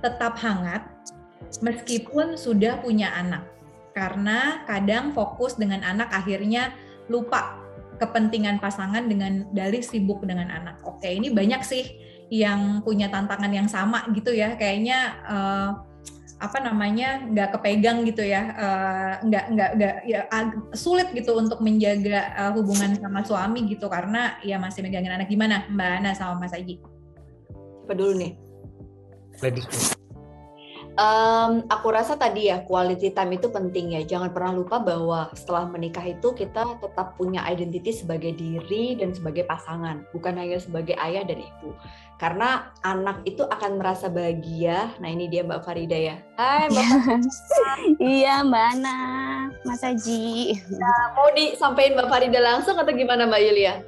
tetap 0.00 0.40
hangat 0.40 0.84
meskipun 1.64 2.36
sudah 2.36 2.80
punya 2.80 3.12
anak. 3.16 3.44
Karena 3.94 4.66
kadang 4.66 5.14
fokus 5.14 5.54
dengan 5.54 5.84
anak 5.86 6.10
akhirnya 6.10 6.74
lupa 7.06 7.62
kepentingan 8.02 8.58
pasangan 8.58 9.06
dengan 9.06 9.46
dalih 9.54 9.84
sibuk 9.84 10.26
dengan 10.26 10.50
anak. 10.50 10.82
Oke, 10.82 11.06
ini 11.06 11.30
banyak 11.30 11.62
sih 11.62 11.84
yang 12.28 12.82
punya 12.82 13.06
tantangan 13.06 13.52
yang 13.54 13.70
sama 13.70 14.02
gitu 14.10 14.34
ya. 14.34 14.58
Kayaknya 14.58 14.98
uh, 15.24 15.70
apa 16.42 16.58
namanya 16.58 17.22
nggak 17.30 17.58
kepegang 17.58 18.02
gitu 18.02 18.26
ya, 18.26 18.42
uh, 18.54 19.12
nggak 19.22 19.44
nggak 19.54 19.70
nggak 19.78 19.94
ya 20.04 20.20
sulit 20.74 21.10
gitu 21.14 21.38
untuk 21.38 21.62
menjaga 21.62 22.34
uh, 22.34 22.50
hubungan 22.58 22.98
sama 22.98 23.22
suami 23.22 23.70
gitu 23.70 23.86
karena 23.86 24.36
ya 24.42 24.58
masih 24.58 24.82
megangin 24.82 25.14
anak 25.14 25.30
gimana 25.30 25.64
Mbak 25.70 25.90
Ana 26.02 26.10
sama 26.12 26.42
Mas 26.42 26.52
Aji? 26.52 26.82
Apa 27.86 27.92
dulu 27.94 28.12
nih? 28.18 28.32
Ladies 29.42 29.94
Um, 30.94 31.66
aku 31.66 31.90
rasa 31.90 32.14
tadi 32.14 32.46
ya 32.46 32.62
quality 32.62 33.10
time 33.10 33.34
itu 33.34 33.50
penting 33.50 33.98
ya. 33.98 34.06
Jangan 34.06 34.30
pernah 34.30 34.54
lupa 34.54 34.78
bahwa 34.78 35.26
setelah 35.34 35.66
menikah 35.66 36.06
itu 36.06 36.30
kita 36.38 36.78
tetap 36.78 37.18
punya 37.18 37.42
identity 37.50 37.90
sebagai 37.90 38.30
diri 38.38 38.94
dan 38.94 39.10
sebagai 39.10 39.42
pasangan, 39.42 40.06
bukan 40.14 40.38
hanya 40.38 40.62
sebagai 40.62 40.94
ayah 41.02 41.26
dan 41.26 41.42
ibu. 41.42 41.74
Karena 42.14 42.70
anak 42.86 43.26
itu 43.26 43.42
akan 43.42 43.82
merasa 43.82 44.06
bahagia. 44.06 44.94
Nah 45.02 45.10
ini 45.10 45.26
dia 45.26 45.42
Mbak 45.42 45.66
Farida 45.66 45.98
ya. 45.98 46.16
Hai 46.38 46.70
Mbak. 46.70 46.88
iya 48.14 48.40
Mbak 48.46 48.64
Ana, 48.78 48.98
Mas 49.66 49.82
Haji. 49.82 50.54
Nah, 50.78 51.02
mau 51.18 51.28
disampaikan 51.34 51.98
Mbak 51.98 52.08
Farida 52.10 52.40
langsung 52.40 52.78
atau 52.78 52.92
gimana 52.94 53.26
Mbak 53.26 53.42
Yulia? 53.42 53.82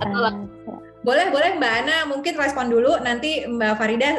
Atau 0.00 0.20
langsung? 0.20 0.80
Boleh, 1.04 1.28
boleh 1.28 1.50
Mbak 1.60 1.74
Ana 1.84 1.96
mungkin 2.08 2.34
respon 2.40 2.72
dulu, 2.72 2.96
nanti 3.04 3.44
Mbak 3.44 3.76
Farida 3.76 4.10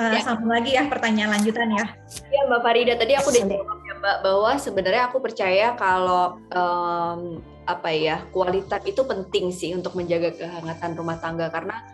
uh, 0.00 0.14
ya. 0.16 0.20
sambung 0.24 0.48
lagi 0.48 0.72
ya 0.72 0.88
pertanyaan 0.88 1.36
lanjutan 1.36 1.68
ya. 1.74 1.84
Iya 2.32 2.42
Mbak 2.48 2.60
Farida, 2.64 2.94
tadi 2.96 3.12
aku 3.20 3.28
udah 3.34 3.44
jawab 3.52 3.78
ya 3.84 3.94
Mbak 4.00 4.16
bahwa 4.24 4.50
sebenarnya 4.56 5.02
aku 5.12 5.18
percaya 5.20 5.76
kalau 5.76 6.40
um, 6.56 7.44
apa 7.68 7.92
ya 7.92 8.24
kualitas 8.32 8.80
itu 8.88 9.04
penting 9.04 9.52
sih 9.52 9.76
untuk 9.76 9.92
menjaga 9.92 10.32
kehangatan 10.32 10.96
rumah 10.96 11.20
tangga 11.20 11.52
karena 11.52 11.84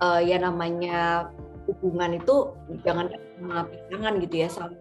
uh, 0.00 0.20
ya 0.22 0.40
namanya 0.40 1.30
hubungan 1.68 2.18
itu 2.20 2.52
jangan 2.84 3.12
sama 3.38 3.66
pasangan 3.68 4.12
gitu 4.22 4.34
ya 4.36 4.48
sama 4.48 4.74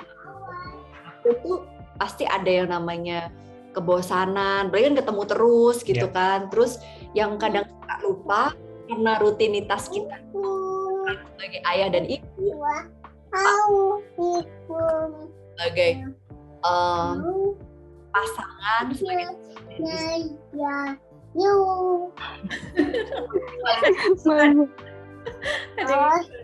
itu 1.24 1.64
pasti 1.96 2.28
ada 2.28 2.52
yang 2.52 2.68
namanya 2.68 3.32
kebosanan, 3.74 4.70
berarti 4.70 4.94
kan 4.94 4.96
ketemu 5.02 5.24
terus 5.26 5.78
gitu 5.82 6.08
yeah. 6.08 6.14
kan. 6.14 6.40
Terus 6.54 6.78
yang 7.18 7.36
kadang 7.42 7.66
lupa 8.06 8.54
karena 8.86 9.18
rutinitas 9.18 9.90
kita 9.90 10.20
sebagai 11.34 11.62
ayah 11.74 11.90
dan 11.90 12.06
ibu 12.06 12.62
sebagai 15.58 15.92
um, 16.62 17.56
pasangan 18.14 18.94
sebagai 18.94 19.34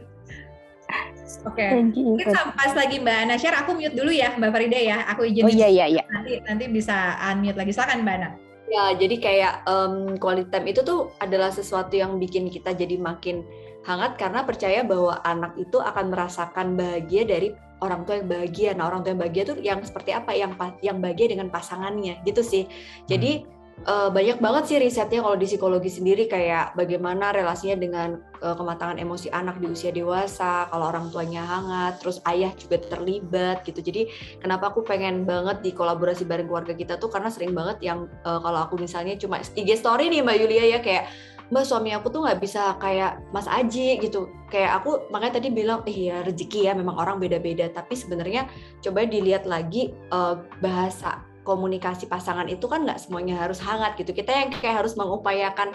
Oke, 1.45 1.61
okay. 1.61 1.71
mungkin 1.85 2.33
pas 2.33 2.73
lagi 2.73 2.99
Mbak 2.99 3.17
Ana 3.29 3.35
share, 3.39 3.55
aku 3.55 3.77
mute 3.77 3.95
dulu 3.95 4.11
ya 4.11 4.33
Mbak 4.35 4.49
Farida 4.49 4.79
ya. 4.81 4.97
Aku 5.13 5.23
izin. 5.23 5.45
Oh 5.45 5.51
iya 5.51 5.69
iya 5.69 5.85
iya. 5.87 6.03
Nanti 6.09 6.41
nanti 6.43 6.65
bisa 6.67 7.15
unmute 7.21 7.55
lagi. 7.55 7.71
Silakan 7.71 8.03
Mbak 8.03 8.15
Ana. 8.19 8.29
Ya, 8.69 8.83
jadi 8.93 9.15
kayak 9.17 9.53
um, 9.65 10.17
quality 10.21 10.49
time 10.53 10.67
itu 10.69 10.81
tuh 10.85 11.09
adalah 11.17 11.49
sesuatu 11.49 11.97
yang 11.97 12.21
bikin 12.21 12.53
kita 12.53 12.73
jadi 12.77 13.01
makin 13.01 13.41
hangat 13.87 14.19
karena 14.21 14.45
percaya 14.45 14.85
bahwa 14.85 15.17
anak 15.25 15.57
itu 15.57 15.81
akan 15.81 16.13
merasakan 16.13 16.77
bahagia 16.77 17.25
dari 17.25 17.55
orang 17.81 18.05
tua 18.05 18.21
yang 18.21 18.29
bahagia. 18.29 18.69
Nah, 18.77 18.85
orang 18.91 19.01
tua 19.01 19.11
yang 19.15 19.21
bahagia 19.21 19.43
tuh 19.47 19.57
yang 19.63 19.79
seperti 19.81 20.11
apa? 20.13 20.35
Yang 20.35 20.51
yang 20.85 20.97
bahagia 20.99 21.27
dengan 21.33 21.47
pasangannya, 21.49 22.21
gitu 22.27 22.43
sih. 22.43 22.63
Jadi 23.09 23.41
hmm. 23.41 23.58
Uh, 23.85 24.09
banyak 24.11 24.41
banget 24.43 24.63
sih 24.67 24.77
risetnya 24.81 25.23
kalau 25.23 25.37
di 25.39 25.47
psikologi 25.47 25.91
sendiri 25.91 26.27
kayak 26.27 26.75
bagaimana 26.75 27.31
relasinya 27.31 27.77
dengan 27.79 28.09
uh, 28.43 28.55
kematangan 28.57 28.99
emosi 28.99 29.31
anak 29.31 29.61
di 29.61 29.69
usia 29.71 29.93
dewasa, 29.93 30.67
kalau 30.67 30.91
orang 30.91 31.07
tuanya 31.13 31.45
hangat, 31.45 32.01
terus 32.01 32.19
ayah 32.27 32.51
juga 32.57 32.81
terlibat 32.81 33.63
gitu. 33.63 33.79
Jadi 33.79 34.09
kenapa 34.43 34.73
aku 34.73 34.83
pengen 34.83 35.23
banget 35.23 35.63
di 35.63 35.71
kolaborasi 35.71 36.25
bareng 36.27 36.49
keluarga 36.49 36.73
kita 36.75 36.99
tuh 36.99 37.07
karena 37.07 37.29
sering 37.31 37.55
banget 37.55 37.79
yang 37.85 38.09
uh, 38.27 38.41
kalau 38.41 38.65
aku 38.65 38.75
misalnya 38.75 39.15
cuma 39.15 39.39
IG 39.39 39.79
story 39.79 40.11
nih 40.11 40.25
Mbak 40.25 40.37
Yulia 40.41 40.65
ya 40.77 40.79
kayak 40.81 41.07
mbak 41.49 41.65
suami 41.65 41.89
aku 41.97 42.13
tuh 42.13 42.21
nggak 42.21 42.39
bisa 42.45 42.77
kayak 42.77 43.25
Mas 43.33 43.49
Aji 43.49 43.97
gitu 43.97 44.29
kayak 44.53 44.81
aku 44.81 45.09
makanya 45.09 45.41
tadi 45.41 45.49
bilang 45.49 45.81
eh 45.89 46.13
ya 46.13 46.21
rezeki 46.21 46.69
ya 46.69 46.77
memang 46.77 46.93
orang 46.93 47.17
beda-beda 47.17 47.73
tapi 47.73 47.97
sebenarnya 47.97 48.45
coba 48.85 49.09
dilihat 49.09 49.49
lagi 49.49 49.89
uh, 50.13 50.37
bahasa 50.61 51.25
komunikasi 51.49 52.05
pasangan 52.05 52.45
itu 52.45 52.69
kan 52.69 52.85
nggak 52.85 53.01
semuanya 53.01 53.41
harus 53.41 53.57
hangat 53.65 53.97
gitu 53.97 54.13
kita 54.13 54.29
yang 54.29 54.53
kayak 54.53 54.85
harus 54.85 54.93
mengupayakan 54.93 55.73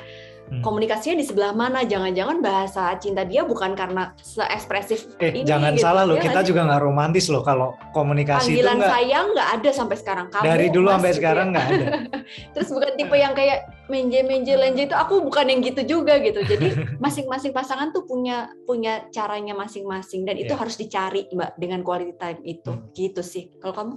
hmm. 0.51 0.63
komunikasinya 0.63 1.19
di 1.19 1.27
sebelah 1.27 1.51
mana 1.51 1.83
jangan-jangan 1.83 2.39
bahasa 2.39 2.95
cinta 3.03 3.27
dia 3.27 3.43
bukan 3.43 3.75
karena 3.75 4.15
seekspresif 4.23 5.11
eh, 5.19 5.35
ini 5.35 5.49
jangan 5.49 5.75
gitu. 5.75 5.83
salah 5.83 6.07
loh 6.07 6.15
ya, 6.15 6.31
kita 6.31 6.41
juga 6.47 6.71
nggak 6.71 6.83
romantis 6.87 7.27
loh 7.27 7.43
kalau 7.43 7.75
komunikasi 7.91 8.55
panggilan 8.55 8.79
itu 8.79 8.85
gak, 8.87 8.93
sayang 8.95 9.27
nggak 9.35 9.49
ada 9.59 9.71
sampai 9.75 9.97
sekarang 9.99 10.27
kamu 10.31 10.45
dari 10.47 10.67
dulu 10.71 10.87
sampai 10.95 11.11
gitu 11.11 11.19
sekarang 11.19 11.47
nggak 11.51 11.67
ya. 11.67 11.75
ada 11.75 11.87
terus 12.55 12.69
bukan 12.71 12.93
tipe 12.95 13.17
yang 13.19 13.35
kayak 13.35 13.59
menje 13.91 14.21
menje 14.25 14.55
lenje 14.55 14.83
itu 14.87 14.97
aku 14.97 15.15
bukan 15.27 15.45
yang 15.51 15.61
gitu 15.61 15.83
juga 15.85 16.23
gitu 16.23 16.41
jadi 16.47 16.69
masing-masing 17.05 17.51
pasangan 17.51 17.91
tuh 17.91 18.07
punya 18.07 18.49
punya 18.65 19.11
caranya 19.11 19.59
masing-masing 19.59 20.23
dan 20.23 20.39
itu 20.39 20.55
yeah. 20.55 20.61
harus 20.61 20.79
dicari 20.79 21.27
mbak 21.35 21.59
dengan 21.59 21.83
quality 21.83 22.15
time 22.17 22.41
itu 22.47 22.71
hmm. 22.71 22.95
gitu 22.95 23.21
sih 23.27 23.51
kalau 23.59 23.75
kamu 23.75 23.95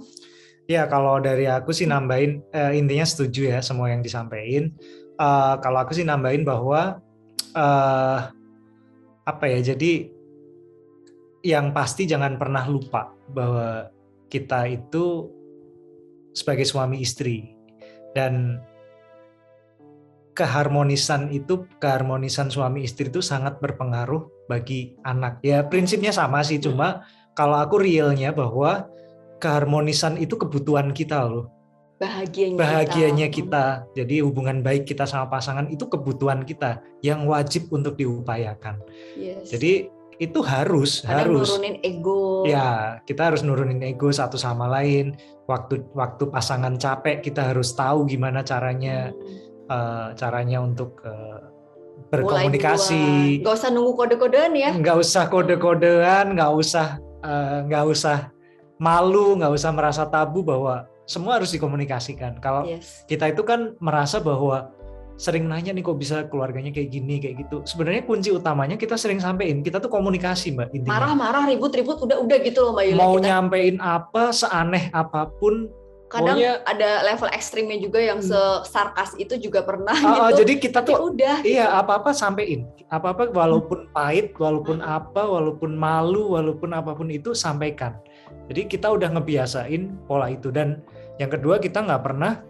Ya 0.68 0.84
kalau 0.84 1.16
dari 1.16 1.48
aku 1.48 1.72
sih 1.72 1.88
nambahin 1.88 2.44
uh, 2.52 2.76
intinya 2.76 3.08
setuju 3.08 3.56
ya 3.56 3.64
semua 3.64 3.88
yang 3.88 4.04
disampaikan 4.04 4.68
uh, 5.16 5.56
kalau 5.64 5.80
aku 5.80 5.96
sih 5.96 6.04
nambahin 6.04 6.44
bahwa 6.44 7.00
uh, 7.56 8.20
apa 9.24 9.44
ya 9.48 9.74
jadi 9.74 10.12
yang 11.40 11.72
pasti 11.72 12.04
jangan 12.04 12.36
pernah 12.36 12.68
lupa 12.68 13.16
bahwa 13.32 13.88
kita 14.28 14.68
itu 14.68 15.32
sebagai 16.36 16.68
suami 16.68 17.00
istri 17.00 17.56
dan 18.12 18.60
keharmonisan 20.36 21.34
itu 21.34 21.66
keharmonisan 21.82 22.46
suami 22.46 22.86
istri 22.86 23.10
itu 23.10 23.18
sangat 23.18 23.58
berpengaruh 23.58 24.46
bagi 24.46 24.94
anak. 25.02 25.42
Ya 25.42 25.66
prinsipnya 25.66 26.14
sama 26.14 26.46
sih, 26.46 26.62
cuma 26.62 27.02
kalau 27.34 27.58
aku 27.58 27.82
realnya 27.82 28.30
bahwa 28.30 28.86
keharmonisan 29.38 30.18
itu 30.18 30.34
kebutuhan 30.36 30.90
kita 30.92 31.26
loh. 31.26 31.50
Bahagianya, 31.98 32.58
bahagianya 32.62 33.26
kita. 33.26 33.82
kita. 33.90 33.98
Jadi 33.98 34.22
hubungan 34.22 34.62
baik 34.62 34.86
kita 34.86 35.02
sama 35.02 35.26
pasangan 35.26 35.66
itu 35.66 35.82
kebutuhan 35.90 36.46
kita 36.46 36.78
yang 37.02 37.26
wajib 37.26 37.66
untuk 37.74 37.98
diupayakan. 37.98 38.78
Yes. 39.18 39.50
Jadi 39.50 39.90
itu 40.18 40.40
harus 40.42 41.02
Kadang 41.02 41.42
harus 41.42 41.50
nurunin 41.50 41.78
ego. 41.82 42.46
Ya, 42.46 42.98
kita 43.02 43.30
harus 43.30 43.42
nurunin 43.42 43.82
ego 43.82 44.14
satu 44.14 44.38
sama 44.38 44.70
lain. 44.70 45.18
Waktu 45.50 45.90
waktu 45.94 46.30
pasangan 46.30 46.78
capek 46.78 47.18
kita 47.18 47.50
harus 47.50 47.74
tahu 47.74 48.06
gimana 48.06 48.46
caranya 48.46 49.10
hmm. 49.10 49.66
uh, 49.66 50.08
caranya 50.14 50.62
untuk 50.62 51.02
uh, 51.02 51.50
berkomunikasi. 52.14 53.42
Gak 53.42 53.58
usah 53.58 53.70
nunggu 53.74 53.98
kode-kodean 53.98 54.54
ya. 54.54 54.70
Gak 54.78 55.02
usah 55.02 55.26
kode-kodean, 55.26 56.38
gak 56.38 56.52
usah 56.54 57.02
uh, 57.26 57.66
gak 57.66 57.84
usah 57.90 58.30
malu, 58.78 59.38
gak 59.38 59.52
usah 59.52 59.70
merasa 59.74 60.06
tabu 60.06 60.42
bahwa 60.46 60.86
semua 61.04 61.36
harus 61.38 61.50
dikomunikasikan. 61.50 62.38
Kalau 62.38 62.66
yes. 62.66 63.04
kita 63.10 63.30
itu 63.30 63.42
kan 63.42 63.74
merasa 63.82 64.22
bahwa 64.22 64.70
sering 65.18 65.50
nanya 65.50 65.74
nih 65.74 65.82
kok 65.82 65.98
bisa 65.98 66.30
keluarganya 66.30 66.70
kayak 66.70 66.94
gini 66.94 67.18
kayak 67.18 67.42
gitu. 67.42 67.66
Sebenarnya 67.66 68.06
kunci 68.06 68.30
utamanya 68.30 68.78
kita 68.78 68.94
sering 68.94 69.18
sampein, 69.18 69.66
kita 69.66 69.82
tuh 69.82 69.90
komunikasi 69.90 70.54
mbak 70.54 70.70
intinya. 70.70 70.94
Marah-marah, 70.94 71.50
ribut-ribut, 71.50 71.98
udah-udah 71.98 72.38
gitu 72.46 72.62
loh 72.62 72.72
mbak 72.78 72.84
Yuli. 72.86 73.00
Mau 73.02 73.18
kita. 73.18 73.26
nyampein 73.26 73.76
apa, 73.82 74.30
seaneh 74.30 74.94
apa 74.94 75.26
pun. 75.42 75.66
Kadang 76.08 76.40
pokoknya, 76.40 76.64
ada 76.64 76.90
level 77.04 77.28
ekstrimnya 77.36 77.76
juga 77.84 78.00
yang 78.00 78.24
hmm. 78.24 78.64
sarkas 78.64 79.12
itu 79.20 79.36
juga 79.36 79.60
pernah 79.60 79.92
uh, 79.92 80.32
gitu. 80.32 80.40
Jadi 80.40 80.52
kita 80.56 80.80
tuh 80.80 81.12
udah. 81.12 81.44
Iya 81.44 81.68
apa-apa 81.68 82.16
sampein, 82.16 82.64
apa-apa 82.88 83.28
walaupun 83.28 83.92
pahit, 83.92 84.32
walaupun 84.40 84.80
hmm. 84.80 84.88
apa, 84.88 85.20
walaupun 85.20 85.76
malu, 85.76 86.32
walaupun 86.32 86.72
apa 86.72 86.96
pun 86.96 87.12
itu 87.12 87.36
sampaikan. 87.36 88.00
Jadi 88.48 88.60
kita 88.64 88.88
udah 88.88 89.12
ngebiasain 89.12 90.08
pola 90.08 90.32
itu 90.32 90.48
dan 90.48 90.80
yang 91.20 91.28
kedua 91.28 91.60
kita 91.60 91.84
nggak 91.84 92.02
pernah 92.02 92.40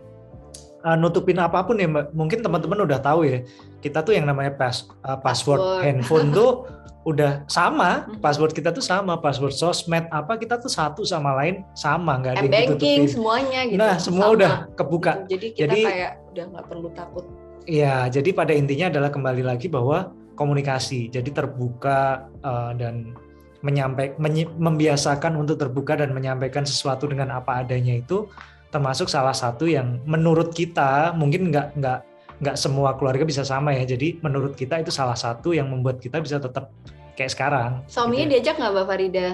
uh, 0.87 0.97
nutupin 0.97 1.39
apa 1.43 1.65
pun 1.67 1.79
ya 1.79 1.89
mbak. 1.91 2.15
Mungkin 2.15 2.39
teman-teman 2.45 2.87
udah 2.87 3.01
tahu 3.03 3.27
ya. 3.27 3.43
Kita 3.83 4.03
tuh 4.03 4.15
yang 4.15 4.27
namanya 4.27 4.55
pas, 4.55 4.87
uh, 5.07 5.19
password, 5.19 5.59
password 5.59 5.83
handphone 5.83 6.29
tuh 6.31 6.51
udah 7.11 7.43
sama. 7.51 8.07
Hmm. 8.07 8.21
Password 8.23 8.53
kita 8.55 8.71
tuh 8.71 8.85
sama. 8.85 9.19
Password 9.19 9.55
sosmed 9.55 10.07
apa 10.15 10.39
kita 10.39 10.61
tuh 10.61 10.71
satu 10.71 11.03
sama 11.03 11.35
lain 11.43 11.67
sama 11.75 12.21
nggak 12.23 12.35
ada 12.39 12.43
yang 12.45 12.53
banking 12.53 13.01
semuanya 13.09 13.61
gitu. 13.67 13.81
Nah 13.81 13.95
semua 13.99 14.31
sama. 14.31 14.37
udah 14.37 14.53
kebuka. 14.79 15.13
Gitu. 15.27 15.31
Jadi 15.35 15.47
kita 15.55 15.63
jadi, 15.67 15.81
kayak 15.83 16.13
udah 16.35 16.45
nggak 16.55 16.65
perlu 16.71 16.89
takut. 16.95 17.25
Iya. 17.69 17.97
Jadi 18.13 18.31
pada 18.37 18.53
intinya 18.55 18.87
adalah 18.93 19.11
kembali 19.11 19.43
lagi 19.43 19.67
bahwa 19.67 20.13
komunikasi. 20.39 21.11
Jadi 21.11 21.31
terbuka 21.35 22.31
uh, 22.47 22.73
dan 22.79 23.17
menyampaikan 23.59 24.15
membiasakan 24.55 25.35
untuk 25.35 25.59
terbuka 25.59 25.99
dan 25.99 26.15
menyampaikan 26.15 26.63
sesuatu 26.63 27.11
dengan 27.11 27.35
apa 27.35 27.67
adanya 27.67 27.99
itu 27.99 28.31
termasuk 28.69 29.09
salah 29.11 29.35
satu 29.35 29.67
yang 29.67 29.99
menurut 30.05 30.55
kita 30.55 31.17
mungkin 31.17 31.51
nggak 31.51 31.75
nggak 31.75 32.01
nggak 32.39 32.57
semua 32.57 32.95
keluarga 32.95 33.27
bisa 33.27 33.43
sama 33.43 33.75
ya. 33.75 33.83
Jadi 33.83 34.23
menurut 34.23 34.55
kita 34.55 34.79
itu 34.79 34.95
salah 34.95 35.19
satu 35.19 35.57
yang 35.57 35.67
membuat 35.67 35.99
kita 35.99 36.23
bisa 36.23 36.39
tetap 36.39 36.71
kayak 37.19 37.35
sekarang. 37.35 37.83
Suaminya 37.91 38.31
gitu. 38.31 38.33
diajak 38.39 38.55
nggak 38.63 38.73
Mbak 38.79 38.87
Farida? 38.87 39.29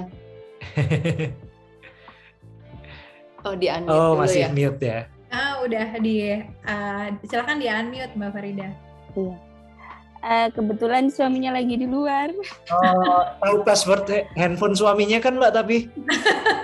oh 3.45 3.55
di 3.61 3.67
unmute 3.69 3.93
Oh 3.93 4.17
masih 4.17 4.49
ya? 4.49 4.51
mute 4.51 4.81
ya. 4.81 5.01
Ah 5.29 5.61
udah 5.61 6.01
di 6.01 6.41
uh, 6.65 7.07
silakan 7.29 7.61
di 7.61 7.69
unmute 7.69 8.17
Mbak 8.17 8.31
Farida. 8.33 8.69
Iya 9.15 9.54
uh, 10.25 10.49
kebetulan 10.51 11.13
suaminya 11.13 11.55
lagi 11.61 11.77
di 11.77 11.87
luar. 11.87 12.33
Oh, 12.73 13.23
tahu 13.45 13.57
password 13.63 14.09
handphone 14.35 14.73
suaminya 14.73 15.21
kan 15.21 15.37
Mbak 15.37 15.53
tapi? 15.53 15.93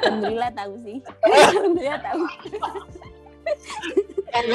Alhamdulillah 0.09 0.51
tahu 0.57 0.73
sih. 0.81 0.97
Alhamdulillah 1.29 2.01
tahu. 2.01 2.23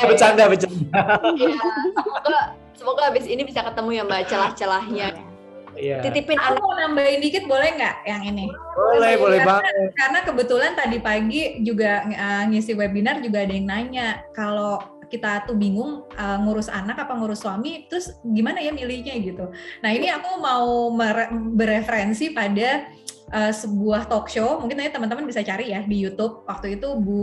bercanda, 0.08 0.43
bercanda. 0.49 1.01
Ya, 1.36 1.51
semoga 1.93 2.39
semoga 2.74 3.01
habis 3.14 3.26
ini 3.30 3.45
bisa 3.45 3.62
ketemu 3.62 3.89
ya 4.01 4.03
Mbak 4.03 4.22
celah-celahnya. 4.28 5.10
Iya. 5.76 5.99
Titipin 6.08 6.39
aku 6.39 6.64
mau 6.64 6.72
nambahin 6.80 7.20
dikit 7.20 7.43
boleh 7.51 7.76
nggak 7.76 8.08
yang 8.08 8.24
ini? 8.24 8.47
Boleh, 8.80 9.20
boleh 9.20 9.39
karena, 9.43 9.51
banget. 9.60 9.74
Karena 9.99 10.20
kebetulan 10.24 10.72
tadi 10.72 10.97
pagi 11.03 11.41
juga 11.68 12.08
uh, 12.08 12.43
ngisi 12.47 12.72
webinar 12.80 13.20
juga 13.20 13.43
ada 13.43 13.51
yang 13.51 13.68
nanya 13.68 14.24
kalau 14.32 14.80
kita 15.08 15.45
tuh 15.45 15.56
bingung 15.56 16.06
uh, 16.18 16.38
ngurus 16.41 16.68
anak 16.68 17.01
apa 17.01 17.14
ngurus 17.16 17.45
suami, 17.45 17.86
terus 17.88 18.16
gimana 18.22 18.60
ya 18.60 18.74
milihnya 18.74 19.16
gitu. 19.22 19.49
Nah 19.82 19.89
ini 19.93 20.12
aku 20.12 20.41
mau 20.41 20.91
bereferensi 21.53 22.36
pada 22.36 22.89
uh, 23.32 23.53
sebuah 23.53 24.10
talk 24.10 24.28
show, 24.28 24.58
mungkin 24.60 24.82
nanti 24.82 24.93
teman-teman 24.93 25.26
bisa 25.26 25.45
cari 25.45 25.72
ya 25.72 25.82
di 25.86 25.97
YouTube. 26.01 26.45
Waktu 26.49 26.82
itu 26.82 26.97
Bu 26.99 27.22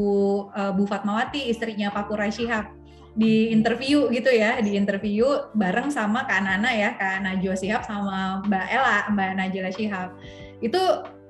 uh, 0.51 0.73
Bu 0.73 0.85
Fatmawati 0.89 1.51
istrinya 1.51 1.93
Pak 1.93 2.11
Kurai 2.11 2.31
Shihab 2.31 2.71
di 3.13 3.53
interview 3.53 4.09
gitu 4.09 4.33
ya, 4.33 4.57
di 4.65 4.73
interview 4.73 5.29
bareng 5.53 5.93
sama 5.93 6.25
Kak 6.25 6.49
Nana 6.49 6.73
ya, 6.73 6.97
Kak 6.97 7.21
Najwa 7.21 7.53
Shihab 7.53 7.85
sama 7.85 8.41
Mbak 8.49 8.67
Ella, 8.73 8.99
Mbak 9.13 9.31
Najila 9.37 9.71
Shihab. 9.71 10.17
Itu 10.65 10.81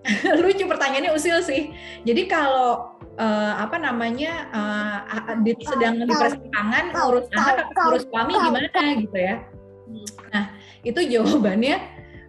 lucu 0.43 0.65
pertanyaannya 0.67 1.13
usil 1.15 1.43
sih. 1.47 1.71
Jadi 2.03 2.27
kalau 2.27 2.99
uh, 3.19 3.53
apa 3.59 3.77
namanya 3.79 4.51
uh, 4.51 5.39
di, 5.43 5.55
sedang 5.63 6.03
di 6.03 6.11
persimpangan 6.11 6.85
ngurus 6.91 7.27
anak 7.35 7.67
ngurus 7.71 8.05
suami 8.11 8.33
gimana 8.35 8.83
gitu 8.99 9.19
ya. 9.19 9.37
Nah 10.35 10.45
itu 10.83 11.01
jawabannya 11.07 11.77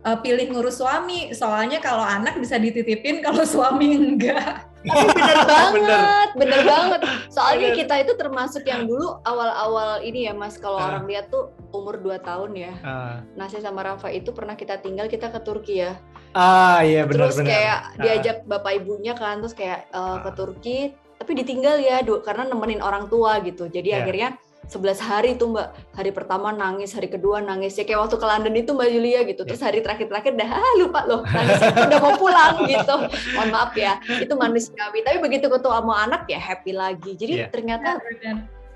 uh, 0.06 0.18
pilih 0.22 0.54
ngurus 0.54 0.78
suami. 0.78 1.34
Soalnya 1.34 1.82
kalau 1.82 2.06
anak 2.06 2.38
bisa 2.38 2.62
dititipin 2.62 3.26
kalau 3.26 3.42
suami 3.42 3.98
enggak. 3.98 4.70
Bener 4.84 5.38
banget. 5.48 6.30
Bener 6.36 6.62
banget. 6.68 7.02
Soalnya 7.32 7.72
bener. 7.72 7.80
kita 7.80 7.96
itu 8.04 8.14
termasuk 8.20 8.68
yang 8.68 8.84
dulu 8.86 9.18
awal-awal 9.24 10.04
ini 10.04 10.30
ya 10.30 10.36
mas. 10.36 10.60
Kalau 10.60 10.78
uh. 10.78 10.86
orang 10.94 11.08
lihat 11.10 11.32
tuh 11.34 11.56
umur 11.74 11.98
2 11.98 12.22
tahun 12.22 12.52
ya. 12.54 12.74
Uh. 12.84 13.18
Nasi 13.34 13.64
sama 13.64 13.82
Rafa 13.82 14.12
itu 14.14 14.30
pernah 14.36 14.54
kita 14.54 14.78
tinggal 14.84 15.08
kita 15.10 15.32
ke 15.32 15.40
Turki 15.42 15.82
ya 15.82 15.98
Ah 16.34 16.82
iya 16.82 17.06
benar 17.06 17.30
Terus 17.30 17.46
kayak 17.46 17.80
ah. 17.94 18.02
diajak 18.02 18.38
bapak 18.50 18.82
ibunya 18.82 19.14
kan 19.14 19.38
terus 19.40 19.54
kayak 19.54 19.86
uh, 19.94 20.22
ke 20.26 20.30
Turki 20.34 20.80
tapi 21.22 21.40
ditinggal 21.40 21.80
ya 21.80 22.04
karena 22.26 22.50
nemenin 22.50 22.82
orang 22.84 23.08
tua 23.08 23.40
gitu. 23.46 23.70
Jadi 23.70 23.94
yeah. 23.94 24.02
akhirnya 24.04 24.30
11 24.68 25.00
hari 25.00 25.30
tuh 25.36 25.52
mbak. 25.54 25.76
Hari 25.94 26.12
pertama 26.16 26.50
nangis 26.52 26.96
hari 26.98 27.08
kedua 27.08 27.40
nangis. 27.40 27.78
Ya 27.78 27.86
kayak 27.86 28.08
waktu 28.08 28.18
ke 28.18 28.26
London 28.26 28.56
itu 28.58 28.72
mbak 28.74 28.90
Julia 28.92 29.22
gitu. 29.24 29.46
Terus 29.46 29.62
hari 29.62 29.80
terakhir 29.86 30.10
terakhir 30.10 30.34
dah 30.36 30.50
ah, 30.58 30.74
lupa 30.82 31.06
loh 31.06 31.22
nangis 31.24 31.60
udah 31.64 32.00
mau 32.02 32.16
pulang 32.18 32.56
gitu. 32.72 32.96
Mohon 33.38 33.50
maaf 33.54 33.72
ya 33.78 33.94
itu 34.10 34.34
manusiawi. 34.34 35.00
Tapi 35.06 35.18
begitu 35.22 35.48
ketemu 35.48 35.76
sama 35.80 35.94
anak 36.10 36.26
ya 36.28 36.40
happy 36.42 36.72
lagi. 36.74 37.12
Jadi 37.16 37.34
yeah. 37.46 37.50
ternyata 37.54 38.02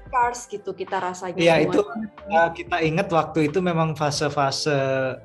scars 0.08 0.48
gitu 0.48 0.72
kita 0.72 0.98
rasanya. 1.04 1.38
Iya 1.38 1.56
itu 1.68 1.84
uh, 1.84 2.50
kita 2.56 2.80
ingat 2.82 3.12
waktu 3.12 3.52
itu 3.52 3.60
memang 3.60 3.94
fase-fase 3.94 4.72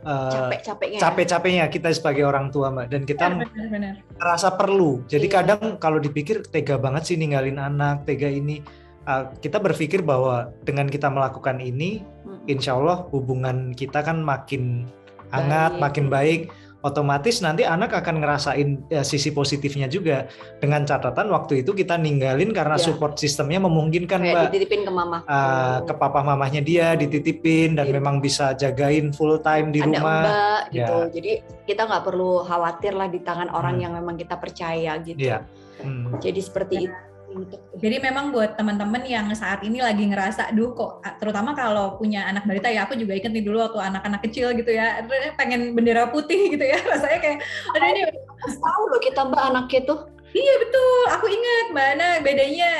uh, 0.02 0.30
capek-capeknya. 0.30 0.98
Capek-capeknya 0.98 1.64
kita 1.70 1.88
sebagai 1.94 2.26
orang 2.26 2.50
tua 2.50 2.74
mbak 2.74 2.90
dan 2.90 3.02
kita 3.06 3.30
benar, 3.30 4.02
merasa 4.18 4.50
perlu. 4.52 5.00
Jadi 5.06 5.26
iya. 5.30 5.34
kadang 5.40 5.78
kalau 5.78 6.02
dipikir 6.02 6.42
tega 6.50 6.76
banget 6.76 7.08
sih 7.08 7.16
ninggalin 7.16 7.62
anak, 7.62 8.04
tega 8.04 8.26
ini. 8.26 8.60
Uh, 9.02 9.26
kita 9.42 9.58
berpikir 9.58 9.98
bahwa 10.06 10.54
dengan 10.62 10.86
kita 10.86 11.10
melakukan 11.10 11.58
ini, 11.58 12.06
hmm. 12.22 12.46
insya 12.46 12.78
Allah 12.78 13.02
hubungan 13.10 13.74
kita 13.74 13.98
kan 13.98 14.22
makin 14.22 14.86
hangat, 15.34 15.74
baik. 15.74 15.82
makin 15.82 16.06
baik 16.06 16.40
otomatis 16.82 17.38
nanti 17.40 17.62
anak 17.62 17.94
akan 17.94 18.18
ngerasain 18.18 18.68
ya, 18.90 19.06
sisi 19.06 19.30
positifnya 19.30 19.86
juga 19.86 20.26
dengan 20.58 20.82
catatan 20.82 21.30
waktu 21.30 21.62
itu 21.62 21.70
kita 21.72 21.94
ninggalin 21.94 22.50
karena 22.50 22.74
ya. 22.74 22.82
support 22.90 23.16
sistemnya 23.16 23.62
memungkinkan 23.62 24.18
Kayak 24.18 24.34
mbak 24.34 24.44
dititipin 24.50 24.82
ke 24.82 24.92
mama 24.92 25.22
uh, 25.24 25.86
ke 25.86 25.94
papa 25.94 26.20
mamahnya 26.26 26.60
dia 26.60 26.98
dititipin 26.98 27.78
dan 27.78 27.86
Ditip. 27.86 27.96
memang 28.02 28.18
bisa 28.18 28.52
jagain 28.58 29.14
full 29.14 29.38
time 29.40 29.70
di 29.70 29.78
Ada 29.78 29.86
rumah 29.86 30.22
mbak 30.22 30.60
gitu 30.74 30.96
ya. 30.98 31.10
jadi 31.14 31.32
kita 31.70 31.82
nggak 31.86 32.02
perlu 32.02 32.42
khawatir 32.42 32.92
lah 32.98 33.06
di 33.06 33.22
tangan 33.22 33.48
orang 33.54 33.78
hmm. 33.78 33.82
yang 33.86 33.92
memang 34.02 34.14
kita 34.18 34.34
percaya 34.36 34.98
gitu 35.00 35.22
ya. 35.22 35.46
hmm. 35.80 36.18
jadi 36.18 36.40
seperti 36.42 36.90
ya. 36.90 37.11
Itu 37.34 37.56
jadi 37.80 37.98
memang 37.98 38.30
buat 38.30 38.54
teman-teman 38.54 39.02
yang 39.08 39.26
saat 39.32 39.64
ini 39.64 39.80
lagi 39.80 40.06
ngerasa, 40.06 40.52
duh 40.54 40.76
kok, 40.76 41.02
terutama 41.18 41.56
kalau 41.56 41.96
punya 41.96 42.28
anak 42.28 42.46
balita 42.46 42.68
ya, 42.70 42.84
aku 42.86 42.94
juga 42.94 43.16
inget 43.16 43.32
nih 43.32 43.42
dulu 43.42 43.64
waktu 43.64 43.80
anak-anak 43.80 44.20
kecil 44.28 44.52
gitu 44.54 44.70
ya, 44.70 45.02
pengen 45.40 45.72
bendera 45.72 46.06
putih 46.12 46.46
gitu 46.54 46.62
ya, 46.62 46.78
rasanya 46.84 47.18
kayak, 47.18 47.38
ada 47.74 47.86
ini 47.90 48.02
tahu 48.42 48.82
loh 48.92 49.00
kita 49.00 49.20
mbak 49.26 49.42
anaknya 49.50 49.80
tuh. 49.88 50.00
Iya 50.32 50.54
betul, 50.64 51.00
aku 51.12 51.26
ingat 51.28 51.66
mbak 51.76 51.86
Ana 51.92 52.08
bedanya 52.24 52.70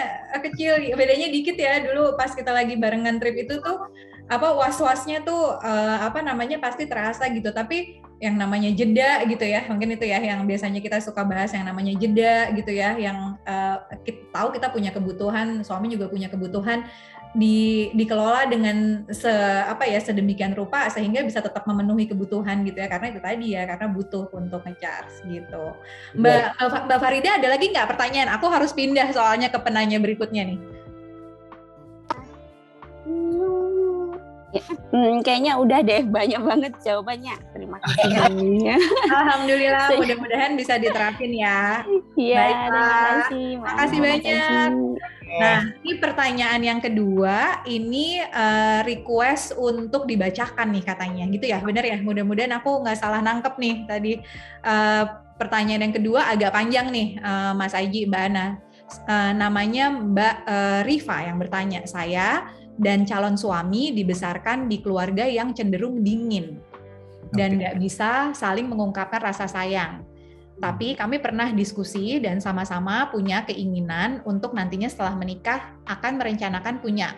kecil, 0.41 0.73
bedanya 0.97 1.29
dikit 1.29 1.57
ya. 1.61 1.85
Dulu 1.85 2.17
pas 2.17 2.33
kita 2.33 2.49
lagi 2.49 2.81
barengan 2.81 3.21
trip 3.21 3.37
itu 3.37 3.61
tuh 3.61 3.93
apa 4.33 4.57
was-wasnya 4.57 5.21
tuh 5.21 5.61
uh, 5.61 5.99
apa 6.01 6.25
namanya 6.25 6.57
pasti 6.57 6.89
terasa 6.89 7.29
gitu. 7.29 7.53
Tapi 7.53 8.01
yang 8.23 8.39
namanya 8.39 8.71
jeda 8.71 9.27
gitu 9.27 9.43
ya 9.43 9.67
mungkin 9.67 9.99
itu 9.99 10.07
ya 10.07 10.23
yang 10.23 10.47
biasanya 10.47 10.79
kita 10.79 11.03
suka 11.03 11.27
bahas 11.27 11.51
yang 11.51 11.67
namanya 11.67 11.91
jeda 11.99 12.55
gitu 12.55 12.71
ya 12.71 12.95
yang 12.95 13.35
uh, 13.43 13.83
kita 14.07 14.31
tahu 14.31 14.55
kita 14.55 14.71
punya 14.71 14.95
kebutuhan 14.95 15.67
suami 15.67 15.91
juga 15.91 16.07
punya 16.07 16.31
kebutuhan 16.31 16.87
di 17.33 17.89
dikelola 17.97 18.45
dengan 18.45 19.09
se 19.09 19.33
apa 19.65 19.89
ya 19.89 19.97
sedemikian 19.97 20.53
rupa 20.53 20.85
sehingga 20.93 21.25
bisa 21.25 21.41
tetap 21.41 21.65
memenuhi 21.65 22.05
kebutuhan 22.05 22.61
gitu 22.63 22.77
ya 22.77 22.93
karena 22.93 23.09
itu 23.09 23.21
tadi 23.25 23.47
ya 23.57 23.65
karena 23.65 23.89
butuh 23.89 24.29
untuk 24.37 24.61
ngecharge 24.69 25.25
gitu. 25.25 25.73
Mbak 26.13 26.61
Mbak 26.61 26.99
Farida 27.01 27.41
ada 27.41 27.49
lagi 27.57 27.73
nggak 27.73 27.89
pertanyaan? 27.89 28.37
Aku 28.37 28.53
harus 28.53 28.77
pindah 28.77 29.09
soalnya 29.17 29.49
ke 29.49 29.57
penanya 29.65 29.97
berikutnya 29.97 30.45
nih. 30.45 30.61
Hmm, 34.93 35.25
kayaknya 35.25 35.57
udah 35.57 35.81
deh 35.81 36.05
banyak 36.05 36.41
banget 36.45 36.73
jawabannya. 36.85 37.35
Terima 37.57 37.77
kasih. 37.81 38.13
Alhamdulillah, 39.09 39.89
mudah-mudahan 39.99 40.53
bisa 40.61 40.77
diterapin 40.77 41.33
ya. 41.33 41.81
Iya, 42.13 42.69
terima 42.69 42.87
kasih. 42.93 43.47
Terima 43.57 43.73
kasih 43.81 43.99
banyak. 44.05 44.71
Nah, 45.33 45.73
ini 45.81 45.97
pertanyaan 45.97 46.61
yang 46.61 46.81
kedua, 46.85 47.65
ini 47.65 48.21
uh, 48.21 48.85
request 48.85 49.57
untuk 49.57 50.05
dibacakan 50.05 50.77
nih 50.77 50.85
katanya, 50.85 51.25
gitu 51.33 51.49
ya, 51.49 51.57
bener 51.65 51.89
ya? 51.89 51.97
Mudah-mudahan 52.05 52.53
aku 52.61 52.85
nggak 52.85 53.01
salah 53.01 53.25
nangkep 53.25 53.57
nih 53.57 53.77
tadi. 53.89 54.13
Uh, 54.61 55.09
pertanyaan 55.41 55.89
yang 55.89 55.95
kedua 55.97 56.29
agak 56.29 56.53
panjang 56.53 56.93
nih, 56.93 57.17
uh, 57.25 57.57
Mas 57.57 57.73
Aji, 57.73 58.05
Mbak 58.05 58.25
Ana. 58.29 58.47
Uh, 59.09 59.33
namanya 59.33 59.89
Mbak 59.89 60.37
uh, 60.45 60.81
Riva 60.85 61.17
yang 61.25 61.41
bertanya, 61.41 61.81
saya 61.89 62.53
dan 62.81 63.05
calon 63.05 63.37
suami 63.37 63.93
dibesarkan 63.93 64.71
di 64.71 64.81
keluarga 64.81 65.29
yang 65.29 65.53
cenderung 65.53 66.01
dingin 66.01 66.61
dan 67.33 67.57
nggak 67.57 67.75
okay. 67.77 67.83
bisa 67.83 68.11
saling 68.37 68.69
mengungkapkan 68.69 69.21
rasa 69.21 69.49
sayang. 69.49 70.05
Tapi 70.61 70.95
kami 70.95 71.19
pernah 71.19 71.51
diskusi 71.51 72.21
dan 72.23 72.39
sama-sama 72.39 73.09
punya 73.11 73.43
keinginan 73.49 74.23
untuk 74.29 74.55
nantinya 74.55 74.87
setelah 74.87 75.17
menikah 75.17 75.75
akan 75.89 76.21
merencanakan 76.21 76.79
punya 76.79 77.17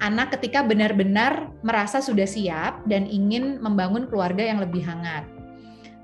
anak 0.00 0.32
ketika 0.38 0.64
benar-benar 0.64 1.50
merasa 1.60 2.00
sudah 2.00 2.24
siap 2.24 2.86
dan 2.88 3.04
ingin 3.04 3.58
membangun 3.60 4.06
keluarga 4.08 4.46
yang 4.46 4.62
lebih 4.62 4.86
hangat. 4.86 5.26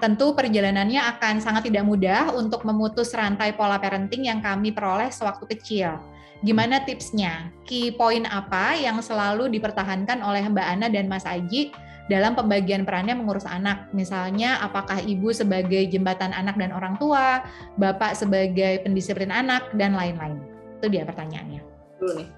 Tentu 0.03 0.35
perjalanannya 0.35 0.99
akan 1.17 1.39
sangat 1.39 1.71
tidak 1.71 1.87
mudah 1.87 2.35
untuk 2.35 2.67
memutus 2.67 3.15
rantai 3.15 3.55
pola 3.55 3.79
parenting 3.79 4.27
yang 4.27 4.43
kami 4.43 4.75
peroleh 4.75 5.15
sewaktu 5.15 5.47
kecil 5.55 6.03
Gimana 6.43 6.83
tipsnya? 6.83 7.55
Key 7.63 7.95
point 7.95 8.27
apa 8.27 8.75
yang 8.75 8.99
selalu 8.99 9.47
dipertahankan 9.55 10.27
oleh 10.27 10.43
Mbak 10.51 10.67
Ana 10.67 10.87
dan 10.91 11.07
Mas 11.07 11.23
Aji 11.23 11.71
dalam 12.11 12.35
pembagian 12.35 12.83
perannya 12.83 13.15
mengurus 13.15 13.47
anak? 13.47 13.87
Misalnya, 13.95 14.59
apakah 14.59 14.99
ibu 15.07 15.31
sebagai 15.31 15.87
jembatan 15.87 16.35
anak 16.35 16.59
dan 16.59 16.75
orang 16.75 16.99
tua, 16.99 17.47
bapak 17.79 18.19
sebagai 18.19 18.83
pendisiplin 18.83 19.31
anak, 19.31 19.71
dan 19.79 19.95
lain-lain? 19.95 20.43
Itu 20.83 20.91
dia 20.91 21.07
pertanyaannya. 21.07 21.63
Dulu 22.03 22.13
nih. 22.19 22.29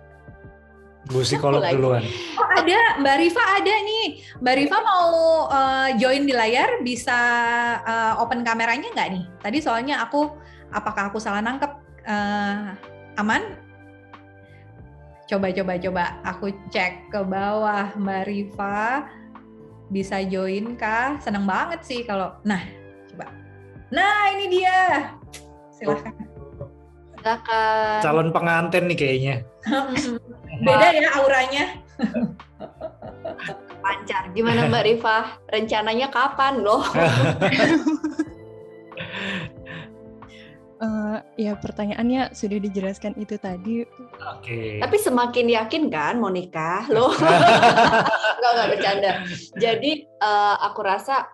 Bu 1.05 1.21
psikolog 1.21 1.61
duluan. 1.61 2.05
Oh 2.37 2.49
ada, 2.49 3.01
Mbak 3.01 3.17
Rifa 3.21 3.43
ada 3.61 3.75
nih. 3.77 4.25
Mbak 4.41 4.55
Rifa 4.57 4.79
mau 4.85 5.13
uh, 5.49 5.89
join 5.97 6.29
di 6.29 6.33
layar, 6.37 6.81
bisa 6.85 7.17
uh, 7.85 8.21
open 8.21 8.45
kameranya 8.45 8.89
nggak 8.93 9.09
nih? 9.13 9.25
Tadi 9.41 9.59
soalnya 9.65 10.05
aku, 10.05 10.33
apakah 10.73 11.09
aku 11.09 11.21
salah 11.21 11.41
nangkep? 11.41 11.73
Uh, 12.05 12.73
aman? 13.17 13.64
Coba 15.25 15.49
coba 15.57 15.73
coba 15.81 16.05
aku 16.21 16.53
cek 16.69 17.09
ke 17.09 17.21
bawah 17.25 17.97
Mbak 17.97 18.23
Riva 18.29 19.09
bisa 19.89 20.21
join 20.21 20.77
kah? 20.77 21.17
Seneng 21.17 21.49
banget 21.49 21.81
sih 21.81 22.05
kalau 22.05 22.37
nah 22.45 22.61
coba. 23.09 23.33
Nah, 23.89 24.33
ini 24.37 24.61
dia. 24.61 25.13
Silahkan. 25.73 26.13
Silakan. 27.17 27.99
Calon 28.05 28.29
pengantin 28.37 28.85
nih 28.85 28.97
kayaknya. 29.01 29.35
Beda 30.67 30.89
ya 30.93 31.09
auranya. 31.17 31.65
Lancar. 33.81 34.29
Gimana 34.37 34.69
Mbak 34.69 34.85
Riva? 34.85 35.41
Rencananya 35.49 36.13
kapan 36.13 36.61
loh? 36.61 36.85
Uh, 40.85 41.17
ya 41.41 41.57
pertanyaannya 41.57 42.37
sudah 42.37 42.61
dijelaskan 42.61 43.17
itu 43.17 43.41
tadi. 43.41 43.89
Oke. 44.21 44.45
Okay. 44.45 44.71
Tapi 44.85 44.97
semakin 45.01 45.47
yakin 45.57 45.89
kan 45.89 46.21
mau 46.21 46.29
nikah 46.29 46.85
loh? 46.93 47.09
Enggak 48.37 48.51
enggak 48.53 48.69
bercanda. 48.77 49.11
Jadi 49.57 50.05
uh, 50.21 50.61
aku 50.61 50.85
rasa 50.85 51.33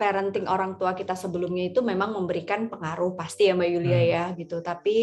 parenting 0.00 0.48
orang 0.48 0.80
tua 0.80 0.96
kita 0.96 1.12
sebelumnya 1.12 1.68
itu 1.68 1.84
memang 1.84 2.16
memberikan 2.16 2.72
pengaruh 2.72 3.12
pasti 3.12 3.52
ya 3.52 3.52
Mbak 3.52 3.68
Yulia 3.68 4.00
hmm. 4.00 4.08
ya 4.08 4.24
gitu. 4.40 4.64
Tapi 4.64 4.96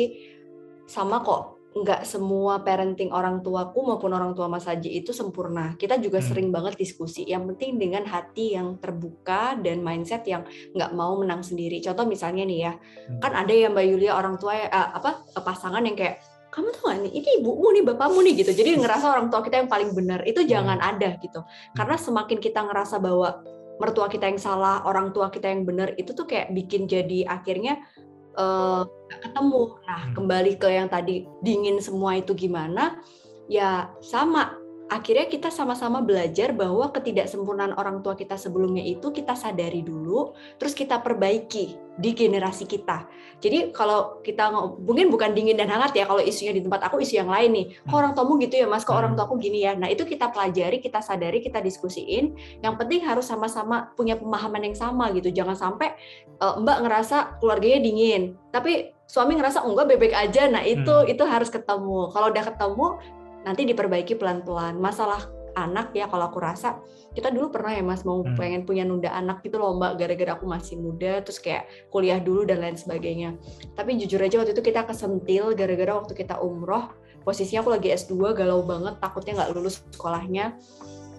sama 0.90 1.22
kok 1.22 1.53
nggak 1.74 2.06
semua 2.06 2.62
parenting 2.62 3.10
orang 3.10 3.42
tuaku 3.42 3.82
maupun 3.82 4.14
orang 4.14 4.38
tua 4.38 4.46
Mas 4.46 4.70
Haji 4.70 5.02
itu 5.02 5.10
sempurna. 5.10 5.74
Kita 5.74 5.98
juga 5.98 6.22
hmm. 6.22 6.28
sering 6.30 6.48
banget 6.54 6.78
diskusi. 6.78 7.26
Yang 7.26 7.54
penting 7.54 7.82
dengan 7.82 8.06
hati 8.06 8.54
yang 8.54 8.78
terbuka 8.78 9.58
dan 9.58 9.82
mindset 9.82 10.22
yang 10.30 10.46
nggak 10.78 10.94
mau 10.94 11.18
menang 11.18 11.42
sendiri. 11.42 11.82
Contoh 11.82 12.06
misalnya 12.06 12.46
nih 12.46 12.60
ya, 12.70 12.74
hmm. 12.78 13.20
kan 13.20 13.34
ada 13.34 13.50
ya 13.50 13.74
Mbak 13.74 13.86
Yulia 13.90 14.14
orang 14.14 14.38
tua 14.38 14.54
uh, 14.54 14.90
apa 14.94 15.26
pasangan 15.42 15.82
yang 15.82 15.98
kayak 15.98 16.22
kamu 16.54 16.70
tuh 16.70 16.86
gak 16.86 16.98
nih 17.02 17.12
ini 17.18 17.30
ibumu 17.42 17.74
nih 17.74 17.82
bapakmu 17.82 18.22
nih 18.22 18.46
gitu 18.46 18.54
jadi 18.54 18.78
ngerasa 18.78 19.10
orang 19.10 19.34
tua 19.34 19.42
kita 19.42 19.66
yang 19.66 19.70
paling 19.74 19.90
benar 19.98 20.22
itu 20.22 20.46
hmm. 20.46 20.50
jangan 20.54 20.78
ada 20.78 21.18
gitu 21.18 21.42
hmm. 21.42 21.74
karena 21.74 21.98
semakin 21.98 22.38
kita 22.38 22.62
ngerasa 22.62 23.02
bahwa 23.02 23.42
mertua 23.82 24.06
kita 24.06 24.30
yang 24.30 24.38
salah 24.38 24.86
orang 24.86 25.10
tua 25.18 25.34
kita 25.34 25.50
yang 25.50 25.66
benar 25.66 25.98
itu 25.98 26.14
tuh 26.14 26.30
kayak 26.30 26.54
bikin 26.54 26.86
jadi 26.86 27.26
akhirnya 27.26 27.82
uh, 28.38 28.86
ketemu. 29.22 29.78
Nah, 29.86 30.00
hmm. 30.08 30.14
kembali 30.18 30.54
ke 30.58 30.68
yang 30.72 30.90
tadi 30.90 31.28
dingin 31.44 31.78
semua 31.84 32.18
itu 32.18 32.34
gimana? 32.34 33.02
Ya 33.52 33.92
sama. 34.00 34.58
Akhirnya 34.92 35.26
kita 35.26 35.50
sama-sama 35.50 36.06
belajar 36.06 36.54
bahwa 36.54 36.92
ketidaksempurnaan 36.94 37.74
orang 37.80 38.06
tua 38.06 38.14
kita 38.14 38.38
sebelumnya 38.38 38.84
itu 38.84 39.10
kita 39.10 39.34
sadari 39.34 39.82
dulu, 39.82 40.38
terus 40.62 40.78
kita 40.78 41.02
perbaiki 41.02 41.80
di 41.98 42.12
generasi 42.14 42.70
kita. 42.70 43.06
Jadi 43.42 43.74
kalau 43.74 44.22
kita 44.22 44.54
mungkin 44.82 45.10
bukan 45.10 45.34
dingin 45.34 45.58
dan 45.58 45.70
hangat 45.70 45.98
ya 45.98 46.06
kalau 46.06 46.22
isunya 46.22 46.54
di 46.54 46.62
tempat 46.62 46.86
aku 46.86 47.02
isu 47.02 47.26
yang 47.26 47.32
lain 47.32 47.50
nih. 47.58 47.66
Kok 47.82 47.90
hmm. 47.90 48.00
orang 48.00 48.12
tuamu 48.14 48.34
gitu 48.38 48.56
ya 48.62 48.68
Mas? 48.70 48.86
Kok 48.86 48.94
orang 48.94 49.14
hmm. 49.14 49.20
tuaku 49.24 49.36
gini 49.42 49.66
ya? 49.66 49.74
Nah, 49.74 49.90
itu 49.90 50.06
kita 50.06 50.30
pelajari, 50.30 50.78
kita 50.78 51.02
sadari, 51.02 51.42
kita 51.42 51.58
diskusiin. 51.58 52.38
Yang 52.62 52.74
penting 52.78 53.02
harus 53.02 53.26
sama-sama 53.26 53.90
punya 53.98 54.14
pemahaman 54.14 54.62
yang 54.62 54.78
sama 54.78 55.10
gitu. 55.18 55.34
Jangan 55.34 55.58
sampai 55.58 55.98
uh, 56.38 56.62
Mbak 56.62 56.78
ngerasa 56.86 57.18
keluarganya 57.42 57.82
dingin, 57.82 58.38
tapi 58.54 58.93
suami 59.06 59.38
ngerasa 59.38 59.64
enggak 59.64 59.96
bebek 59.96 60.14
aja. 60.16 60.50
Nah, 60.50 60.64
itu 60.66 60.92
hmm. 60.92 61.12
itu 61.12 61.24
harus 61.24 61.50
ketemu. 61.52 62.10
Kalau 62.12 62.28
udah 62.32 62.44
ketemu 62.44 62.88
nanti 63.44 63.62
diperbaiki 63.68 64.16
pelan-pelan. 64.18 64.80
Masalah 64.80 65.22
anak 65.54 65.94
ya 65.94 66.10
kalau 66.10 66.34
aku 66.34 66.42
rasa 66.42 66.82
kita 67.14 67.30
dulu 67.30 67.54
pernah 67.54 67.78
ya 67.78 67.86
mas 67.86 68.02
mau 68.02 68.26
hmm. 68.26 68.34
pengen 68.34 68.62
punya 68.66 68.84
nunda 68.84 69.14
anak 69.14 69.46
gitu 69.46 69.62
loh 69.62 69.78
mbak 69.78 70.02
gara-gara 70.02 70.34
aku 70.34 70.50
masih 70.50 70.82
muda 70.82 71.22
terus 71.22 71.38
kayak 71.38 71.70
kuliah 71.94 72.18
dulu 72.18 72.42
dan 72.42 72.62
lain 72.62 72.74
sebagainya 72.74 73.38
tapi 73.78 73.94
jujur 74.02 74.18
aja 74.18 74.42
waktu 74.42 74.58
itu 74.58 74.66
kita 74.66 74.82
kesentil 74.90 75.54
gara-gara 75.54 75.94
waktu 75.94 76.14
kita 76.18 76.42
umroh 76.42 76.90
posisinya 77.22 77.62
aku 77.62 77.72
lagi 77.72 77.94
S2 77.94 78.34
galau 78.34 78.66
banget 78.66 78.98
takutnya 78.98 79.38
nggak 79.38 79.52
lulus 79.54 79.86
sekolahnya 79.94 80.58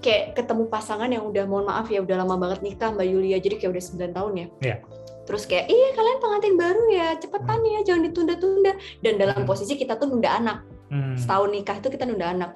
kayak 0.05 0.37
ketemu 0.37 0.69
pasangan 0.69 1.09
yang 1.09 1.25
udah 1.25 1.49
mohon 1.49 1.65
maaf 1.65 1.89
ya 1.89 2.05
udah 2.05 2.21
lama 2.21 2.37
banget 2.37 2.61
nikah 2.61 2.93
Mbak 2.93 3.09
Yulia 3.09 3.41
jadi 3.41 3.57
kayak 3.57 3.73
udah 3.73 3.85
9 4.13 4.13
tahun 4.13 4.33
ya. 4.37 4.47
Yeah. 4.61 4.79
Terus 5.25 5.49
kayak 5.49 5.73
iya 5.73 5.89
kalian 5.97 6.19
pengantin 6.21 6.55
baru 6.61 6.85
ya 6.93 7.09
cepetan 7.17 7.61
ya 7.65 7.81
jangan 7.85 8.03
ditunda-tunda. 8.13 8.73
Dan 9.01 9.17
dalam 9.17 9.43
posisi 9.49 9.75
kita 9.77 9.97
tuh 9.97 10.13
nunda 10.13 10.31
anak. 10.37 10.59
Hmm. 10.93 11.17
setahun 11.17 11.51
nikah 11.51 11.81
itu 11.81 11.89
kita 11.91 12.05
nunda 12.05 12.29
anak. 12.31 12.53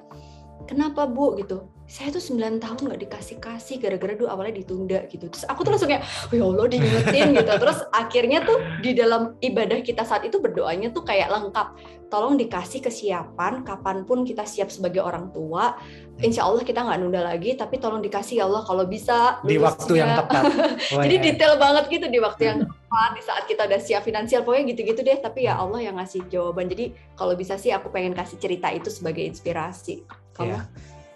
Kenapa 0.69 1.09
bu? 1.09 1.33
Gitu 1.35 1.78
saya 1.89 2.13
tuh 2.13 2.21
9 2.21 2.61
tahun 2.61 2.85
nggak 2.85 3.01
dikasih 3.09 3.41
kasih 3.41 3.81
gara-gara 3.81 4.13
dulu 4.13 4.29
awalnya 4.29 4.61
ditunda 4.61 5.09
gitu. 5.09 5.25
Terus 5.25 5.41
aku 5.49 5.65
tuh 5.65 5.73
langsung 5.73 5.89
kayak 5.89 6.05
oh 6.05 6.33
ya 6.37 6.45
Allah 6.45 6.65
diingetin 6.69 7.27
gitu. 7.33 7.51
Terus 7.57 7.79
akhirnya 7.89 8.39
tuh 8.45 8.61
di 8.85 8.93
dalam 8.93 9.33
ibadah 9.41 9.81
kita 9.81 10.05
saat 10.05 10.21
itu 10.21 10.37
berdoanya 10.37 10.93
tuh 10.93 11.01
kayak 11.01 11.33
lengkap. 11.33 11.97
Tolong 12.13 12.37
dikasih 12.37 12.85
kesiapan 12.85 13.65
kapan 13.65 14.05
pun 14.05 14.21
kita 14.21 14.45
siap 14.45 14.69
sebagai 14.69 15.01
orang 15.01 15.33
tua. 15.33 15.81
Insya 16.21 16.45
Allah 16.45 16.61
kita 16.61 16.85
nggak 16.85 16.97
nunda 17.01 17.25
lagi 17.25 17.57
tapi 17.57 17.81
tolong 17.81 18.05
dikasih 18.05 18.37
ya 18.37 18.45
Allah 18.45 18.61
kalau 18.69 18.85
bisa. 18.85 19.41
Di 19.41 19.57
waktu 19.57 19.91
yang 19.97 20.13
tepat. 20.13 20.43
Oh, 20.89 21.05
jadi 21.05 21.21
ya. 21.21 21.23
detail 21.33 21.53
banget 21.57 21.85
gitu 21.89 22.05
di 22.09 22.17
waktu 22.21 22.43
yang 22.49 22.59
tepat 22.65 23.09
di 23.13 23.21
saat 23.21 23.43
kita 23.45 23.65
udah 23.65 23.81
siap 23.81 24.01
finansial 24.05 24.45
pokoknya 24.45 24.77
gitu-gitu 24.77 25.01
deh. 25.01 25.17
Tapi 25.17 25.49
ya 25.49 25.57
Allah 25.57 25.81
yang 25.81 25.97
ngasih 25.97 26.29
jawaban. 26.29 26.69
Jadi 26.69 26.93
kalau 27.17 27.33
bisa 27.33 27.57
sih 27.57 27.73
aku 27.73 27.89
pengen 27.89 28.13
kasih 28.13 28.37
cerita 28.37 28.69
itu 28.69 28.93
sebagai 28.93 29.25
inspirasi. 29.25 30.05
Kamu? 30.37 30.53
Ya. 30.53 30.61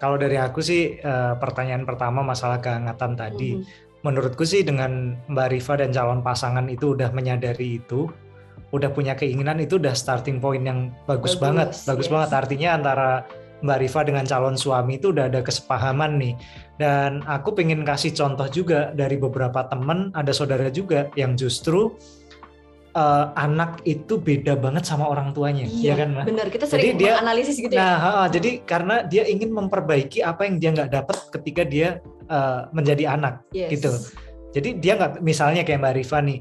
Kalau 0.04 0.20
dari 0.20 0.36
aku 0.36 0.60
sih 0.60 1.00
uh, 1.00 1.40
pertanyaan 1.40 1.88
pertama 1.88 2.20
masalah 2.20 2.60
kehangatan 2.60 3.16
tadi, 3.16 3.56
mm-hmm. 3.56 4.04
menurutku 4.04 4.44
sih 4.44 4.60
dengan 4.60 5.16
Mbak 5.32 5.48
Riva 5.56 5.74
dan 5.80 5.96
calon 5.96 6.20
pasangan 6.20 6.68
itu 6.68 6.92
udah 6.92 7.16
menyadari 7.16 7.80
itu, 7.80 8.12
udah 8.76 8.92
punya 8.92 9.16
keinginan 9.16 9.64
itu 9.64 9.80
udah 9.80 9.96
starting 9.96 10.44
point 10.44 10.68
yang 10.68 10.92
bagus, 11.08 11.40
bagus 11.40 11.40
banget, 11.40 11.70
bagus 11.88 12.08
yes. 12.10 12.12
banget. 12.12 12.30
Artinya 12.36 12.70
antara 12.76 13.10
Mbak 13.64 13.80
Riva 13.80 14.02
dengan 14.04 14.26
calon 14.28 14.60
suami 14.60 15.00
itu 15.00 15.16
udah 15.16 15.32
ada 15.32 15.40
kesepahaman 15.40 16.20
nih. 16.20 16.36
Dan 16.76 17.24
aku 17.24 17.56
pengen 17.56 17.88
kasih 17.88 18.12
contoh 18.12 18.52
juga 18.52 18.92
dari 18.92 19.16
beberapa 19.16 19.72
temen, 19.72 20.12
ada 20.20 20.36
saudara 20.36 20.68
juga 20.68 21.08
yang 21.16 21.40
justru 21.40 21.96
uh, 22.94 23.34
anak 23.36 23.82
itu 23.84 24.18
beda 24.18 24.58
banget 24.58 24.86
sama 24.86 25.10
orang 25.10 25.34
tuanya, 25.34 25.66
iya, 25.68 25.94
ya 25.94 26.06
kan, 26.06 26.08
Mbak? 26.14 26.26
Benar, 26.30 26.48
kita 26.50 26.66
sering 26.70 26.98
jadi 26.98 26.98
dia, 26.98 27.12
analisis 27.20 27.58
gitu 27.58 27.74
ya. 27.74 27.82
Nah, 27.82 27.98
uh, 28.02 28.28
jadi 28.30 28.62
karena 28.64 28.96
dia 29.06 29.24
ingin 29.28 29.54
memperbaiki 29.54 30.22
apa 30.22 30.46
yang 30.48 30.62
dia 30.62 30.70
nggak 30.74 30.92
dapat 30.94 31.18
ketika 31.34 31.64
dia 31.66 32.00
uh, 32.30 32.70
menjadi 32.72 33.18
anak, 33.18 33.44
yes. 33.52 33.70
gitu. 33.74 33.92
Jadi 34.54 34.70
dia 34.78 34.94
nggak, 34.98 35.26
misalnya 35.26 35.66
kayak 35.66 35.82
Mbak 35.82 35.94
Riva 35.98 36.18
nih, 36.22 36.40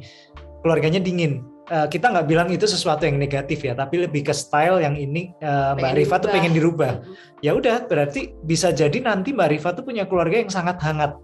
keluarganya 0.61 1.01
dingin, 1.01 1.43
uh, 1.73 1.89
kita 1.89 2.13
nggak 2.13 2.27
bilang 2.29 2.49
itu 2.53 2.69
sesuatu 2.69 3.09
yang 3.09 3.17
negatif 3.17 3.65
ya, 3.65 3.73
tapi 3.73 4.05
lebih 4.05 4.29
ke 4.29 4.35
style 4.37 4.85
yang 4.85 4.95
ini 4.95 5.33
uh, 5.41 5.73
Mbak 5.75 5.93
Riva 5.97 6.17
tuh 6.21 6.31
pengen 6.31 6.53
dirubah. 6.53 7.01
Ya 7.41 7.57
udah, 7.57 7.89
berarti 7.89 8.37
bisa 8.45 8.71
jadi 8.71 9.01
nanti 9.01 9.33
Mbak 9.33 9.49
Riva 9.49 9.69
tuh 9.73 9.83
punya 9.83 10.05
keluarga 10.05 10.39
yang 10.39 10.53
sangat 10.53 10.79
hangat 10.85 11.17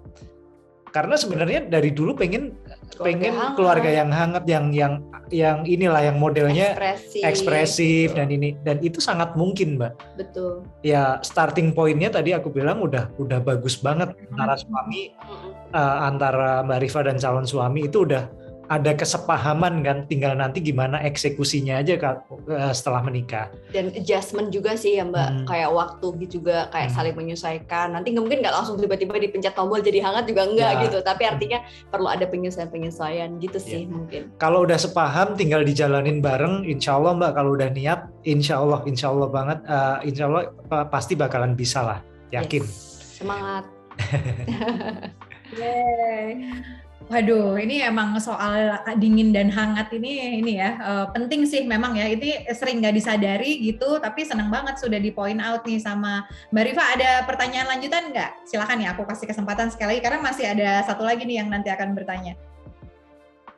karena 0.91 1.15
sebenarnya 1.15 1.69
dari 1.69 1.91
dulu 1.93 2.17
pengen 2.17 2.57
keluarga 2.97 3.05
pengen 3.05 3.33
hangat. 3.37 3.55
keluarga 3.55 3.91
yang 3.91 4.11
hangat 4.11 4.45
yang 4.49 4.67
yang 4.73 4.93
yang 5.29 5.59
inilah 5.69 6.03
yang 6.09 6.17
modelnya 6.17 6.73
ekspresif. 6.75 7.23
ekspresif 7.23 8.07
dan 8.17 8.29
ini. 8.33 8.57
Dan 8.65 8.81
itu 8.81 8.99
sangat 8.99 9.37
mungkin 9.37 9.77
mbak. 9.77 9.93
Betul. 10.17 10.65
Ya 10.81 11.21
starting 11.21 11.77
pointnya 11.77 12.09
tadi 12.09 12.33
aku 12.33 12.49
bilang 12.49 12.81
udah 12.81 13.13
udah 13.21 13.39
bagus 13.45 13.77
banget. 13.79 14.17
Antara 14.33 14.57
suami 14.57 15.13
uh, 15.77 15.97
antara 16.09 16.65
mbak 16.65 16.81
Riva 16.81 17.01
dan 17.05 17.17
calon 17.21 17.45
suami 17.45 17.87
itu 17.87 18.09
udah 18.09 18.25
ada 18.69 18.93
kesepahaman 18.93 19.81
kan 19.81 20.05
tinggal 20.05 20.37
nanti 20.37 20.61
gimana 20.61 21.01
eksekusinya 21.01 21.81
aja 21.81 21.97
uh, 21.97 22.73
setelah 22.73 23.01
menikah 23.01 23.49
dan 23.73 23.89
adjustment 23.97 24.53
juga 24.53 24.77
sih 24.77 25.01
ya 25.01 25.09
mbak 25.09 25.29
hmm. 25.29 25.47
kayak 25.49 25.71
waktu 25.73 26.07
gitu 26.25 26.39
juga 26.39 26.69
kayak 26.69 26.93
hmm. 26.93 26.97
saling 26.97 27.17
menyesuaikan 27.17 27.97
nanti 27.97 28.13
mungkin 28.13 28.45
nggak 28.45 28.55
langsung 28.55 28.77
tiba-tiba 28.77 29.17
dipencet 29.17 29.57
tombol 29.57 29.81
jadi 29.81 30.05
hangat 30.05 30.29
juga 30.29 30.45
enggak 30.45 30.73
ya. 30.77 30.83
gitu 30.87 30.99
tapi 31.01 31.23
artinya 31.25 31.59
perlu 31.89 32.09
ada 32.13 32.29
penyesuaian-penyesuaian 32.29 33.41
gitu 33.41 33.59
sih 33.59 33.89
ya. 33.89 33.91
mungkin 33.91 34.23
kalau 34.37 34.69
udah 34.69 34.77
sepaham 34.77 35.35
tinggal 35.35 35.65
dijalanin 35.65 36.21
bareng 36.21 36.69
insya 36.69 37.01
Allah 37.01 37.17
mbak 37.17 37.33
kalau 37.33 37.57
udah 37.57 37.73
niat 37.73 38.05
insya 38.29 38.61
Allah 38.61 38.85
insya 38.85 39.09
Allah 39.09 39.29
banget 39.33 39.59
uh, 39.65 39.99
insya 40.05 40.29
Allah 40.29 40.53
pasti 40.93 41.17
bakalan 41.17 41.57
bisa 41.57 41.81
lah 41.81 41.99
yakin 42.31 42.63
yes. 42.63 43.17
semangat 43.17 43.65
Waduh, 47.09 47.57
ini 47.57 47.81
emang 47.81 48.21
soal 48.21 48.85
dingin 49.01 49.33
dan 49.33 49.49
hangat 49.49 49.89
ini 49.97 50.45
ini 50.45 50.61
ya 50.61 50.77
uh, 50.77 51.07
penting 51.09 51.49
sih 51.49 51.65
memang 51.65 51.97
ya. 51.97 52.05
Ini 52.05 52.53
sering 52.53 52.85
nggak 52.85 53.01
disadari 53.01 53.65
gitu, 53.65 53.97
tapi 53.97 54.29
senang 54.29 54.53
banget 54.53 54.77
sudah 54.77 55.01
di 55.01 55.09
point 55.09 55.41
out 55.41 55.65
nih 55.65 55.81
sama 55.81 56.29
Mbak 56.53 56.65
Riva. 56.69 56.85
Ada 56.85 57.11
pertanyaan 57.25 57.73
lanjutan 57.73 58.13
nggak? 58.13 58.45
Silakan 58.45 58.85
ya, 58.85 58.93
aku 58.93 59.09
kasih 59.09 59.25
kesempatan 59.25 59.73
sekali 59.73 59.97
lagi 59.97 60.05
karena 60.05 60.21
masih 60.21 60.53
ada 60.53 60.85
satu 60.85 61.01
lagi 61.01 61.25
nih 61.25 61.41
yang 61.41 61.49
nanti 61.49 61.73
akan 61.73 61.97
bertanya. 61.97 62.37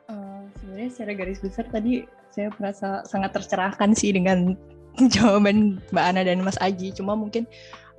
Uh, 0.07 0.47
sebenarnya 0.63 0.89
secara 0.95 1.11
garis 1.11 1.43
besar 1.43 1.67
tadi 1.67 2.07
saya 2.31 2.47
merasa 2.55 3.03
sangat 3.03 3.35
tercerahkan 3.35 3.91
sih 3.91 4.15
dengan 4.15 4.55
jawaban 5.13 5.83
Mbak 5.91 6.05
Ana 6.07 6.23
dan 6.23 6.39
Mas 6.39 6.55
Aji. 6.63 6.95
Cuma 6.95 7.19
mungkin 7.19 7.43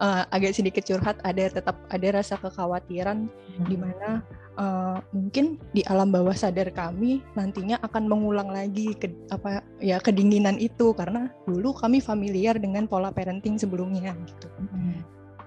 uh, 0.02 0.22
agak 0.34 0.58
sedikit 0.58 0.82
curhat, 0.82 1.22
ada 1.22 1.46
tetap 1.48 1.78
ada 1.88 2.08
rasa 2.10 2.34
kekhawatiran 2.36 3.30
hmm. 3.30 3.66
di 3.70 3.76
mana 3.78 4.20
uh, 4.58 4.98
mungkin 5.14 5.62
di 5.70 5.86
alam 5.86 6.10
bawah 6.10 6.34
sadar 6.34 6.74
kami 6.74 7.22
nantinya 7.38 7.78
akan 7.86 8.10
mengulang 8.10 8.50
lagi 8.50 8.92
ke 8.98 9.08
apa 9.30 9.62
ya 9.78 10.02
kedinginan 10.02 10.58
itu 10.58 10.90
karena 10.92 11.30
dulu 11.46 11.72
kami 11.72 12.02
familiar 12.02 12.58
dengan 12.58 12.90
pola 12.90 13.14
parenting 13.14 13.56
sebelumnya 13.56 14.12
gitu. 14.26 14.48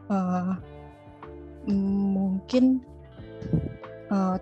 Uh, 0.05 0.55
mungkin 1.65 2.79
uh, 4.13 4.37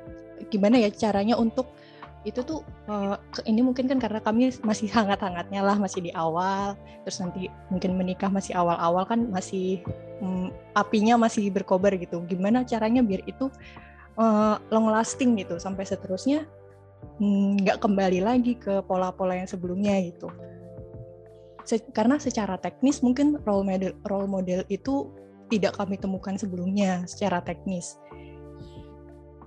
gimana 0.51 0.75
ya 0.75 0.91
caranya 0.91 1.39
untuk 1.39 1.71
itu 2.23 2.39
tuh 2.43 2.63
uh, 2.87 3.19
ini 3.43 3.59
mungkin 3.59 3.87
kan 3.91 3.99
karena 3.99 4.23
kami 4.23 4.51
masih 4.63 4.87
hangat-hangatnya 4.95 5.59
lah 5.59 5.75
masih 5.75 6.07
di 6.07 6.11
awal 6.15 6.79
terus 7.03 7.19
nanti 7.19 7.51
mungkin 7.67 7.99
menikah 7.99 8.31
masih 8.31 8.55
awal-awal 8.55 9.03
kan 9.03 9.27
masih 9.27 9.83
um, 10.23 10.47
apinya 10.71 11.19
masih 11.19 11.51
berkobar 11.51 11.91
gitu 11.99 12.23
gimana 12.23 12.63
caranya 12.63 13.03
biar 13.03 13.19
itu 13.27 13.51
uh, 14.17 14.55
long 14.71 14.87
lasting 14.89 15.35
gitu 15.39 15.59
sampai 15.59 15.83
seterusnya 15.83 16.45
mm, 17.19 17.63
nggak 17.63 17.77
hmm, 17.79 17.85
kembali 17.85 18.19
lagi 18.23 18.53
ke 18.57 18.81
pola-pola 18.85 19.37
yang 19.37 19.49
sebelumnya 19.49 19.97
gitu. 20.03 20.29
Se 21.63 21.79
karena 21.95 22.19
secara 22.19 22.59
teknis 22.59 22.99
mungkin 22.99 23.39
role 23.47 23.63
model 23.63 23.95
role 24.03 24.27
model 24.27 24.67
itu 24.67 25.07
tidak 25.47 25.77
kami 25.79 25.95
temukan 25.95 26.35
sebelumnya 26.35 27.05
secara 27.07 27.39
teknis. 27.39 27.95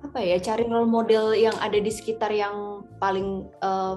Apa 0.05 0.19
ya 0.21 0.37
cari 0.41 0.65
role 0.69 0.89
model 0.89 1.33
yang 1.33 1.57
ada 1.61 1.77
di 1.77 1.93
sekitar 1.93 2.33
yang 2.33 2.85
paling 3.01 3.49
uh, 3.65 3.97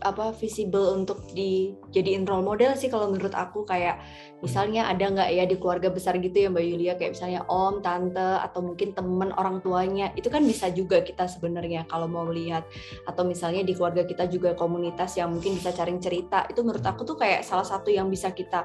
apa 0.00 0.32
visible 0.32 0.96
untuk 0.96 1.20
dijadiin 1.36 2.24
role 2.24 2.40
model 2.40 2.72
sih 2.72 2.88
kalau 2.88 3.12
menurut 3.12 3.36
aku. 3.36 3.68
Kayak 3.68 4.00
misalnya 4.40 4.88
ada 4.88 5.04
nggak 5.12 5.28
ya 5.28 5.44
di 5.44 5.56
keluarga 5.60 5.92
besar 5.92 6.16
gitu 6.16 6.32
ya 6.32 6.48
Mbak 6.48 6.64
Yulia? 6.64 6.92
Kayak 6.96 7.12
misalnya 7.18 7.40
om, 7.52 7.84
tante 7.84 8.40
atau 8.40 8.60
mungkin 8.64 8.96
temen 8.96 9.30
orang 9.36 9.60
tuanya. 9.60 10.08
Itu 10.16 10.32
kan 10.32 10.42
bisa 10.48 10.72
juga 10.72 11.04
kita 11.04 11.28
sebenarnya 11.28 11.84
kalau 11.86 12.08
mau 12.08 12.24
lihat. 12.24 12.64
Atau 13.04 13.28
misalnya 13.28 13.60
di 13.66 13.76
keluarga 13.76 14.08
kita 14.08 14.24
juga 14.32 14.56
komunitas 14.56 15.20
yang 15.20 15.36
mungkin 15.36 15.60
bisa 15.60 15.74
cari 15.76 15.92
cerita. 16.00 16.48
Itu 16.48 16.64
menurut 16.64 16.84
aku 16.84 17.04
tuh 17.04 17.20
kayak 17.20 17.44
salah 17.44 17.66
satu 17.66 17.92
yang 17.92 18.08
bisa 18.08 18.32
kita 18.32 18.64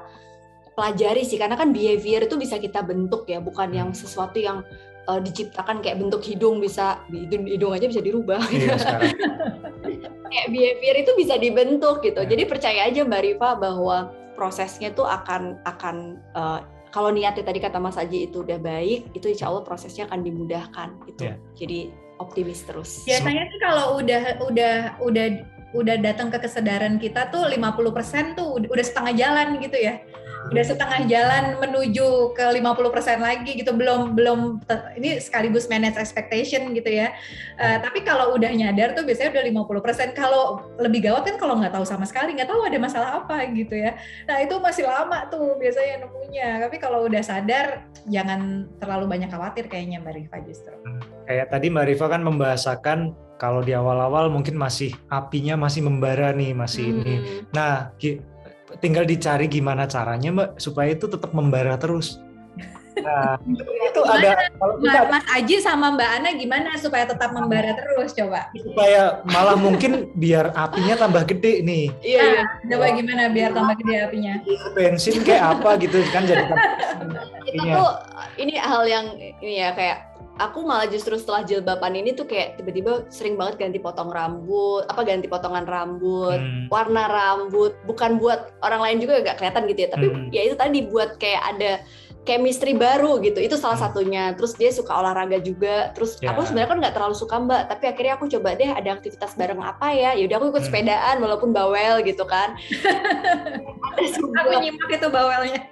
pelajari 0.72 1.28
sih. 1.28 1.36
Karena 1.36 1.58
kan 1.60 1.74
behavior 1.74 2.24
itu 2.24 2.40
bisa 2.40 2.56
kita 2.56 2.80
bentuk 2.80 3.28
ya 3.28 3.42
bukan 3.44 3.68
yang 3.74 3.90
sesuatu 3.92 4.40
yang 4.40 4.64
uh, 5.08 5.20
diciptakan 5.24 5.80
kayak 5.80 5.98
bentuk 5.98 6.20
hidung 6.22 6.60
bisa 6.60 7.00
hidung, 7.08 7.48
hidung 7.48 7.72
aja 7.72 7.88
bisa 7.88 8.04
dirubah 8.04 8.38
iya, 8.52 8.76
kayak 10.30 10.48
behavior 10.52 10.96
itu 11.00 11.12
bisa 11.16 11.34
dibentuk 11.40 12.04
gitu. 12.04 12.20
Yeah. 12.22 12.30
Jadi 12.36 12.42
percaya 12.44 12.80
aja 12.86 13.00
Mbak 13.02 13.22
Riva 13.24 13.50
bahwa 13.56 14.12
prosesnya 14.36 14.92
tuh 14.92 15.08
akan 15.08 15.58
akan 15.64 15.96
uh, 16.36 16.60
kalau 16.92 17.12
niatnya 17.12 17.44
tadi 17.44 17.60
kata 17.60 17.76
Mas 17.76 18.00
Aji 18.00 18.32
itu 18.32 18.40
udah 18.44 18.56
baik, 18.60 19.12
itu 19.12 19.26
insya 19.28 19.52
Allah 19.52 19.64
prosesnya 19.64 20.08
akan 20.08 20.24
dimudahkan 20.24 20.88
gitu. 21.08 21.32
Yeah. 21.32 21.36
Jadi 21.56 21.78
optimis 22.20 22.64
terus. 22.64 23.04
Biasanya 23.08 23.48
sih 23.48 23.58
kalau 23.60 23.98
udah 24.00 24.22
udah 24.44 24.74
udah 25.00 25.26
udah 25.76 25.96
datang 26.00 26.32
ke 26.32 26.40
kesadaran 26.40 26.96
kita 26.96 27.28
tuh 27.28 27.44
50% 27.44 28.40
tuh 28.40 28.56
udah 28.56 28.84
setengah 28.84 29.12
jalan 29.12 29.60
gitu 29.60 29.76
ya 29.76 30.00
udah 30.48 30.64
setengah 30.64 31.00
jalan 31.10 31.44
menuju 31.60 32.32
ke 32.32 32.44
50% 32.56 33.20
lagi 33.20 33.50
gitu. 33.58 33.74
Belum 33.74 34.14
belum 34.14 34.62
ini 34.96 35.18
sekaligus 35.18 35.66
manage 35.66 35.98
expectation 35.98 36.72
gitu 36.72 36.88
ya. 36.88 37.12
Uh, 37.58 37.78
tapi 37.82 38.06
kalau 38.06 38.38
udah 38.38 38.48
nyadar 38.48 38.94
tuh 38.94 39.04
biasanya 39.04 39.34
udah 39.38 39.44
50% 39.66 40.16
kalau 40.16 40.62
lebih 40.78 41.10
gawat 41.10 41.26
kan 41.28 41.36
kalau 41.36 41.58
nggak 41.58 41.74
tahu 41.74 41.84
sama 41.84 42.08
sekali 42.08 42.32
nggak 42.38 42.48
tahu 42.48 42.64
ada 42.64 42.78
masalah 42.80 43.10
apa 43.24 43.44
gitu 43.52 43.74
ya. 43.76 43.98
Nah 44.24 44.40
itu 44.40 44.54
masih 44.62 44.88
lama 44.88 45.28
tuh 45.28 45.58
biasanya 45.58 46.06
nemunya. 46.06 46.48
Tapi 46.64 46.76
kalau 46.80 47.04
udah 47.10 47.20
sadar 47.20 47.84
jangan 48.08 48.70
terlalu 48.80 49.10
banyak 49.10 49.28
khawatir 49.28 49.68
kayaknya 49.68 50.00
Mbak 50.00 50.14
Rifa 50.16 50.38
justru. 50.46 50.74
Kayak 51.28 51.52
tadi 51.52 51.66
Mbak 51.68 51.86
Rifa 51.92 52.06
kan 52.08 52.22
membahasakan 52.24 53.28
kalau 53.38 53.62
di 53.62 53.72
awal-awal 53.72 54.28
mungkin 54.28 54.58
masih 54.58 54.92
apinya 55.08 55.54
masih 55.54 55.86
membara 55.86 56.34
nih 56.34 56.52
masih 56.52 56.90
hmm. 56.90 56.98
ini 56.98 57.14
nah 57.54 57.94
tinggal 58.78 59.08
dicari 59.08 59.48
gimana 59.48 59.88
caranya 59.88 60.30
mbak 60.30 60.48
supaya 60.60 60.92
itu 60.92 61.08
tetap 61.08 61.32
membara 61.32 61.80
terus. 61.80 62.20
Nah, 62.98 63.38
itu 63.88 64.00
ada 64.02 64.50
kalau 64.58 64.74
kita, 64.82 65.00
Mas 65.06 65.24
Aji 65.30 65.56
sama 65.62 65.94
Mbak 65.94 66.10
Ana 66.18 66.30
gimana 66.34 66.70
supaya 66.78 67.04
tetap 67.06 67.30
membara 67.30 67.70
terus 67.74 68.10
coba? 68.14 68.50
Supaya 68.58 69.22
malah 69.30 69.54
mungkin 69.54 70.10
biar 70.18 70.50
apinya 70.54 70.98
tambah 70.98 71.22
gede 71.30 71.62
nih. 71.62 71.94
Iya, 72.02 72.22
nah, 72.22 72.30
iya. 72.34 72.42
coba 72.74 72.86
gimana 72.94 73.22
biar 73.30 73.50
tambah 73.54 73.74
gede 73.78 73.94
apinya? 74.02 74.34
Bensin 74.74 75.22
kayak 75.22 75.58
apa 75.58 75.70
gitu 75.82 76.02
kan 76.10 76.26
jadi 76.26 76.44
Itu 77.48 77.64
tuh 77.64 77.92
ini 78.38 78.54
hal 78.60 78.82
yang 78.84 79.06
ini 79.16 79.62
ya 79.62 79.72
kayak 79.72 80.07
aku 80.38 80.64
malah 80.64 80.86
justru 80.86 81.18
setelah 81.18 81.42
jilbaban 81.42 81.94
ini 81.98 82.14
tuh 82.14 82.24
kayak 82.24 82.58
tiba-tiba 82.62 83.06
sering 83.10 83.34
banget 83.34 83.58
ganti 83.58 83.78
potong 83.82 84.08
rambut, 84.08 84.86
apa 84.86 85.02
ganti 85.02 85.26
potongan 85.26 85.66
rambut, 85.66 86.38
hmm. 86.38 86.70
warna 86.70 87.10
rambut, 87.10 87.74
bukan 87.84 88.16
buat 88.22 88.54
orang 88.62 88.80
lain 88.80 88.98
juga 89.02 89.20
gak 89.26 89.42
kelihatan 89.42 89.66
gitu 89.68 89.80
ya, 89.84 89.88
tapi 89.90 90.06
hmm. 90.08 90.28
ya 90.30 90.40
itu 90.46 90.56
tadi 90.56 90.78
buat 90.86 91.18
kayak 91.18 91.42
ada 91.54 91.72
chemistry 92.28 92.76
baru 92.76 93.24
gitu 93.24 93.40
itu 93.40 93.56
salah 93.56 93.80
hmm. 93.80 93.84
satunya 93.88 94.22
terus 94.36 94.52
dia 94.52 94.68
suka 94.68 94.92
olahraga 94.92 95.40
juga 95.40 95.96
terus 95.96 96.20
yeah. 96.20 96.36
aku 96.36 96.44
sebenarnya 96.44 96.68
kan 96.68 96.78
nggak 96.84 96.94
terlalu 97.00 97.16
suka 97.16 97.40
mbak 97.40 97.72
tapi 97.72 97.84
akhirnya 97.88 98.20
aku 98.20 98.28
coba 98.28 98.52
deh 98.52 98.68
ada 98.68 98.88
aktivitas 98.92 99.32
bareng 99.32 99.64
apa 99.64 99.96
ya 99.96 100.12
yaudah 100.12 100.36
aku 100.36 100.46
ikut 100.52 100.60
hmm. 100.60 100.68
sepedaan 100.68 101.16
walaupun 101.24 101.56
bawel 101.56 102.04
gitu 102.04 102.28
kan 102.28 102.52
aku 104.44 104.50
nyimak 104.60 104.90
itu 104.92 105.08
bawelnya 105.08 105.64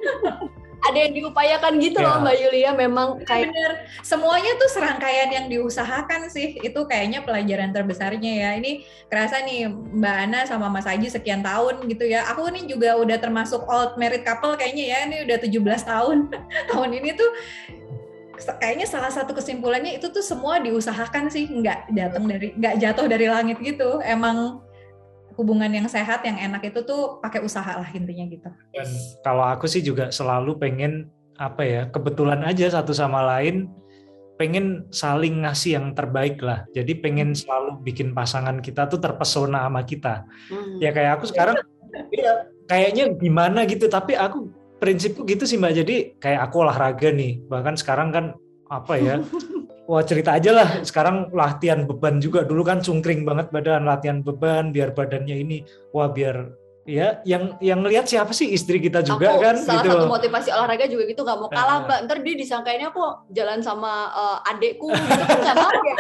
ada 0.85 0.99
yang 1.09 1.13
diupayakan 1.17 1.73
gitu 1.81 1.99
yeah. 1.99 2.09
loh 2.09 2.17
Mbak 2.23 2.37
Yulia 2.37 2.71
memang 2.77 3.09
kayak 3.25 3.51
bener. 3.51 3.73
Semuanya 4.05 4.53
tuh 4.61 4.69
serangkaian 4.71 5.29
yang 5.33 5.47
diusahakan 5.49 6.29
sih. 6.29 6.61
Itu 6.61 6.85
kayaknya 6.85 7.25
pelajaran 7.25 7.73
terbesarnya 7.73 8.33
ya. 8.47 8.51
Ini 8.61 8.85
kerasa 9.09 9.43
nih 9.43 9.73
Mbak 9.73 10.17
Ana 10.29 10.41
sama 10.45 10.69
Mas 10.69 10.87
Aji 10.87 11.09
sekian 11.11 11.41
tahun 11.41 11.89
gitu 11.89 12.05
ya. 12.07 12.29
Aku 12.35 12.47
nih 12.53 12.69
juga 12.69 12.95
udah 13.01 13.19
termasuk 13.19 13.65
old 13.67 13.97
married 13.97 14.23
couple 14.23 14.55
kayaknya 14.55 14.85
ya. 14.93 14.99
Ini 15.09 15.17
udah 15.27 15.37
17 15.43 15.91
tahun. 15.91 16.19
Tahun 16.71 16.91
ini 16.93 17.11
tuh 17.17 17.31
kayaknya 18.61 18.85
salah 18.85 19.09
satu 19.09 19.33
kesimpulannya 19.33 19.97
itu 19.97 20.13
tuh 20.13 20.23
semua 20.23 20.61
diusahakan 20.61 21.33
sih. 21.33 21.49
Nggak 21.49 21.91
datang 21.97 22.29
dari 22.29 22.53
nggak 22.55 22.75
jatuh 22.79 23.07
dari 23.09 23.27
langit 23.27 23.59
gitu. 23.65 23.99
Emang 24.05 24.66
hubungan 25.37 25.69
yang 25.69 25.87
sehat 25.87 26.25
yang 26.25 26.41
enak 26.41 26.73
itu 26.73 26.81
tuh 26.83 27.21
pakai 27.21 27.45
usaha 27.45 27.77
lah 27.77 27.89
intinya 27.93 28.25
gitu. 28.27 28.49
Dan 28.73 28.89
kalau 29.21 29.45
aku 29.45 29.69
sih 29.69 29.85
juga 29.85 30.09
selalu 30.09 30.57
pengen 30.57 31.13
apa 31.37 31.63
ya 31.63 31.83
kebetulan 31.93 32.41
aja 32.49 32.81
satu 32.81 32.97
sama 32.97 33.21
lain 33.21 33.69
pengen 34.41 34.85
saling 34.93 35.45
ngasih 35.45 35.77
yang 35.77 35.87
terbaik 35.93 36.41
lah. 36.41 36.65
Jadi 36.73 36.97
pengen 37.01 37.33
hmm. 37.33 37.41
selalu 37.41 37.71
bikin 37.85 38.13
pasangan 38.17 38.61
kita 38.61 38.89
tuh 38.89 39.01
terpesona 39.01 39.69
sama 39.69 39.85
kita. 39.85 40.25
Hmm. 40.49 40.81
Ya 40.81 40.93
kayak 40.93 41.21
aku 41.21 41.33
sekarang 41.33 41.57
ya, 42.13 42.49
kayaknya 42.69 43.13
gimana 43.17 43.65
gitu 43.65 43.89
tapi 43.89 44.17
aku 44.17 44.53
prinsipku 44.81 45.25
gitu 45.29 45.49
sih 45.49 45.57
Mbak. 45.61 45.73
Jadi 45.85 45.97
kayak 46.21 46.53
aku 46.53 46.65
olahraga 46.65 47.13
nih. 47.13 47.45
Bahkan 47.49 47.77
sekarang 47.81 48.13
kan 48.13 48.25
apa 48.67 48.95
ya 48.99 49.17
Wah 49.87 50.03
cerita 50.03 50.35
aja 50.35 50.51
lah, 50.51 50.69
sekarang 50.83 51.31
latihan 51.31 51.87
beban 51.87 52.19
juga. 52.19 52.43
Dulu 52.43 52.67
kan 52.67 52.83
cungkring 52.83 53.23
banget 53.23 53.55
badan, 53.55 53.87
latihan 53.87 54.19
beban 54.19 54.75
biar 54.75 54.91
badannya 54.91 55.39
ini, 55.39 55.63
wah 55.95 56.11
biar 56.11 56.51
ya 56.87 57.19
yang 57.27 57.59
yang 57.59 57.83
ngelihat 57.83 58.07
siapa 58.07 58.31
sih 58.31 58.55
istri 58.55 58.79
kita 58.79 59.03
juga 59.03 59.35
aku, 59.35 59.43
kan 59.43 59.57
salah 59.59 59.83
gitu. 59.83 59.99
satu 59.99 60.07
motivasi 60.07 60.49
olahraga 60.55 60.87
juga 60.87 61.05
gitu 61.11 61.21
nggak 61.27 61.39
mau 61.43 61.51
kalah 61.51 61.83
mbak 61.83 61.99
ntar 62.07 62.19
dia 62.23 62.35
disangkainnya 62.39 62.95
kok 62.95 63.27
jalan 63.35 63.59
sama 63.59 64.15
uh, 64.15 64.39
adekku 64.55 64.95
gitu 64.95 65.23
kan 65.27 65.39
nggak 65.43 65.57
mau 65.59 65.75
ya 65.83 65.97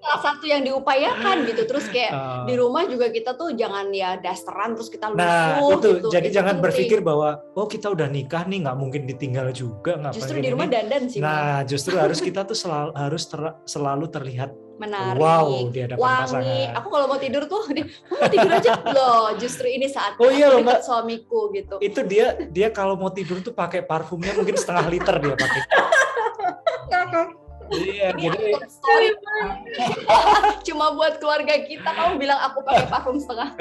salah 0.00 0.20
satu 0.22 0.44
yang 0.46 0.62
diupayakan 0.62 1.44
gitu 1.50 1.62
terus 1.66 1.90
kayak 1.90 2.14
uh, 2.14 2.46
di 2.46 2.54
rumah 2.54 2.86
juga 2.86 3.10
kita 3.10 3.34
tuh 3.34 3.52
jangan 3.58 3.90
ya 3.90 4.16
dasteran 4.22 4.78
terus 4.78 4.88
kita 4.88 5.10
lusuh 5.10 5.18
nah 5.18 5.58
itu 5.58 5.90
gitu. 5.98 6.08
jadi 6.14 6.28
itu 6.30 6.36
jangan 6.38 6.54
penting. 6.56 6.64
berpikir 6.64 6.98
bahwa 7.02 7.28
oh 7.58 7.66
kita 7.66 7.86
udah 7.90 8.06
nikah 8.06 8.46
nih 8.46 8.58
nggak 8.64 8.76
mungkin 8.78 9.02
ditinggal 9.10 9.50
juga 9.50 9.98
nggak 9.98 10.14
justru 10.14 10.38
di 10.38 10.48
rumah 10.54 10.70
ini. 10.70 10.74
dandan 10.78 11.02
sih 11.10 11.18
nah 11.18 11.66
justru 11.66 11.98
harus 11.98 12.22
kita 12.22 12.46
tuh 12.46 12.54
selalu 12.54 12.94
harus 12.94 13.22
ter, 13.26 13.40
selalu 13.66 14.06
terlihat 14.08 14.50
menarik, 14.80 15.20
wow, 15.20 15.68
di 15.68 15.84
wangi. 15.92 16.00
Pasangan. 16.00 16.76
Aku 16.80 16.88
kalau 16.88 17.06
mau 17.12 17.20
tidur 17.20 17.44
tuh, 17.44 17.60
mau 18.16 18.28
tidur 18.32 18.50
aja 18.56 18.72
loh. 18.88 19.36
Justru 19.36 19.68
ini 19.68 19.92
saat 19.92 20.16
oh, 20.16 20.32
iya, 20.32 20.56
mbak. 20.56 20.80
suamiku 20.80 21.52
gitu. 21.52 21.76
Itu 21.84 22.00
dia 22.08 22.40
dia 22.48 22.72
kalau 22.72 22.96
mau 22.96 23.12
tidur 23.12 23.44
tuh 23.44 23.52
pakai 23.52 23.84
parfumnya 23.84 24.32
mungkin 24.32 24.56
setengah 24.56 24.88
liter 24.88 25.20
dia 25.20 25.36
pakai. 25.36 25.62
Iya, 27.70 28.10
jadi 28.18 28.50
cuma 30.66 30.90
buat 30.90 31.22
keluarga 31.22 31.54
kita 31.62 31.86
kamu 31.86 32.18
bilang 32.18 32.42
aku 32.42 32.66
pakai 32.66 32.90
parfum 32.90 33.22
setengah. 33.22 33.54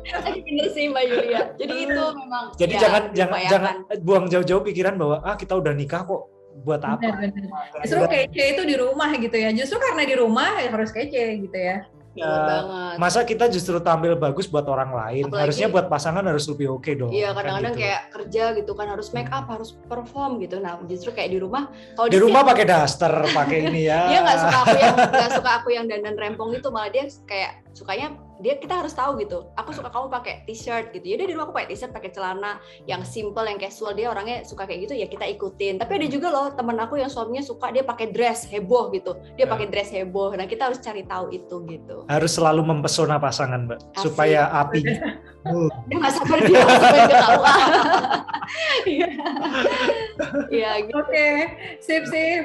Tapi 0.00 0.40
bener 0.40 0.66
sih 0.72 0.88
Mbak 0.88 1.04
Yulia. 1.12 1.52
Jadi 1.60 1.74
itu 1.84 2.02
memang 2.16 2.56
Jadi 2.56 2.72
ya, 2.72 2.80
jangan 2.88 3.02
jangan 3.12 3.40
jangan 3.52 3.74
buang 4.00 4.32
jauh-jauh 4.32 4.64
pikiran 4.64 4.96
bahwa 4.96 5.20
ah 5.28 5.36
kita 5.36 5.60
udah 5.60 5.76
nikah 5.76 6.08
kok 6.08 6.32
buat 6.60 6.82
apa? 6.84 7.00
Bener, 7.00 7.32
bener. 7.32 7.50
Justru 7.82 8.04
kece 8.06 8.44
itu 8.52 8.62
di 8.68 8.76
rumah 8.76 9.10
gitu 9.16 9.36
ya. 9.36 9.50
Justru 9.56 9.80
karena 9.80 10.02
di 10.04 10.14
rumah 10.20 10.60
ya 10.60 10.68
harus 10.68 10.92
kece 10.92 11.24
gitu 11.48 11.58
ya. 11.58 11.88
Ya, 12.12 12.28
banget. 12.28 12.96
Masa 13.00 13.24
kita 13.24 13.48
justru 13.48 13.80
tampil 13.80 14.12
bagus 14.20 14.44
buat 14.44 14.68
orang 14.68 14.92
lain, 14.92 15.32
Apalagi, 15.32 15.42
harusnya 15.48 15.66
buat 15.72 15.88
pasangan 15.88 16.20
harus 16.20 16.44
lebih 16.44 16.76
oke 16.76 16.84
okay 16.84 16.92
dong. 16.92 17.08
Iya, 17.08 17.32
kan 17.32 17.40
kadang-kadang 17.40 17.64
kan 17.64 17.72
gitu. 17.72 17.80
kayak 17.88 18.02
kerja 18.12 18.44
gitu 18.60 18.72
kan 18.76 18.86
harus 18.92 19.08
make 19.16 19.32
up, 19.32 19.48
harus 19.48 19.70
perform 19.88 20.36
gitu. 20.44 20.60
Nah, 20.60 20.76
justru 20.84 21.16
kayak 21.16 21.32
di 21.32 21.38
rumah 21.40 21.72
kalau 21.96 22.12
di, 22.12 22.20
di 22.20 22.20
rumah 22.20 22.44
pakai 22.44 22.68
daster, 22.68 23.12
pakai 23.32 23.58
ini 23.64 23.88
ya. 23.88 24.00
dia 24.12 24.20
nggak 24.28 24.38
suka 24.44 24.58
aku 24.60 24.76
yang 24.76 24.94
nggak 25.08 25.30
suka 25.32 25.50
aku 25.56 25.68
yang 25.72 25.84
dandan 25.88 26.16
rempong 26.20 26.52
itu, 26.52 26.68
malah 26.68 26.92
dia 26.92 27.08
kayak 27.24 27.61
sukanya 27.72 28.16
dia 28.42 28.58
kita 28.58 28.82
harus 28.82 28.92
tahu 28.92 29.22
gitu. 29.22 29.48
Aku 29.54 29.70
suka 29.70 29.88
kamu 29.88 30.10
pakai 30.10 30.42
t-shirt 30.44 30.90
gitu. 30.90 31.14
Ya 31.14 31.16
di 31.16 31.30
rumah 31.30 31.46
aku 31.48 31.54
pakai 31.54 31.70
t-shirt 31.70 31.94
pakai 31.94 32.10
celana 32.10 32.58
yang 32.90 33.06
simple 33.06 33.46
yang 33.46 33.56
casual. 33.56 33.94
Dia 33.94 34.10
orangnya 34.10 34.42
suka 34.42 34.66
kayak 34.66 34.90
gitu 34.90 34.94
ya 34.98 35.06
kita 35.06 35.24
ikutin. 35.30 35.78
Tapi 35.78 36.02
ada 36.02 36.06
juga 36.10 36.28
loh 36.28 36.50
temen 36.50 36.74
aku 36.82 36.98
yang 36.98 37.08
suaminya 37.08 37.46
suka 37.46 37.70
dia 37.70 37.86
pakai 37.86 38.10
dress 38.10 38.50
heboh 38.50 38.90
gitu. 38.90 39.14
Dia 39.38 39.46
pakai 39.46 39.70
dress 39.70 39.94
heboh. 39.94 40.34
Nah 40.34 40.50
kita 40.50 40.68
harus 40.68 40.82
cari 40.82 41.06
tahu 41.06 41.30
itu 41.30 41.54
gitu. 41.70 41.96
Harus 42.10 42.34
selalu 42.34 42.66
mempesona 42.66 43.22
pasangan 43.22 43.70
mbak. 43.70 43.78
Asik. 43.94 44.10
supaya 44.10 44.50
api 44.50 44.82
dia 45.90 45.96
nggak 45.98 46.14
sabar 46.14 46.38
dia 46.46 46.62
supaya 46.62 47.04
ketahuan 47.10 47.58
ya 50.54 50.70
gitu. 50.86 50.94
oke 51.02 51.28
sip 51.82 52.04
sip 52.06 52.42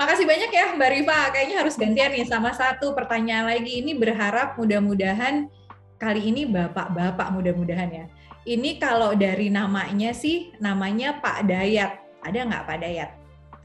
makasih 0.00 0.24
banyak 0.24 0.48
ya 0.48 0.72
mbak 0.72 0.90
Riva 0.96 1.28
kayaknya 1.28 1.56
harus 1.60 1.76
gantian 1.76 2.08
nih 2.16 2.24
sama 2.24 2.56
satu 2.56 2.96
pertanyaan 2.96 3.52
lagi 3.52 3.84
ini 3.84 3.92
berharap 3.92 4.56
mudah-mudahan 4.56 5.52
kali 5.98 6.30
ini 6.30 6.46
bapak-bapak 6.46 7.34
mudah-mudahan 7.34 7.90
ya. 7.90 8.04
Ini 8.48 8.80
kalau 8.80 9.12
dari 9.12 9.52
namanya 9.52 10.14
sih 10.14 10.54
namanya 10.62 11.18
Pak 11.20 11.44
Dayat. 11.44 12.00
Ada 12.24 12.48
nggak 12.48 12.64
Pak 12.64 12.78
Dayat? 12.80 13.10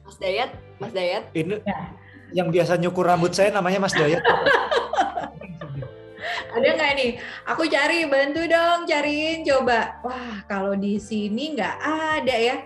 Mas 0.04 0.18
Dayat, 0.20 0.50
Mas 0.82 0.92
Dayat. 0.92 1.24
Ini 1.32 1.56
ya. 1.64 1.80
yang 2.34 2.50
biasa 2.50 2.76
nyukur 2.82 3.08
rambut 3.08 3.32
saya 3.32 3.54
namanya 3.54 3.80
Mas 3.80 3.96
Dayat. 3.96 4.20
Ada 6.54 6.68
nggak 6.76 6.92
nih? 6.96 7.12
Aku 7.50 7.64
cari, 7.68 8.06
bantu 8.08 8.42
dong, 8.48 8.86
cariin 8.88 9.44
coba. 9.44 10.00
Wah, 10.06 10.44
kalau 10.48 10.74
di 10.78 10.98
sini 11.00 11.58
nggak 11.58 11.76
ada 11.84 12.36
ya. 12.36 12.58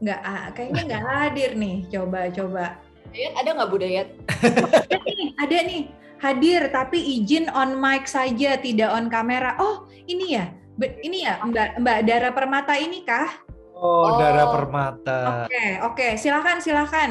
Nggak, 0.00 0.20
kayaknya 0.56 0.82
nggak 0.88 1.04
hadir 1.04 1.50
nih. 1.58 1.76
Coba, 1.90 2.20
coba. 2.32 2.64
Dayat 3.10 3.34
ada 3.42 3.48
nggak 3.58 3.68
Bu 3.68 3.76
Dayat? 3.82 4.08
ada 4.46 4.96
nih, 5.02 5.28
ada 5.34 5.56
nih 5.66 5.82
hadir 6.20 6.60
tapi 6.68 6.98
izin 7.18 7.48
on 7.50 7.74
mic 7.80 8.06
saja 8.06 8.60
tidak 8.60 8.90
on 8.94 9.10
kamera. 9.10 9.58
Oh, 9.58 9.90
ini 10.06 10.38
ya. 10.38 10.46
Ini 10.80 11.18
ya 11.28 11.34
Mbak 11.44 11.84
Mbak 11.84 11.98
Dara 12.08 12.30
Permata 12.32 12.72
ini 12.78 13.04
kah? 13.04 13.28
Oh, 13.76 14.16
oh. 14.16 14.16
Dara 14.16 14.48
Permata. 14.48 15.20
Oke, 15.44 15.52
okay, 15.52 15.70
oke. 15.84 15.96
Okay. 15.96 16.10
Silakan, 16.16 16.56
silakan. 16.64 17.10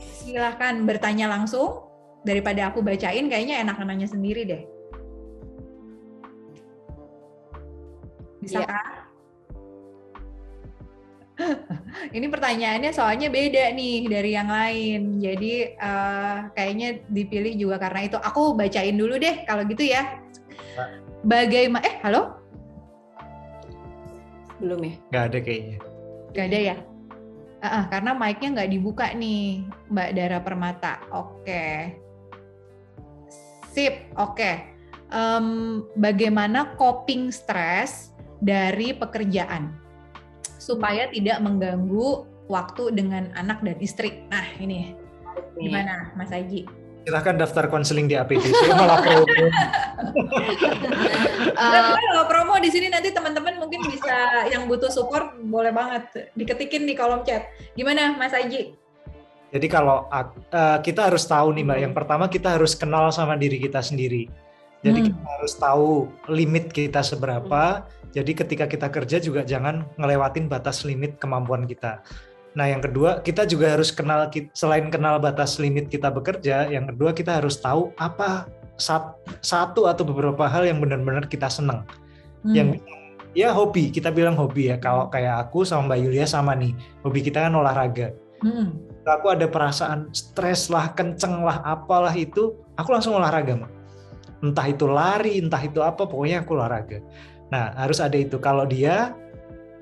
Silakan 0.00 0.84
bertanya 0.84 1.30
langsung 1.30 1.85
daripada 2.26 2.74
aku 2.74 2.82
bacain 2.82 3.30
kayaknya 3.30 3.62
enak 3.62 3.78
nanya 3.86 4.10
sendiri 4.10 4.42
deh. 4.42 4.62
Bisa 8.42 8.66
ya. 8.66 8.78
ini 12.16 12.26
pertanyaannya 12.26 12.90
soalnya 12.90 13.30
beda 13.30 13.70
nih 13.70 14.10
dari 14.10 14.30
yang 14.34 14.50
lain. 14.50 15.22
Jadi 15.22 15.78
uh, 15.78 16.50
kayaknya 16.58 17.06
dipilih 17.06 17.54
juga 17.54 17.78
karena 17.78 18.10
itu. 18.10 18.18
Aku 18.18 18.58
bacain 18.58 18.98
dulu 18.98 19.22
deh 19.22 19.46
kalau 19.46 19.62
gitu 19.70 19.86
ya. 19.86 20.18
Bagaimana? 21.22 21.86
Eh, 21.86 21.94
halo? 22.02 22.42
Belum 24.58 24.80
ya? 24.82 24.94
Gak 25.12 25.24
ada 25.32 25.38
kayaknya. 25.38 25.78
Gak 26.34 26.46
ada 26.50 26.58
ya? 26.74 26.76
Uh, 27.56 27.66
uh, 27.66 27.84
karena 27.88 28.10
mic-nya 28.12 28.48
nggak 28.52 28.70
dibuka 28.70 29.06
nih, 29.16 29.64
Mbak 29.88 30.10
Dara 30.12 30.38
Permata. 30.44 30.94
Oke. 31.12 31.44
Okay. 31.44 32.05
Sip, 33.76 34.08
oke. 34.16 34.32
Okay. 34.32 34.72
Um, 35.12 35.84
bagaimana 36.00 36.72
coping 36.80 37.28
stres 37.28 38.16
dari 38.40 38.96
pekerjaan? 38.96 39.86
supaya 40.66 41.06
tidak 41.14 41.38
mengganggu 41.46 42.26
waktu 42.50 42.90
dengan 42.90 43.30
anak 43.38 43.62
dan 43.62 43.78
istri. 43.78 44.26
Nah, 44.26 44.42
ini 44.58 44.98
gimana 45.54 46.10
Mas 46.18 46.34
Aji? 46.34 46.66
Silahkan 47.06 47.38
daftar 47.38 47.70
konseling 47.70 48.10
di 48.10 48.18
APD. 48.18 48.42
Saya 48.50 48.74
malah 48.74 48.98
promo. 48.98 49.22
uh, 51.54 51.94
kalau 51.94 52.24
promo 52.26 52.58
di 52.58 52.66
sini 52.66 52.90
nanti 52.90 53.14
teman-teman 53.14 53.62
mungkin 53.62 53.78
bisa 53.86 54.50
yang 54.50 54.66
butuh 54.66 54.90
support 54.90 55.38
boleh 55.38 55.70
banget 55.70 56.34
diketikin 56.34 56.82
di 56.82 56.98
kolom 56.98 57.22
chat. 57.22 57.46
Gimana 57.78 58.18
Mas 58.18 58.34
Aji? 58.34 58.74
Jadi 59.54 59.66
kalau 59.70 60.10
uh, 60.10 60.78
kita 60.82 61.06
harus 61.06 61.24
tahu 61.24 61.54
nih 61.54 61.64
Mbak, 61.64 61.78
yang 61.78 61.94
pertama 61.94 62.26
kita 62.26 62.58
harus 62.58 62.74
kenal 62.74 63.08
sama 63.14 63.38
diri 63.38 63.62
kita 63.62 63.78
sendiri. 63.78 64.26
Jadi 64.82 64.98
hmm. 65.02 65.08
kita 65.12 65.26
harus 65.38 65.54
tahu 65.56 65.90
limit 66.30 66.70
kita 66.74 67.00
seberapa, 67.00 67.86
jadi 68.12 68.32
ketika 68.32 68.64
kita 68.70 68.88
kerja 68.92 69.16
juga 69.18 69.42
jangan 69.42 69.86
ngelewatin 69.98 70.46
batas 70.46 70.84
limit 70.84 71.18
kemampuan 71.18 71.64
kita. 71.64 72.02
Nah, 72.56 72.72
yang 72.72 72.80
kedua, 72.80 73.20
kita 73.20 73.44
juga 73.44 73.76
harus 73.76 73.92
kenal 73.92 74.32
selain 74.56 74.88
kenal 74.88 75.20
batas 75.20 75.60
limit 75.60 75.92
kita 75.92 76.08
bekerja, 76.08 76.72
yang 76.72 76.88
kedua 76.88 77.12
kita 77.12 77.36
harus 77.42 77.60
tahu 77.60 77.92
apa 78.00 78.48
satu 79.44 79.88
atau 79.88 80.04
beberapa 80.04 80.48
hal 80.48 80.64
yang 80.64 80.80
benar-benar 80.80 81.28
kita 81.28 81.52
senang. 81.52 81.84
Hmm. 82.44 82.54
Yang 82.56 82.68
ya 83.36 83.52
hobi, 83.52 83.92
kita 83.92 84.08
bilang 84.08 84.38
hobi 84.40 84.72
ya. 84.72 84.80
Kalau 84.80 85.12
kayak 85.12 85.48
aku 85.48 85.68
sama 85.68 85.92
Mbak 85.92 85.98
Yulia 86.00 86.24
sama 86.24 86.56
nih, 86.56 86.72
hobi 87.04 87.20
kita 87.20 87.44
kan 87.44 87.52
olahraga. 87.52 88.16
Hmm. 88.40 88.85
Aku 89.06 89.30
ada 89.30 89.46
perasaan 89.46 90.10
stres 90.10 90.66
lah, 90.66 90.90
kenceng 90.90 91.46
lah, 91.46 91.62
apalah 91.62 92.10
itu, 92.10 92.58
aku 92.74 92.90
langsung 92.90 93.14
olahraga, 93.14 93.54
Mak. 93.54 93.70
Entah 94.42 94.66
itu 94.66 94.90
lari, 94.90 95.38
entah 95.38 95.62
itu 95.62 95.78
apa, 95.78 96.10
pokoknya 96.10 96.42
aku 96.42 96.58
olahraga. 96.58 96.98
Nah, 97.54 97.70
harus 97.78 98.02
ada 98.02 98.18
itu. 98.18 98.42
Kalau 98.42 98.66
dia 98.66 99.14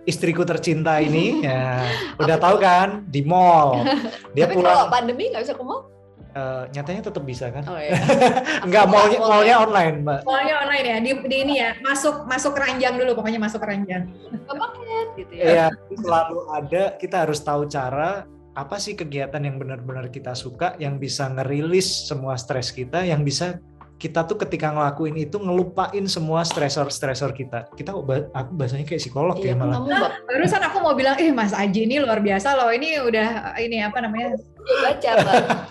istriku 0.04 0.44
tercinta 0.44 1.00
ini 1.00 1.40
ya 1.48 1.84
udah 2.20 2.36
tahu 2.36 2.56
kan 2.60 3.04
di 3.08 3.24
mall. 3.24 3.80
Dia 4.36 4.44
Tapi 4.48 4.60
pulang. 4.60 4.72
kalau 4.76 4.86
pandemi 4.92 5.32
nggak 5.32 5.42
bisa 5.48 5.56
ke 5.56 5.64
mall? 5.64 5.88
Uh, 6.34 6.66
nyatanya 6.74 7.06
tetap 7.06 7.22
bisa 7.22 7.46
kan? 7.46 7.62
Oh, 7.70 7.78
iya. 7.78 7.94
Enggak 8.66 8.90
maunya 8.90 9.22
maunya 9.22 9.54
online, 9.54 10.02
Mbak. 10.02 10.20
Maunya 10.26 10.54
online 10.66 10.86
ya. 10.90 10.96
Di, 10.98 11.10
di 11.30 11.36
ini 11.46 11.54
ya, 11.62 11.78
masuk 11.78 12.26
masuk 12.26 12.58
keranjang 12.58 12.98
dulu 12.98 13.14
pokoknya 13.22 13.38
masuk 13.38 13.62
keranjang. 13.62 14.10
Paket 14.50 15.08
gitu 15.14 15.32
ya. 15.38 15.44
Iya, 15.46 15.66
selalu 15.94 16.38
ada 16.50 16.82
kita 16.98 17.16
harus 17.22 17.38
tahu 17.38 17.70
cara 17.70 18.26
apa 18.54 18.78
sih 18.78 18.94
kegiatan 18.94 19.42
yang 19.42 19.58
benar-benar 19.58 20.14
kita 20.14 20.30
suka 20.34 20.78
yang 20.78 21.02
bisa 21.02 21.26
ngerilis 21.26 22.06
semua 22.06 22.38
stres 22.38 22.70
kita 22.70 23.02
yang 23.02 23.26
bisa 23.26 23.58
kita 23.94 24.26
tuh 24.26 24.36
ketika 24.36 24.74
ngelakuin 24.74 25.16
itu 25.16 25.38
ngelupain 25.38 26.04
semua 26.10 26.42
stresor-stresor 26.42 27.30
kita. 27.32 27.70
Kita 27.72 27.94
aku 27.94 28.04
bahasanya 28.52 28.84
kayak 28.84 29.00
psikolog 29.00 29.38
iya, 29.38 29.54
ya 29.54 29.56
malah. 29.56 29.80
Nah, 29.86 30.12
barusan 30.26 30.60
aku 30.60 30.82
mau 30.82 30.92
bilang, 30.98 31.16
eh 31.16 31.30
Mas 31.30 31.54
Aji 31.54 31.86
ini 31.86 32.02
luar 32.02 32.18
biasa 32.18 32.58
loh. 32.58 32.68
Ini 32.74 33.00
udah 33.00 33.54
ini 33.62 33.80
apa 33.80 34.02
namanya? 34.02 34.36
Baca, 34.82 35.12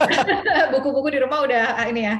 Buku-buku 0.73 1.13
di 1.13 1.19
rumah 1.21 1.45
udah 1.45 1.77
ah, 1.77 1.85
ini 1.85 2.07
ya. 2.07 2.15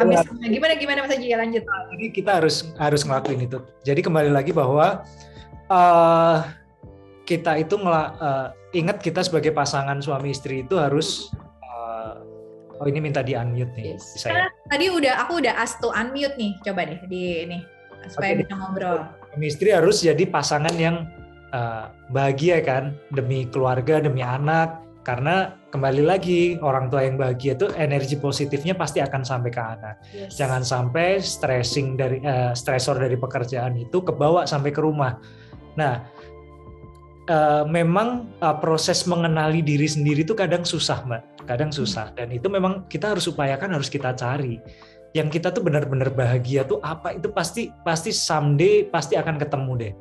Habis 0.00 0.26
ya. 0.26 0.48
gimana 0.48 0.72
gimana 0.74 0.98
Mas 1.06 1.14
Aji 1.14 1.26
ya 1.30 1.38
lanjut. 1.38 1.62
Jadi 1.62 2.06
kita 2.10 2.30
harus 2.40 2.72
harus 2.80 3.04
ngelakuin 3.04 3.46
itu. 3.46 3.58
Jadi 3.84 4.00
kembali 4.00 4.34
lagi 4.34 4.50
bahwa 4.50 5.04
uh, 5.68 6.36
kita 7.24 7.56
itu 7.60 7.74
ngela, 7.80 8.04
uh, 8.20 8.46
ingat 8.76 9.00
kita 9.00 9.24
sebagai 9.24 9.50
pasangan 9.50 10.00
suami 10.00 10.32
istri 10.32 10.62
itu 10.62 10.76
harus 10.76 11.32
Oh 12.82 12.86
ini 12.90 12.98
minta 12.98 13.22
di 13.22 13.38
unmute 13.38 13.70
nih. 13.78 13.94
Yes. 13.94 14.18
Saya. 14.18 14.50
Tadi 14.66 14.90
udah 14.90 15.22
aku 15.26 15.38
udah 15.38 15.54
ask 15.54 15.78
to 15.78 15.94
unmute 15.94 16.34
nih. 16.34 16.58
Coba 16.66 16.86
deh 16.86 16.98
di 17.06 17.46
ini 17.46 17.58
supaya 18.10 18.34
okay. 18.34 18.40
bisa 18.42 18.52
ngobrol. 18.58 18.98
Suami 19.30 19.46
istri 19.46 19.68
harus 19.70 20.02
jadi 20.02 20.24
pasangan 20.26 20.74
yang 20.74 21.06
uh, 21.54 21.90
bahagia 22.10 22.58
kan 22.66 22.98
demi 23.14 23.46
keluarga, 23.46 24.02
demi 24.02 24.26
anak. 24.26 24.82
Karena 25.04 25.52
kembali 25.68 26.00
lagi 26.00 26.56
orang 26.64 26.88
tua 26.88 27.04
yang 27.04 27.20
bahagia 27.20 27.52
itu 27.60 27.68
energi 27.76 28.16
positifnya 28.16 28.72
pasti 28.72 29.04
akan 29.04 29.22
sampai 29.22 29.50
ke 29.52 29.62
anak. 29.62 29.96
Yes. 30.10 30.40
Jangan 30.40 30.64
sampai 30.64 31.20
stressing 31.20 31.94
dari 31.94 32.24
uh, 32.24 32.56
stresor 32.56 32.98
dari 32.98 33.14
pekerjaan 33.14 33.76
itu 33.78 34.02
kebawa 34.02 34.48
sampai 34.48 34.72
ke 34.72 34.80
rumah. 34.80 35.20
Nah, 35.76 36.06
uh, 37.28 37.64
memang 37.68 38.28
uh, 38.40 38.56
proses 38.56 39.04
mengenali 39.08 39.64
diri 39.64 39.88
sendiri 39.88 40.24
itu 40.24 40.36
kadang 40.36 40.64
susah, 40.64 41.04
Mbak. 41.04 41.22
Kadang 41.48 41.70
hmm. 41.72 41.78
susah. 41.78 42.12
Dan 42.16 42.32
itu 42.32 42.46
memang 42.48 42.84
kita 42.88 43.16
harus 43.16 43.28
upayakan 43.28 43.76
harus 43.76 43.88
kita 43.88 44.12
cari. 44.16 44.60
Yang 45.14 45.38
kita 45.38 45.54
tuh 45.54 45.62
benar-benar 45.62 46.10
bahagia 46.10 46.66
tuh 46.66 46.82
apa 46.82 47.14
itu 47.14 47.30
pasti 47.30 47.70
pasti 47.86 48.10
someday 48.10 48.82
pasti 48.90 49.14
akan 49.14 49.38
ketemu 49.38 49.72
deh. 49.78 49.94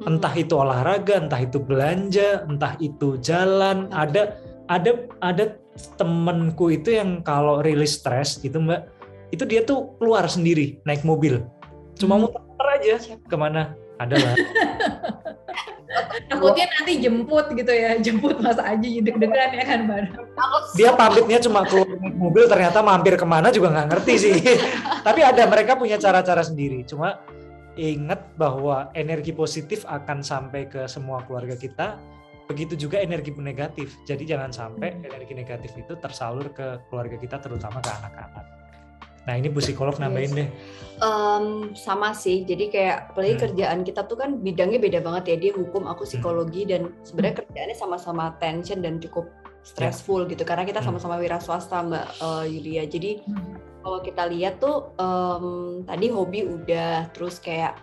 Hmm. 0.00 0.16
entah 0.16 0.32
itu 0.32 0.56
olahraga 0.56 1.20
entah 1.20 1.44
itu 1.44 1.60
belanja 1.60 2.48
entah 2.48 2.74
itu 2.82 3.20
jalan. 3.22 3.86
Ada 3.94 4.34
ada 4.66 5.06
ada 5.22 5.44
temenku 5.96 6.72
itu 6.74 6.98
yang 6.98 7.22
kalau 7.22 7.62
rilis 7.62 8.02
stres 8.02 8.42
itu 8.42 8.58
mbak 8.58 8.90
itu 9.30 9.46
dia 9.46 9.62
tuh 9.62 9.94
keluar 10.02 10.26
sendiri 10.26 10.82
naik 10.82 11.06
mobil. 11.06 11.46
Cuma 11.94 12.18
hmm. 12.18 12.26
muter 12.26 12.66
aja. 12.74 12.94
Ke 13.22 13.36
mana? 13.38 13.78
Adalah 14.00 14.32
takutnya 16.28 16.66
nanti 16.78 16.92
jemput 17.00 17.46
gitu 17.52 17.72
ya. 17.72 17.96
Jemput 18.00 18.38
Mas 18.40 18.58
Aji 18.58 19.00
deg-degan 19.04 19.50
ya 19.54 19.64
kan 19.64 19.80
Mbak 19.86 20.30
dia 20.74 20.94
pamitnya 20.94 21.38
cuma 21.42 21.66
keluar 21.66 21.88
mobil 22.14 22.44
ternyata 22.46 22.78
mampir 22.80 23.18
ke 23.18 23.26
mana 23.26 23.50
juga 23.50 23.74
nggak 23.74 23.88
ngerti 23.90 24.14
sih. 24.16 24.34
Tapi 25.06 25.20
ada 25.24 25.42
mereka 25.50 25.74
punya 25.74 25.98
cara-cara 25.98 26.40
sendiri. 26.44 26.86
Cuma 26.86 27.20
ingat 27.74 28.34
bahwa 28.36 28.92
energi 28.94 29.34
positif 29.34 29.82
akan 29.86 30.22
sampai 30.22 30.70
ke 30.70 30.86
semua 30.86 31.24
keluarga 31.26 31.56
kita. 31.58 31.98
Begitu 32.50 32.74
juga 32.88 32.98
energi 32.98 33.30
negatif. 33.38 33.94
Jadi 34.06 34.26
jangan 34.26 34.50
sampai 34.50 34.94
hmm. 34.94 35.06
energi 35.06 35.32
negatif 35.34 35.70
itu 35.78 35.94
tersalur 35.98 36.50
ke 36.50 36.82
keluarga 36.90 37.16
kita 37.18 37.38
terutama 37.38 37.78
ke 37.78 37.90
anak-anak 37.90 38.59
Nah 39.28 39.34
ini 39.36 39.52
bu 39.52 39.60
psikolog 39.60 39.96
nambahin 40.00 40.32
deh. 40.32 40.48
Um, 41.00 41.72
sama 41.72 42.12
sih, 42.12 42.44
jadi 42.44 42.64
kayak 42.68 42.96
apalagi 43.16 43.34
hmm. 43.36 43.42
kerjaan 43.48 43.78
kita 43.88 44.04
tuh 44.04 44.20
kan 44.20 44.36
bidangnya 44.40 44.76
beda 44.76 45.00
banget 45.00 45.24
ya. 45.32 45.36
Dia 45.48 45.52
hukum, 45.56 45.88
aku 45.88 46.04
hmm. 46.04 46.10
psikologi 46.12 46.62
hmm. 46.64 46.70
dan 46.70 46.82
sebenarnya 47.04 47.36
kerjaannya 47.40 47.76
sama-sama 47.76 48.36
tension 48.36 48.84
dan 48.84 49.00
cukup 49.00 49.32
stressful 49.64 50.24
yeah. 50.24 50.36
gitu. 50.36 50.44
Karena 50.44 50.68
kita 50.68 50.84
hmm. 50.84 50.92
sama-sama 50.92 51.16
wira 51.16 51.40
swasta 51.40 51.80
Mbak 51.80 52.06
uh, 52.20 52.44
Yulia. 52.44 52.84
Jadi 52.84 53.24
hmm. 53.24 53.80
kalau 53.80 53.98
kita 54.04 54.28
lihat 54.28 54.60
tuh 54.60 54.92
um, 55.00 55.84
tadi 55.88 56.12
hobi 56.12 56.44
udah, 56.44 57.08
terus 57.16 57.40
kayak 57.40 57.80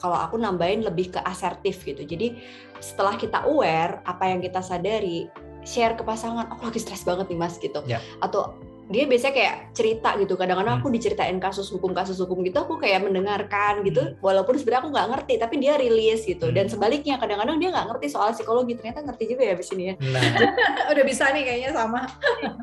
kalau 0.00 0.16
aku 0.16 0.36
nambahin 0.40 0.84
lebih 0.84 1.12
ke 1.12 1.20
asertif 1.24 1.84
gitu. 1.84 2.04
Jadi 2.04 2.40
setelah 2.80 3.16
kita 3.16 3.44
aware 3.48 4.00
apa 4.04 4.28
yang 4.28 4.40
kita 4.40 4.60
sadari, 4.60 5.28
share 5.64 5.96
ke 5.96 6.04
pasangan, 6.04 6.48
aku 6.52 6.68
lagi 6.68 6.80
stres 6.80 7.04
banget 7.04 7.28
nih 7.32 7.36
mas 7.40 7.56
gitu. 7.60 7.80
Yeah. 7.84 8.00
Atau 8.20 8.56
dia 8.86 9.04
biasanya 9.10 9.34
kayak 9.34 9.54
cerita 9.74 10.14
gitu. 10.18 10.38
Kadang-kadang 10.38 10.78
hmm. 10.78 10.82
aku 10.82 10.88
diceritain 10.94 11.38
kasus 11.42 11.66
hukum 11.74 11.90
kasus 11.90 12.14
hukum 12.22 12.46
gitu 12.46 12.62
aku 12.62 12.78
kayak 12.78 13.02
mendengarkan 13.02 13.82
gitu. 13.82 14.02
Hmm. 14.02 14.14
walaupun 14.22 14.54
sebenarnya 14.54 14.82
aku 14.86 14.90
nggak 14.94 15.08
ngerti 15.14 15.34
tapi 15.42 15.54
dia 15.58 15.74
rilis 15.74 16.22
gitu. 16.22 16.54
Dan 16.54 16.70
hmm. 16.70 16.72
sebaliknya 16.78 17.14
kadang-kadang 17.18 17.58
dia 17.58 17.74
nggak 17.74 17.86
ngerti 17.90 18.06
soal 18.10 18.30
psikologi. 18.30 18.78
Ternyata 18.78 19.02
ngerti 19.02 19.24
juga 19.34 19.42
ya 19.42 19.54
di 19.58 19.64
sini 19.66 19.82
ya. 19.90 19.94
Nah. 19.98 20.22
udah 20.94 21.04
bisa 21.04 21.24
nih 21.34 21.42
kayaknya 21.42 21.70
sama. 21.74 22.00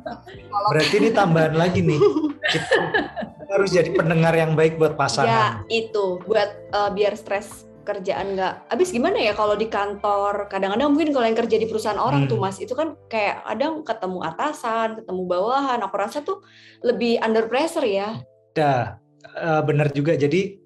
Berarti 0.71 0.95
ini 1.03 1.09
tambahan 1.11 1.55
lagi 1.59 1.80
nih. 1.84 1.99
Kita 2.47 3.51
harus 3.51 3.69
jadi 3.76 3.91
pendengar 3.91 4.32
yang 4.32 4.55
baik 4.55 4.80
buat 4.80 4.95
pasangan. 4.95 5.28
Ya 5.28 5.47
itu. 5.67 6.24
Buat 6.24 6.49
uh, 6.71 6.89
biar 6.95 7.19
stres 7.19 7.72
kerjaan 7.84 8.39
nggak 8.39 8.71
habis 8.71 8.89
gimana 8.95 9.19
ya 9.19 9.36
kalau 9.36 9.59
di 9.59 9.67
kantor? 9.67 10.47
Kadang-kadang 10.47 10.89
mungkin 10.95 11.11
kalau 11.11 11.27
yang 11.27 11.38
kerja 11.38 11.59
di 11.59 11.67
perusahaan 11.67 11.99
orang 11.99 12.25
hmm. 12.25 12.31
tuh 12.31 12.39
mas 12.39 12.57
itu 12.63 12.73
kan 12.73 12.95
kayak 13.11 13.43
kadang 13.43 13.84
ketemu 13.84 14.19
atasan 14.23 15.03
ketemu 15.03 15.21
bawahan. 15.27 15.79
Aku 15.84 15.95
rasa 15.99 16.23
tuh 16.23 16.41
lebih 16.81 17.19
under 17.19 17.45
pressure 17.51 17.86
ya. 17.86 18.23
Dah 18.55 18.97
uh, 19.36 19.61
benar 19.61 19.91
juga. 19.91 20.15
Jadi 20.15 20.62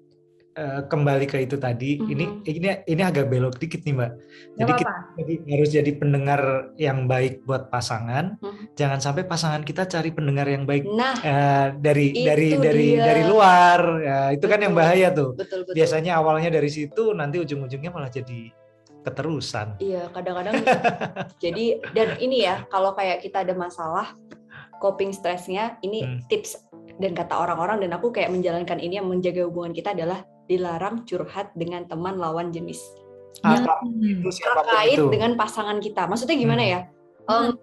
Eh, 0.58 0.82
kembali 0.90 1.30
ke 1.30 1.38
itu 1.46 1.54
tadi, 1.54 2.02
mm-hmm. 2.02 2.12
ini 2.18 2.24
ini 2.50 2.68
ini 2.90 3.02
agak 3.06 3.30
belok 3.30 3.62
dikit 3.62 3.86
nih 3.86 3.94
mbak. 3.94 4.10
Jadi 4.58 4.72
kita 4.74 4.94
jadi, 5.14 5.34
harus 5.54 5.70
jadi 5.70 5.90
pendengar 5.94 6.40
yang 6.74 7.06
baik 7.06 7.46
buat 7.46 7.70
pasangan. 7.70 8.34
Mm-hmm. 8.42 8.74
Jangan 8.74 8.98
sampai 8.98 9.22
pasangan 9.30 9.62
kita 9.62 9.86
cari 9.86 10.10
pendengar 10.10 10.50
yang 10.50 10.66
baik 10.66 10.82
nah, 10.82 11.14
uh, 11.14 11.66
dari 11.78 12.10
dari 12.10 12.58
dari 12.58 12.98
dia. 12.98 13.06
dari 13.06 13.22
luar. 13.30 13.80
Ya, 14.02 14.18
itu 14.34 14.42
betul. 14.42 14.50
kan 14.50 14.60
yang 14.66 14.74
bahaya 14.74 15.08
tuh. 15.14 15.38
Betul, 15.38 15.62
betul. 15.62 15.78
Biasanya 15.78 16.18
awalnya 16.18 16.50
dari 16.50 16.70
situ, 16.74 17.14
nanti 17.14 17.38
ujung-ujungnya 17.38 17.94
malah 17.94 18.10
jadi 18.10 18.50
keterusan. 19.06 19.78
Iya, 19.78 20.10
kadang-kadang 20.10 20.58
jadi 21.44 21.86
dan 21.94 22.18
ini 22.18 22.50
ya 22.50 22.66
kalau 22.66 22.98
kayak 22.98 23.22
kita 23.22 23.46
ada 23.46 23.54
masalah 23.54 24.10
coping 24.82 25.14
stressnya, 25.14 25.78
ini 25.86 26.02
hmm. 26.02 26.26
tips 26.26 26.58
dan 26.98 27.14
kata 27.14 27.46
orang-orang 27.46 27.86
dan 27.86 27.94
aku 27.94 28.10
kayak 28.10 28.34
menjalankan 28.34 28.82
ini 28.82 28.98
yang 28.98 29.06
menjaga 29.06 29.46
hubungan 29.46 29.70
kita 29.70 29.94
adalah 29.94 30.26
dilarang 30.48 31.04
curhat 31.04 31.52
dengan 31.54 31.84
teman 31.86 32.16
lawan 32.16 32.50
jenis. 32.50 32.80
Itu 34.24 34.32
terkait 34.32 34.98
itu. 34.98 35.06
dengan 35.12 35.38
pasangan 35.38 35.78
kita. 35.78 36.10
Maksudnya 36.10 36.34
gimana 36.34 36.62
hmm. 36.64 36.72
ya? 36.72 36.80
Um, 37.28 37.60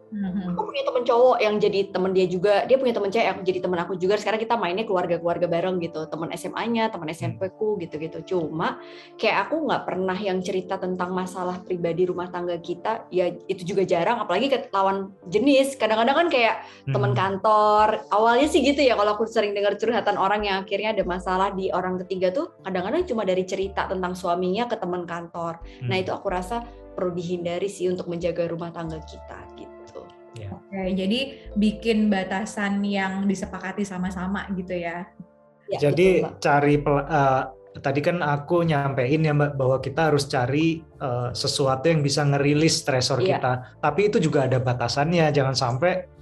aku 0.54 0.62
punya 0.70 0.86
temen 0.86 1.02
cowok 1.02 1.38
yang 1.42 1.58
jadi 1.58 1.90
temen 1.90 2.14
dia 2.14 2.30
juga, 2.30 2.70
dia 2.70 2.78
punya 2.78 2.94
temen 2.94 3.10
cewek 3.10 3.26
yang 3.26 3.40
jadi 3.42 3.60
temen 3.66 3.80
aku 3.82 3.98
juga. 3.98 4.14
Sekarang 4.22 4.38
kita 4.38 4.54
mainnya 4.62 4.86
keluarga-keluarga 4.86 5.50
bareng 5.50 5.82
gitu, 5.82 6.06
temen 6.06 6.30
SMA-nya, 6.38 6.94
temen 6.94 7.10
SMP 7.10 7.50
ku 7.50 7.74
gitu-gitu. 7.82 8.22
Cuma 8.30 8.78
kayak 9.18 9.50
aku 9.50 9.66
nggak 9.66 9.84
pernah 9.90 10.14
yang 10.14 10.38
cerita 10.46 10.78
tentang 10.78 11.18
masalah 11.18 11.66
pribadi 11.66 12.06
rumah 12.06 12.30
tangga 12.30 12.62
kita, 12.62 13.10
ya 13.10 13.34
itu 13.50 13.74
juga 13.74 13.90
jarang. 13.90 14.22
Apalagi 14.22 14.54
ke 14.54 14.70
lawan 14.70 15.10
jenis. 15.34 15.74
Kadang-kadang 15.82 16.14
kan 16.14 16.28
kayak 16.30 16.56
hmm. 16.86 16.94
temen 16.94 17.12
kantor. 17.18 18.06
Awalnya 18.14 18.46
sih 18.46 18.62
gitu 18.62 18.86
ya, 18.86 18.94
kalau 18.94 19.18
aku 19.18 19.26
sering 19.26 19.58
dengar 19.58 19.82
curhatan 19.82 20.22
orang 20.22 20.46
yang 20.46 20.62
akhirnya 20.62 20.94
ada 20.94 21.02
masalah 21.02 21.50
di 21.58 21.74
orang 21.74 21.98
ketiga 22.06 22.30
tuh, 22.30 22.54
kadang-kadang 22.62 23.02
cuma 23.10 23.26
dari 23.26 23.42
cerita 23.50 23.90
tentang 23.90 24.14
suaminya 24.14 24.70
ke 24.70 24.78
temen 24.78 25.10
kantor. 25.10 25.58
Nah, 25.58 25.66
hmm. 25.82 25.90
Nah 25.90 26.04
itu 26.04 26.12
aku 26.12 26.28
rasa 26.28 26.62
perlu 26.96 27.12
dihindari 27.14 27.68
sih 27.68 27.92
untuk 27.92 28.08
menjaga 28.08 28.48
rumah 28.48 28.72
tangga 28.72 28.98
kita 29.04 29.40
gitu. 29.60 30.02
Ya. 30.36 30.52
Oke, 30.52 30.92
jadi 30.96 31.20
bikin 31.56 32.12
batasan 32.12 32.84
yang 32.84 33.24
disepakati 33.24 33.88
sama-sama 33.88 34.48
gitu 34.56 34.76
ya. 34.76 35.08
ya 35.72 35.78
jadi 35.80 36.28
betul, 36.28 36.40
cari 36.44 36.76
uh, 36.84 37.44
tadi 37.80 38.00
kan 38.04 38.20
aku 38.24 38.64
nyampein 38.64 39.24
ya 39.24 39.36
Mbak 39.36 39.52
bahwa 39.60 39.78
kita 39.84 40.12
harus 40.12 40.28
cari 40.28 40.84
uh, 41.00 41.32
sesuatu 41.36 41.88
yang 41.88 42.04
bisa 42.04 42.24
ngerilis 42.24 42.84
stresor 42.84 43.20
ya. 43.24 43.40
kita. 43.40 43.54
Tapi 43.80 44.12
itu 44.12 44.18
juga 44.20 44.48
ada 44.48 44.60
batasannya, 44.60 45.32
jangan 45.32 45.56
sampai 45.56 46.15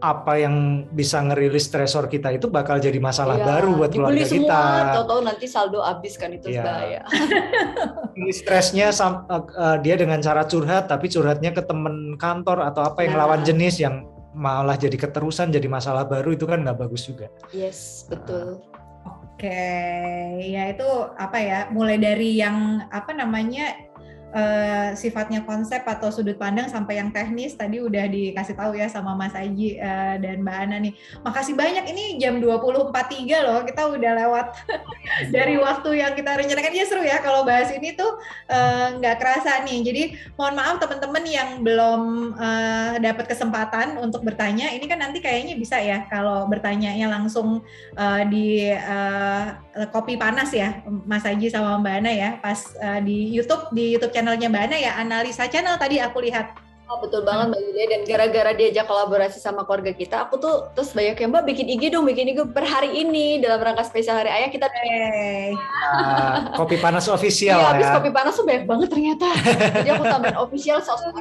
apa 0.00 0.40
yang 0.40 0.88
bisa 0.88 1.20
ngerilis 1.20 1.68
stresor 1.68 2.08
kita 2.08 2.32
itu 2.32 2.48
bakal 2.48 2.80
jadi 2.80 2.96
masalah 2.96 3.36
iya, 3.36 3.44
baru 3.44 3.70
buat 3.76 3.92
keluarga 3.92 4.24
semua, 4.24 4.48
kita. 4.48 4.62
Tahu-tahu 4.96 5.20
nanti 5.28 5.46
saldo 5.46 5.80
habis 5.84 6.16
kan 6.16 6.32
itu 6.32 6.48
iya. 6.48 6.64
bahaya. 6.64 7.00
Ini 8.16 8.32
stresnya 8.32 8.88
uh, 8.96 9.44
uh, 9.44 9.76
dia 9.84 10.00
dengan 10.00 10.24
cara 10.24 10.48
curhat, 10.48 10.88
tapi 10.88 11.12
curhatnya 11.12 11.52
ke 11.52 11.62
temen 11.64 12.16
kantor 12.16 12.64
atau 12.64 12.88
apa 12.88 13.04
yang 13.04 13.20
nah. 13.20 13.28
lawan 13.28 13.44
jenis 13.44 13.76
yang 13.76 14.08
malah 14.32 14.80
jadi 14.80 14.96
keterusan, 14.96 15.52
jadi 15.52 15.68
masalah 15.68 16.08
baru 16.08 16.32
itu 16.32 16.48
kan 16.48 16.64
nggak 16.64 16.80
bagus 16.80 17.04
juga. 17.04 17.28
Yes, 17.52 18.08
betul. 18.08 18.64
Oke, 19.04 19.64
ya 20.40 20.68
itu 20.72 20.88
apa 21.16 21.38
ya? 21.40 21.58
Mulai 21.72 21.96
dari 22.00 22.40
yang 22.40 22.88
apa 22.88 23.12
namanya 23.12 23.89
uh, 24.34 24.90
sifatnya 24.94 25.42
konsep 25.46 25.82
atau 25.86 26.10
sudut 26.10 26.36
pandang 26.38 26.66
sampai 26.70 26.98
yang 26.98 27.10
teknis 27.14 27.54
tadi 27.54 27.82
udah 27.82 28.06
dikasih 28.10 28.54
tahu 28.56 28.78
ya 28.78 28.86
sama 28.90 29.14
Mas 29.14 29.34
Aji 29.36 29.78
uh, 29.78 30.16
dan 30.18 30.42
Mbak 30.42 30.56
Ana 30.56 30.76
nih. 30.82 30.94
Makasih 31.22 31.54
banyak 31.54 31.84
ini 31.90 32.18
jam 32.18 32.38
20.43 32.42 33.46
loh. 33.46 33.60
Kita 33.66 33.82
udah 33.90 34.12
lewat 34.26 34.46
dari 35.34 35.56
waktu 35.58 36.00
yang 36.00 36.12
kita 36.14 36.38
rencanakan 36.38 36.72
ya 36.72 36.84
seru 36.86 37.02
ya 37.02 37.18
kalau 37.20 37.42
bahas 37.42 37.72
ini 37.74 37.94
tuh 37.94 38.18
eh, 38.50 38.86
nggak 38.98 39.16
uh, 39.16 39.18
kerasa 39.18 39.62
nih. 39.66 39.78
Jadi 39.84 40.02
mohon 40.38 40.54
maaf 40.56 40.76
teman-teman 40.78 41.24
yang 41.26 41.48
belum 41.64 42.02
uh, 42.36 42.94
dapat 42.98 43.26
kesempatan 43.30 43.98
untuk 44.00 44.22
bertanya. 44.24 44.72
Ini 44.74 44.84
kan 44.86 44.98
nanti 45.02 45.18
kayaknya 45.22 45.54
bisa 45.58 45.78
ya 45.80 46.06
kalau 46.08 46.46
bertanyanya 46.46 47.10
langsung 47.10 47.62
uh, 47.96 48.22
di 48.28 48.70
uh, 48.70 49.56
kopi 49.90 50.18
panas 50.20 50.50
ya, 50.52 50.82
Mas 50.86 51.26
Aji 51.26 51.50
sama 51.50 51.80
Mbak 51.80 51.94
Ana 52.02 52.12
ya, 52.12 52.30
pas 52.38 52.58
uh, 52.78 53.00
di 53.02 53.30
YouTube 53.32 53.72
di 53.74 53.96
YouTube 53.96 54.14
channelnya 54.20 54.52
Mbak 54.52 54.62
Ana 54.68 54.76
ya, 54.76 54.92
analisa 55.00 55.48
channel 55.48 55.80
tadi 55.80 55.96
aku 55.96 56.20
lihat. 56.20 56.52
Oh, 56.90 56.98
betul 57.00 57.22
banget 57.22 57.54
Mbak 57.54 57.60
Yulia 57.64 57.86
dan 57.86 58.00
gara-gara 58.02 58.50
diajak 58.52 58.84
kolaborasi 58.84 59.38
sama 59.38 59.62
keluarga 59.62 59.94
kita, 59.94 60.26
aku 60.28 60.42
tuh 60.42 60.68
terus 60.76 60.92
banyak 60.92 61.16
yang 61.22 61.30
Mbak 61.32 61.44
bikin 61.48 61.66
IG 61.72 61.82
dong, 61.94 62.04
bikin 62.04 62.34
IG 62.34 62.52
per 62.52 62.66
hari 62.68 62.90
ini 63.00 63.40
dalam 63.40 63.62
rangka 63.62 63.86
spesial 63.86 64.18
hari 64.18 64.28
ayah 64.28 64.50
kita 64.52 64.66
hey. 64.68 65.54
uh, 65.54 66.52
kopi 66.58 66.76
panas 66.82 67.06
official 67.08 67.62
iya, 67.62 67.78
ya. 67.78 67.90
kopi 67.96 68.10
panas 68.12 68.34
tuh 68.36 68.44
banyak 68.44 68.66
banget 68.68 68.88
ternyata. 68.90 69.28
Jadi 69.80 69.88
aku 69.88 70.04
tambahin 70.04 70.38
official 70.42 70.78
sosok 70.82 71.14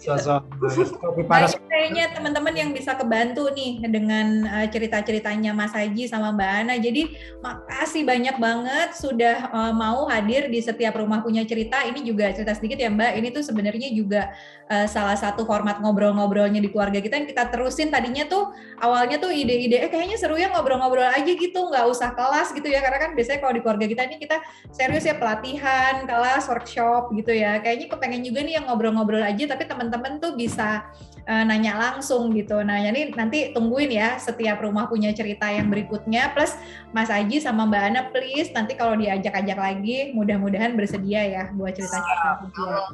sosok 0.00 0.42
kopi 1.02 1.22
panas. 1.28 1.52
Kayaknya 1.68 2.16
teman-teman 2.16 2.54
yang 2.56 2.70
bisa 2.72 2.96
kebantu 2.96 3.52
nih 3.52 3.84
dengan 3.84 4.48
uh, 4.48 4.66
cerita-ceritanya 4.66 5.52
Mas 5.52 5.76
Haji 5.76 6.08
sama 6.08 6.32
Mbak 6.32 6.50
Ana. 6.64 6.74
Jadi 6.80 7.12
makasih 7.44 8.08
banyak 8.08 8.36
banget 8.40 8.96
sudah 8.96 9.52
uh, 9.52 9.72
mau 9.76 10.08
hadir 10.08 10.48
di 10.48 10.64
setiap 10.64 10.96
rumah 10.96 11.20
punya 11.20 11.44
cerita. 11.44 11.84
Ini 11.84 12.00
juga 12.00 12.32
cerita 12.32 12.56
sedikit 12.56 12.80
ya 12.80 12.88
Mbak. 12.88 13.12
Ini 13.20 13.28
tuh 13.36 13.44
sebenarnya 13.44 13.88
juga 13.92 14.32
uh, 14.70 14.86
salah 14.86 15.18
satu 15.18 15.42
format 15.42 15.82
ngobrol-ngobrolnya 15.82 16.62
di 16.62 16.70
keluarga 16.70 17.02
kita 17.02 17.18
yang 17.18 17.28
kita 17.28 17.50
terusin 17.50 17.90
tadinya 17.90 18.24
tuh 18.30 18.54
awalnya 18.78 19.18
tuh 19.18 19.34
ide-ide 19.34 19.82
eh 19.82 19.90
kayaknya 19.90 20.16
seru 20.16 20.38
ya 20.38 20.48
ngobrol-ngobrol 20.54 21.04
aja 21.04 21.26
gitu 21.26 21.58
nggak 21.66 21.84
usah 21.90 22.14
kelas 22.14 22.54
gitu 22.54 22.70
ya 22.70 22.78
karena 22.80 22.98
kan 23.02 23.10
biasanya 23.18 23.38
kalau 23.42 23.52
di 23.58 23.60
keluarga 23.60 23.86
kita 23.90 24.02
ini 24.06 24.16
kita 24.22 24.38
serius 24.70 25.04
ya 25.04 25.18
pelatihan 25.18 26.06
kelas 26.06 26.46
workshop 26.46 27.10
gitu 27.18 27.34
ya 27.34 27.58
kayaknya 27.58 27.90
kepengen 27.90 28.22
juga 28.22 28.40
nih 28.46 28.54
yang 28.62 28.64
ngobrol-ngobrol 28.70 29.20
aja 29.20 29.44
tapi 29.50 29.66
teman-teman 29.90 30.22
tuh 30.22 30.38
bisa 30.38 30.86
uh, 31.26 31.42
nanya 31.42 31.74
langsung 31.74 32.30
gitu. 32.30 32.62
Nah 32.62 32.78
jadi 32.78 33.10
nanti 33.18 33.50
tungguin 33.50 33.90
ya 33.90 34.22
setiap 34.22 34.62
rumah 34.62 34.86
punya 34.86 35.10
cerita 35.10 35.50
yang 35.50 35.66
berikutnya. 35.66 36.30
Plus 36.30 36.54
Mas 36.94 37.10
Aji 37.10 37.42
sama 37.42 37.66
Mbak 37.66 37.82
Ana 37.82 38.02
please 38.14 38.54
nanti 38.54 38.78
kalau 38.78 38.94
diajak-ajak 38.94 39.58
lagi 39.58 40.14
mudah-mudahan 40.14 40.78
bersedia 40.78 41.26
ya 41.26 41.44
buat 41.58 41.74
cerita-cerita. 41.74 42.30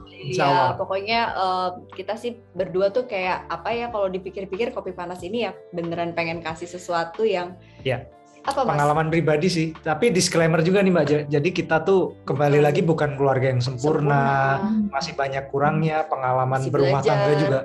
Iya, 0.09 0.72
pokoknya 0.80 1.20
uh, 1.36 1.68
kita 1.92 2.16
sih 2.16 2.40
berdua 2.57 2.88
tuh 2.88 3.05
kayak 3.05 3.44
apa 3.53 3.76
ya 3.76 3.86
kalau 3.92 4.09
dipikir-pikir 4.09 4.72
kopi 4.72 4.97
panas 4.97 5.20
ini 5.20 5.44
ya 5.44 5.53
beneran 5.76 6.16
pengen 6.16 6.40
kasih 6.40 6.66
sesuatu 6.66 7.28
yang 7.28 7.61
ya 7.84 8.09
apa 8.47 8.61
mas? 8.62 8.68
pengalaman 8.72 9.07
pribadi 9.11 9.49
sih. 9.51 9.66
Tapi 9.74 10.14
disclaimer 10.14 10.62
juga 10.62 10.80
nih 10.80 10.92
mbak. 10.94 11.05
Jadi 11.28 11.49
kita 11.51 11.82
tuh 11.82 12.14
kembali 12.22 12.62
lagi 12.62 12.80
bukan 12.80 13.18
keluarga 13.18 13.51
yang 13.51 13.61
sempurna, 13.61 14.62
sempurna. 14.62 14.90
masih 14.94 15.12
banyak 15.18 15.44
kurangnya. 15.51 16.07
Pengalaman 16.07 16.62
masih 16.62 16.70
berumah 16.70 17.03
belajar. 17.03 17.11
tangga 17.11 17.32
juga 17.36 17.61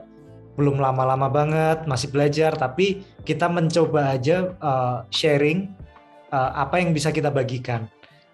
belum 0.58 0.78
lama-lama 0.82 1.28
banget. 1.30 1.86
Masih 1.86 2.10
belajar. 2.10 2.52
Tapi 2.58 3.06
kita 3.24 3.46
mencoba 3.48 4.18
aja 4.18 4.58
uh, 4.58 5.06
sharing 5.14 5.70
uh, 6.34 6.52
apa 6.58 6.82
yang 6.82 6.92
bisa 6.92 7.14
kita 7.14 7.30
bagikan. 7.30 7.86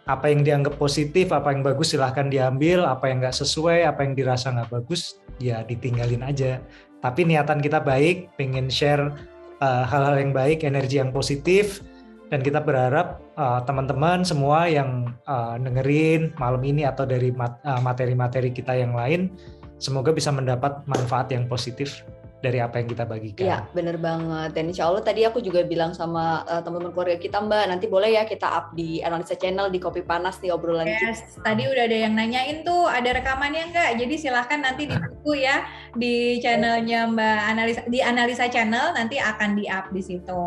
Apa 0.07 0.31
yang 0.31 0.47
dianggap 0.47 0.79
positif, 0.79 1.35
apa 1.35 1.51
yang 1.51 1.67
bagus 1.67 1.91
silahkan 1.91 2.31
diambil, 2.31 2.87
apa 2.87 3.11
yang 3.11 3.19
nggak 3.19 3.35
sesuai, 3.35 3.83
apa 3.83 4.07
yang 4.07 4.15
dirasa 4.15 4.55
nggak 4.55 4.71
bagus, 4.71 5.19
ya 5.35 5.67
ditinggalin 5.67 6.23
aja. 6.23 6.63
Tapi 7.03 7.27
niatan 7.27 7.59
kita 7.59 7.83
baik, 7.83 8.31
pengen 8.39 8.71
share 8.71 9.11
uh, 9.59 9.83
hal-hal 9.83 10.15
yang 10.15 10.31
baik, 10.31 10.63
energi 10.63 11.03
yang 11.03 11.11
positif, 11.11 11.83
dan 12.27 12.39
kita 12.43 12.59
berharap 12.59 13.23
uh, 13.39 13.63
teman-teman 13.63 14.23
semua 14.27 14.67
yang 14.67 15.15
uh, 15.27 15.55
dengerin 15.59 16.35
malam 16.35 16.61
ini 16.63 16.83
atau 16.83 17.07
dari 17.07 17.31
materi-materi 17.63 18.51
kita 18.51 18.75
yang 18.75 18.91
lain, 18.91 19.31
semoga 19.79 20.11
bisa 20.11 20.31
mendapat 20.33 20.83
manfaat 20.85 21.31
yang 21.31 21.47
positif 21.47 22.03
dari 22.37 22.61
apa 22.61 22.77
yang 22.77 22.87
kita 22.89 23.03
bagikan. 23.09 23.45
Iya, 23.49 23.59
bener 23.73 23.97
banget. 23.97 24.53
Dan 24.53 24.69
insya 24.69 24.85
Allah 24.85 25.01
tadi 25.01 25.25
aku 25.25 25.41
juga 25.41 25.65
bilang 25.65 25.97
sama 25.97 26.45
uh, 26.45 26.61
teman-teman 26.61 26.93
keluarga 26.93 27.17
kita, 27.17 27.41
Mbak, 27.41 27.65
nanti 27.65 27.85
boleh 27.89 28.13
ya 28.13 28.23
kita 28.29 28.45
up 28.45 28.77
di 28.77 29.01
analisa 29.01 29.33
channel 29.33 29.73
di 29.73 29.81
Kopi 29.81 30.05
Panas 30.05 30.37
di 30.37 30.53
obrolan 30.53 30.85
yes, 30.85 31.33
kita. 31.33 31.41
Tadi 31.41 31.63
udah 31.65 31.83
ada 31.89 31.97
yang 31.97 32.13
nanyain 32.13 32.61
tuh, 32.61 32.85
ada 32.85 33.09
rekamannya 33.17 33.73
enggak? 33.73 33.89
Jadi 33.97 34.15
silahkan 34.21 34.61
nanti 34.61 34.85
ditunggu 34.85 35.33
ya 35.33 35.65
di 35.97 36.37
channelnya 36.37 37.09
Mbak 37.09 37.39
Analisa 37.57 37.81
di 37.89 37.99
Analisa 38.05 38.45
Channel 38.45 38.93
nanti 38.93 39.17
akan 39.17 39.49
di 39.57 39.65
up 39.65 39.89
di 39.89 40.01
situ. 40.05 40.45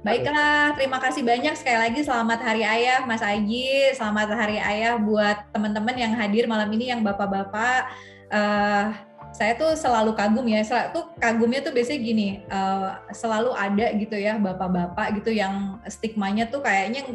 Baiklah, 0.00 0.72
terima 0.76 0.96
kasih 0.96 1.20
banyak 1.20 1.54
sekali 1.56 1.78
lagi. 1.78 2.00
Selamat 2.00 2.40
Hari 2.40 2.62
Ayah 2.64 3.04
Mas 3.04 3.20
Aji, 3.20 3.92
selamat 3.92 4.32
Hari 4.32 4.56
Ayah 4.56 4.96
buat 4.96 5.50
teman-teman 5.52 5.96
yang 5.96 6.12
hadir 6.16 6.48
malam 6.48 6.72
ini 6.72 6.88
yang 6.88 7.04
bapak-bapak. 7.04 7.92
Uh, 8.30 8.94
saya 9.30 9.54
tuh 9.54 9.78
selalu 9.78 10.16
kagum 10.18 10.42
ya, 10.48 10.64
selalu 10.66 10.88
tuh 10.90 11.04
kagumnya 11.22 11.60
tuh 11.62 11.72
biasanya 11.76 12.00
gini, 12.02 12.28
uh, 12.50 12.98
selalu 13.14 13.54
ada 13.54 13.86
gitu 13.94 14.16
ya 14.18 14.40
bapak-bapak 14.40 15.22
gitu 15.22 15.30
yang 15.30 15.78
stigmanya 15.86 16.50
tuh 16.50 16.64
kayaknya 16.64 17.06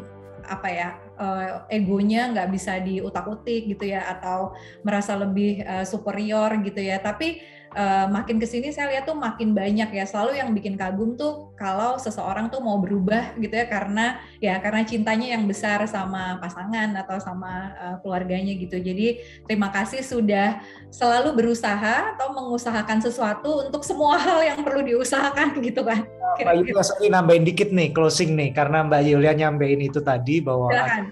apa 0.45 0.69
ya 0.69 0.89
uh, 1.17 1.65
egonya 1.73 2.29
nggak 2.29 2.49
bisa 2.53 2.77
diutak-utik 2.77 3.65
gitu 3.65 3.89
ya 3.89 4.05
atau 4.13 4.53
merasa 4.85 5.17
lebih 5.17 5.65
uh, 5.65 5.83
superior 5.83 6.53
gitu 6.61 6.79
ya. 6.79 7.01
Tapi 7.01 7.41
uh, 7.75 8.07
makin 8.09 8.39
ke 8.39 8.47
sini 8.47 8.71
saya 8.71 8.95
lihat 8.95 9.05
tuh 9.05 9.13
makin 9.13 9.51
banyak 9.51 9.91
ya. 9.91 10.07
Selalu 10.07 10.39
yang 10.39 10.49
bikin 10.55 10.79
kagum 10.79 11.19
tuh 11.19 11.51
kalau 11.59 11.99
seseorang 11.99 12.47
tuh 12.47 12.63
mau 12.63 12.79
berubah 12.79 13.35
gitu 13.37 13.51
ya 13.51 13.67
karena 13.67 14.17
ya 14.39 14.57
karena 14.63 14.81
cintanya 14.87 15.35
yang 15.35 15.43
besar 15.45 15.83
sama 15.85 16.39
pasangan 16.39 16.95
atau 16.95 17.19
sama 17.19 17.75
uh, 17.75 17.95
keluarganya 18.01 18.55
gitu. 18.55 18.79
Jadi 18.79 19.19
terima 19.45 19.69
kasih 19.69 20.01
sudah 20.01 20.63
selalu 20.89 21.35
berusaha 21.35 22.15
atau 22.15 22.31
mengusahakan 22.31 23.03
sesuatu 23.03 23.67
untuk 23.67 23.83
semua 23.83 24.15
hal 24.17 24.39
yang 24.41 24.59
perlu 24.63 24.81
diusahakan 24.81 25.59
gitu 25.67 25.83
kan. 25.83 26.07
Mbak 26.39 26.55
Yulia 26.63 26.83
sorry 26.83 27.11
nambahin 27.11 27.43
dikit 27.43 27.69
nih 27.69 27.91
closing 27.91 28.33
nih. 28.33 28.55
Karena 28.55 28.87
Mbak 28.87 29.01
Yulia 29.03 29.35
nyampein 29.35 29.83
itu 29.83 29.99
tadi 29.99 30.39
bahwa 30.39 30.71
Silahkan. 30.71 31.05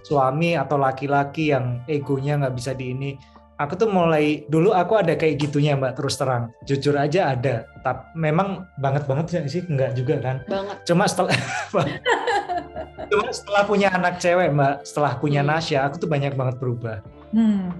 suami 0.00 0.56
atau 0.56 0.80
laki-laki 0.80 1.52
yang 1.52 1.84
egonya 1.84 2.40
nggak 2.40 2.56
bisa 2.56 2.72
di 2.72 2.96
ini 2.96 3.10
aku 3.60 3.76
tuh 3.76 3.88
mulai 3.92 4.48
dulu 4.48 4.72
aku 4.72 4.96
ada 4.96 5.12
kayak 5.12 5.36
gitunya 5.36 5.76
mbak 5.76 6.00
terus 6.00 6.16
terang. 6.16 6.48
Jujur 6.64 6.96
aja 6.96 7.36
ada 7.36 7.68
tapi 7.84 8.00
memang 8.16 8.64
banget 8.80 9.04
banget 9.04 9.44
sih 9.52 9.62
enggak 9.68 9.92
juga 9.92 10.16
kan. 10.24 10.36
Banget. 10.48 10.76
Cuma 10.88 11.04
setelah 11.04 11.36
cuma 13.12 13.28
setelah 13.28 13.62
punya 13.68 13.92
anak 13.92 14.16
cewek 14.16 14.48
mbak 14.56 14.80
setelah 14.88 15.12
punya 15.20 15.44
hmm. 15.44 15.50
Nasya 15.52 15.84
aku 15.84 16.00
tuh 16.00 16.08
banyak 16.08 16.32
banget 16.32 16.56
berubah. 16.56 17.04
Hmm. 17.36 17.76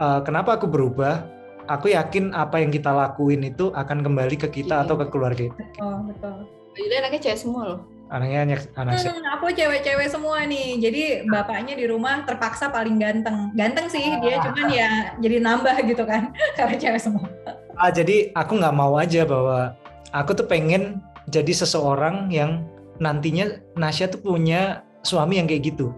uh, 0.00 0.24
kenapa 0.24 0.56
aku 0.56 0.64
berubah? 0.64 1.20
Aku 1.68 1.92
yakin 1.92 2.32
apa 2.32 2.64
yang 2.64 2.72
kita 2.72 2.88
lakuin 2.88 3.44
itu 3.44 3.68
akan 3.76 4.00
kembali 4.00 4.40
ke 4.40 4.48
kita 4.48 4.80
iya. 4.80 4.84
atau 4.88 4.96
ke 4.96 5.12
keluarga. 5.12 5.52
Kita 5.52 5.60
betul 5.60 5.92
betul. 6.08 6.36
Jadi 6.80 6.94
anaknya 6.96 7.20
cewek 7.28 7.40
semua 7.44 7.62
loh 7.76 7.97
anaknya 8.08 8.56
anak, 8.76 9.04
hmm, 9.04 9.24
aku 9.36 9.52
cewek-cewek 9.52 10.08
semua 10.08 10.44
nih. 10.48 10.80
Jadi 10.80 11.02
bapaknya 11.28 11.76
di 11.76 11.84
rumah 11.84 12.24
terpaksa 12.24 12.72
paling 12.72 12.96
ganteng. 12.96 13.52
Ganteng 13.52 13.86
sih 13.92 14.16
dia 14.24 14.40
cuman 14.40 14.66
ya 14.72 14.90
jadi 15.20 15.36
nambah 15.44 15.76
gitu 15.84 16.04
kan 16.08 16.32
karena 16.56 16.76
cewek 16.76 17.00
semua. 17.00 17.28
Ah 17.76 17.92
jadi 17.92 18.32
aku 18.32 18.58
nggak 18.58 18.76
mau 18.76 18.96
aja 18.96 19.28
bahwa 19.28 19.76
aku 20.16 20.34
tuh 20.34 20.48
pengen 20.48 21.04
jadi 21.28 21.52
seseorang 21.52 22.32
yang 22.32 22.64
nantinya 22.98 23.60
Nasya 23.76 24.08
tuh 24.08 24.24
punya 24.24 24.82
suami 25.04 25.38
yang 25.38 25.46
kayak 25.46 25.74
gitu. 25.74 25.92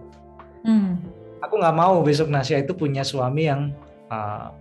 Hmm. 0.60 1.00
aku 1.40 1.56
nggak 1.56 1.72
mau 1.72 2.04
besok 2.04 2.28
Nasya 2.28 2.60
itu 2.60 2.76
punya 2.76 3.00
suami 3.00 3.48
yang 3.48 3.72
uh, 4.12 4.52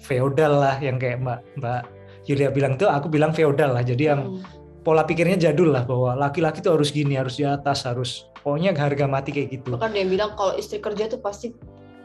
feodal 0.00 0.64
lah 0.64 0.80
yang 0.80 0.96
kayak 0.96 1.20
mbak 1.20 1.44
mbak 1.60 1.84
Yulia 2.24 2.48
bilang 2.48 2.80
tuh 2.80 2.88
aku 2.88 3.12
bilang 3.12 3.36
feodal 3.36 3.76
lah. 3.76 3.84
Jadi 3.84 4.08
yang 4.08 4.40
hmm 4.40 4.61
pola 4.82 5.06
pikirnya 5.06 5.38
jadul 5.38 5.70
lah 5.70 5.86
bahwa 5.86 6.18
laki-laki 6.18 6.58
tuh 6.58 6.74
harus 6.74 6.90
gini, 6.90 7.14
harus 7.14 7.38
di 7.38 7.46
atas, 7.46 7.86
harus 7.86 8.26
pokoknya 8.42 8.74
harga 8.74 9.06
mati 9.06 9.30
kayak 9.30 9.48
gitu. 9.62 9.78
Bahkan 9.78 9.94
dia 9.94 10.06
bilang 10.06 10.34
kalau 10.34 10.58
istri 10.58 10.82
kerja 10.82 11.06
tuh 11.06 11.22
pasti 11.22 11.54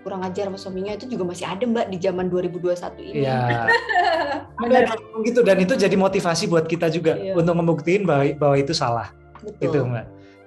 kurang 0.06 0.24
ajar 0.24 0.48
sama 0.48 0.56
suaminya 0.56 0.96
itu 0.96 1.04
juga 1.12 1.28
masih 1.28 1.44
ada 1.44 1.68
mbak 1.68 1.92
di 1.92 1.98
zaman 2.00 2.32
2021 2.32 3.12
ini. 3.12 3.28
Iya. 3.28 3.68
Benar 4.64 4.96
gitu 5.26 5.44
dan 5.44 5.58
itu 5.60 5.74
jadi 5.76 5.96
motivasi 6.00 6.48
buat 6.48 6.64
kita 6.64 6.88
juga 6.88 7.20
iya. 7.20 7.36
untuk 7.36 7.52
membuktiin 7.58 8.08
bahwa 8.08 8.24
bahwa 8.40 8.56
itu 8.56 8.72
salah. 8.72 9.12
Betul. 9.44 9.62
Gitu 9.68 9.78
mbak. 9.84 10.06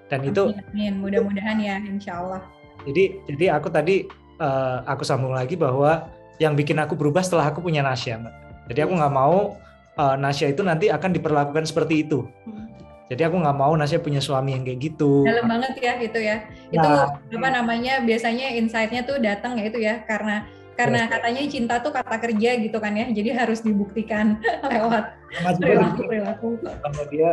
Dan 0.09 0.20
itu. 0.26 0.43
Amin. 0.51 0.99
Mudah-mudahan 1.05 1.59
ya, 1.61 1.77
insya 1.86 2.24
Allah. 2.24 2.40
Jadi 2.89 3.20
jadi 3.28 3.61
aku 3.61 3.69
tadi 3.69 4.09
uh, 4.40 4.81
aku 4.89 5.05
sambung 5.05 5.36
lagi 5.36 5.55
bahwa 5.55 6.09
yang 6.40 6.57
bikin 6.57 6.81
aku 6.81 6.97
berubah 6.97 7.20
setelah 7.20 7.52
aku 7.52 7.61
punya 7.61 7.85
Nasya 7.85 8.16
mbak. 8.16 8.35
Jadi 8.73 8.81
aku 8.86 8.93
nggak 8.97 9.12
mau 9.12 9.61
uh, 10.01 10.14
Nasya 10.16 10.56
itu 10.56 10.64
nanti 10.64 10.89
akan 10.89 11.12
diperlakukan 11.12 11.68
seperti 11.68 12.09
itu. 12.09 12.24
Hmm. 12.48 12.72
Jadi 13.12 13.27
aku 13.27 13.36
nggak 13.43 13.59
mau 13.59 13.77
Nasya 13.77 14.01
punya 14.01 14.22
suami 14.24 14.56
yang 14.56 14.64
kayak 14.64 14.81
gitu. 14.81 15.28
Dalam 15.28 15.51
banget 15.51 15.77
ya 15.82 15.93
gitu 16.01 16.18
ya. 16.22 16.47
Itu 16.72 16.89
nah, 16.89 17.20
apa 17.20 17.48
namanya 17.52 18.01
biasanya 18.01 18.56
insight-nya 18.56 19.05
tuh 19.05 19.20
datang 19.20 19.60
ya 19.60 19.64
itu 19.68 19.78
ya 19.82 20.01
karena 20.09 20.47
karena 20.81 21.01
katanya 21.12 21.40
cinta 21.44 21.74
tuh 21.85 21.93
kata 21.93 22.16
kerja 22.16 22.56
gitu 22.56 22.78
kan 22.81 22.97
ya 22.97 23.12
jadi 23.12 23.36
harus 23.36 23.60
dibuktikan 23.60 24.40
lewat 24.72 25.12
perilaku 25.60 26.01
perilaku 26.09 26.47
sama 26.64 27.02
dia 27.12 27.31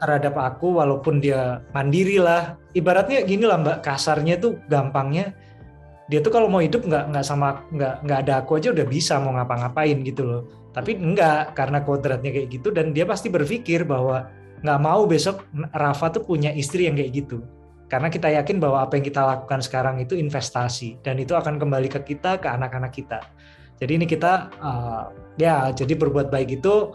terhadap 0.00 0.34
aku 0.40 0.80
walaupun 0.80 1.20
dia 1.20 1.60
mandiri 1.76 2.16
lah 2.16 2.56
ibaratnya 2.72 3.20
gini 3.28 3.44
lah 3.44 3.60
mbak 3.60 3.84
kasarnya 3.84 4.40
tuh 4.40 4.56
gampangnya 4.72 5.36
dia 6.08 6.22
tuh 6.22 6.32
kalau 6.32 6.48
mau 6.48 6.62
hidup 6.62 6.86
nggak 6.86 7.12
nggak 7.12 7.24
sama 7.26 7.66
nggak 7.74 7.94
nggak 8.06 8.18
ada 8.24 8.32
aku 8.40 8.56
aja 8.56 8.72
udah 8.72 8.86
bisa 8.86 9.18
mau 9.18 9.34
ngapa-ngapain 9.34 9.98
gitu 10.06 10.22
loh 10.24 10.42
tapi 10.76 10.92
enggak 11.00 11.56
karena 11.56 11.80
kodratnya 11.80 12.28
kayak 12.28 12.52
gitu 12.52 12.68
dan 12.68 12.92
dia 12.92 13.08
pasti 13.08 13.32
berpikir 13.32 13.88
bahwa 13.88 14.28
nggak 14.60 14.80
mau 14.84 15.08
besok 15.08 15.48
Rafa 15.72 16.12
tuh 16.12 16.28
punya 16.28 16.52
istri 16.52 16.84
yang 16.84 17.00
kayak 17.00 17.16
gitu 17.16 17.40
karena 17.86 18.10
kita 18.10 18.28
yakin 18.34 18.58
bahwa 18.58 18.82
apa 18.82 18.98
yang 18.98 19.06
kita 19.06 19.22
lakukan 19.22 19.62
sekarang 19.62 20.02
itu 20.02 20.18
investasi 20.18 20.98
dan 21.06 21.22
itu 21.22 21.38
akan 21.38 21.54
kembali 21.62 21.86
ke 21.86 22.02
kita, 22.02 22.42
ke 22.42 22.50
anak-anak 22.50 22.90
kita. 22.90 23.22
Jadi 23.78 23.92
ini 24.02 24.06
kita 24.10 24.50
uh, 24.58 25.14
ya 25.38 25.70
jadi 25.70 25.94
berbuat 25.94 26.34
baik 26.34 26.58
itu 26.58 26.90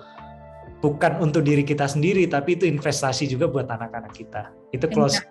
bukan 0.84 1.22
untuk 1.24 1.48
diri 1.48 1.64
kita 1.64 1.88
sendiri 1.88 2.28
tapi 2.28 2.60
itu 2.60 2.68
investasi 2.68 3.30
juga 3.32 3.48
buat 3.48 3.72
anak-anak 3.72 4.12
kita. 4.12 4.52
Itu 4.76 4.92
close. 4.92 5.24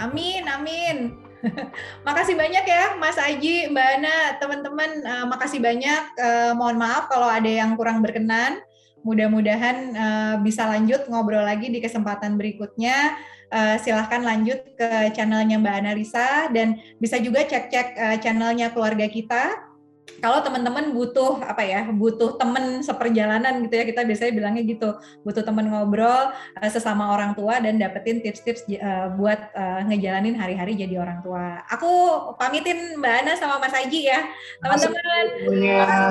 Amin, 0.00 0.48
amin. 0.48 1.12
makasih 2.06 2.34
banyak 2.34 2.64
ya 2.64 2.96
Mas 2.96 3.18
Aji, 3.20 3.68
Mbak 3.70 3.88
Ana, 4.00 4.16
teman-teman. 4.40 4.90
Uh, 5.04 5.26
makasih 5.28 5.60
banyak. 5.60 6.02
Uh, 6.16 6.52
mohon 6.56 6.80
maaf 6.80 7.08
kalau 7.12 7.28
ada 7.28 7.48
yang 7.48 7.76
kurang 7.76 8.00
berkenan. 8.00 8.60
Mudah-mudahan 9.04 9.76
uh, 9.92 10.34
bisa 10.40 10.64
lanjut 10.64 11.04
ngobrol 11.12 11.44
lagi 11.44 11.68
di 11.68 11.76
kesempatan 11.84 12.40
berikutnya 12.40 13.12
uh, 13.52 13.76
silahkan 13.76 14.24
lanjut 14.24 14.64
ke 14.74 15.12
channelnya 15.12 15.60
Mbak 15.60 15.76
Analisa 15.84 16.48
dan 16.48 16.80
bisa 16.96 17.20
juga 17.20 17.44
cek-cek 17.44 17.88
uh, 17.94 18.16
channelnya 18.18 18.72
keluarga 18.72 19.04
kita. 19.06 19.73
Kalau 20.20 20.40
teman-teman 20.40 20.96
butuh 20.96 21.40
apa 21.44 21.60
ya, 21.64 21.84
butuh 21.92 22.40
teman 22.40 22.80
seperjalanan 22.80 23.60
gitu 23.64 23.74
ya, 23.76 23.84
kita 23.84 24.08
biasanya 24.08 24.32
bilangnya 24.32 24.62
gitu, 24.64 24.96
butuh 25.20 25.44
teman 25.44 25.68
ngobrol 25.68 26.32
uh, 26.32 26.70
sesama 26.72 27.12
orang 27.12 27.36
tua 27.36 27.60
dan 27.60 27.76
dapetin 27.76 28.24
tips-tips 28.24 28.64
uh, 28.80 29.12
buat 29.16 29.52
uh, 29.52 29.84
ngejalanin 29.84 30.36
hari-hari 30.36 30.80
jadi 30.80 30.96
orang 31.00 31.20
tua. 31.20 31.60
Aku 31.68 31.92
pamitin 32.40 32.96
Mbak 33.00 33.14
Ana 33.20 33.32
sama 33.36 33.60
Mas 33.60 33.76
Aji 33.76 34.08
ya, 34.08 34.24
teman-teman. 34.64 35.24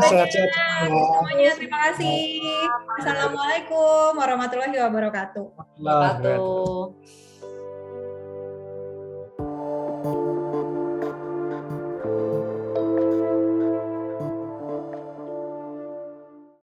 Sehat-sehat 0.06 0.90
semuanya. 0.90 1.50
Terima 1.58 1.78
kasih. 1.90 2.22
Assalamualaikum 3.02 4.14
warahmatullahi 4.14 4.78
wabarakatuh. 4.78 5.46
Wabarakatuh. 5.82 7.23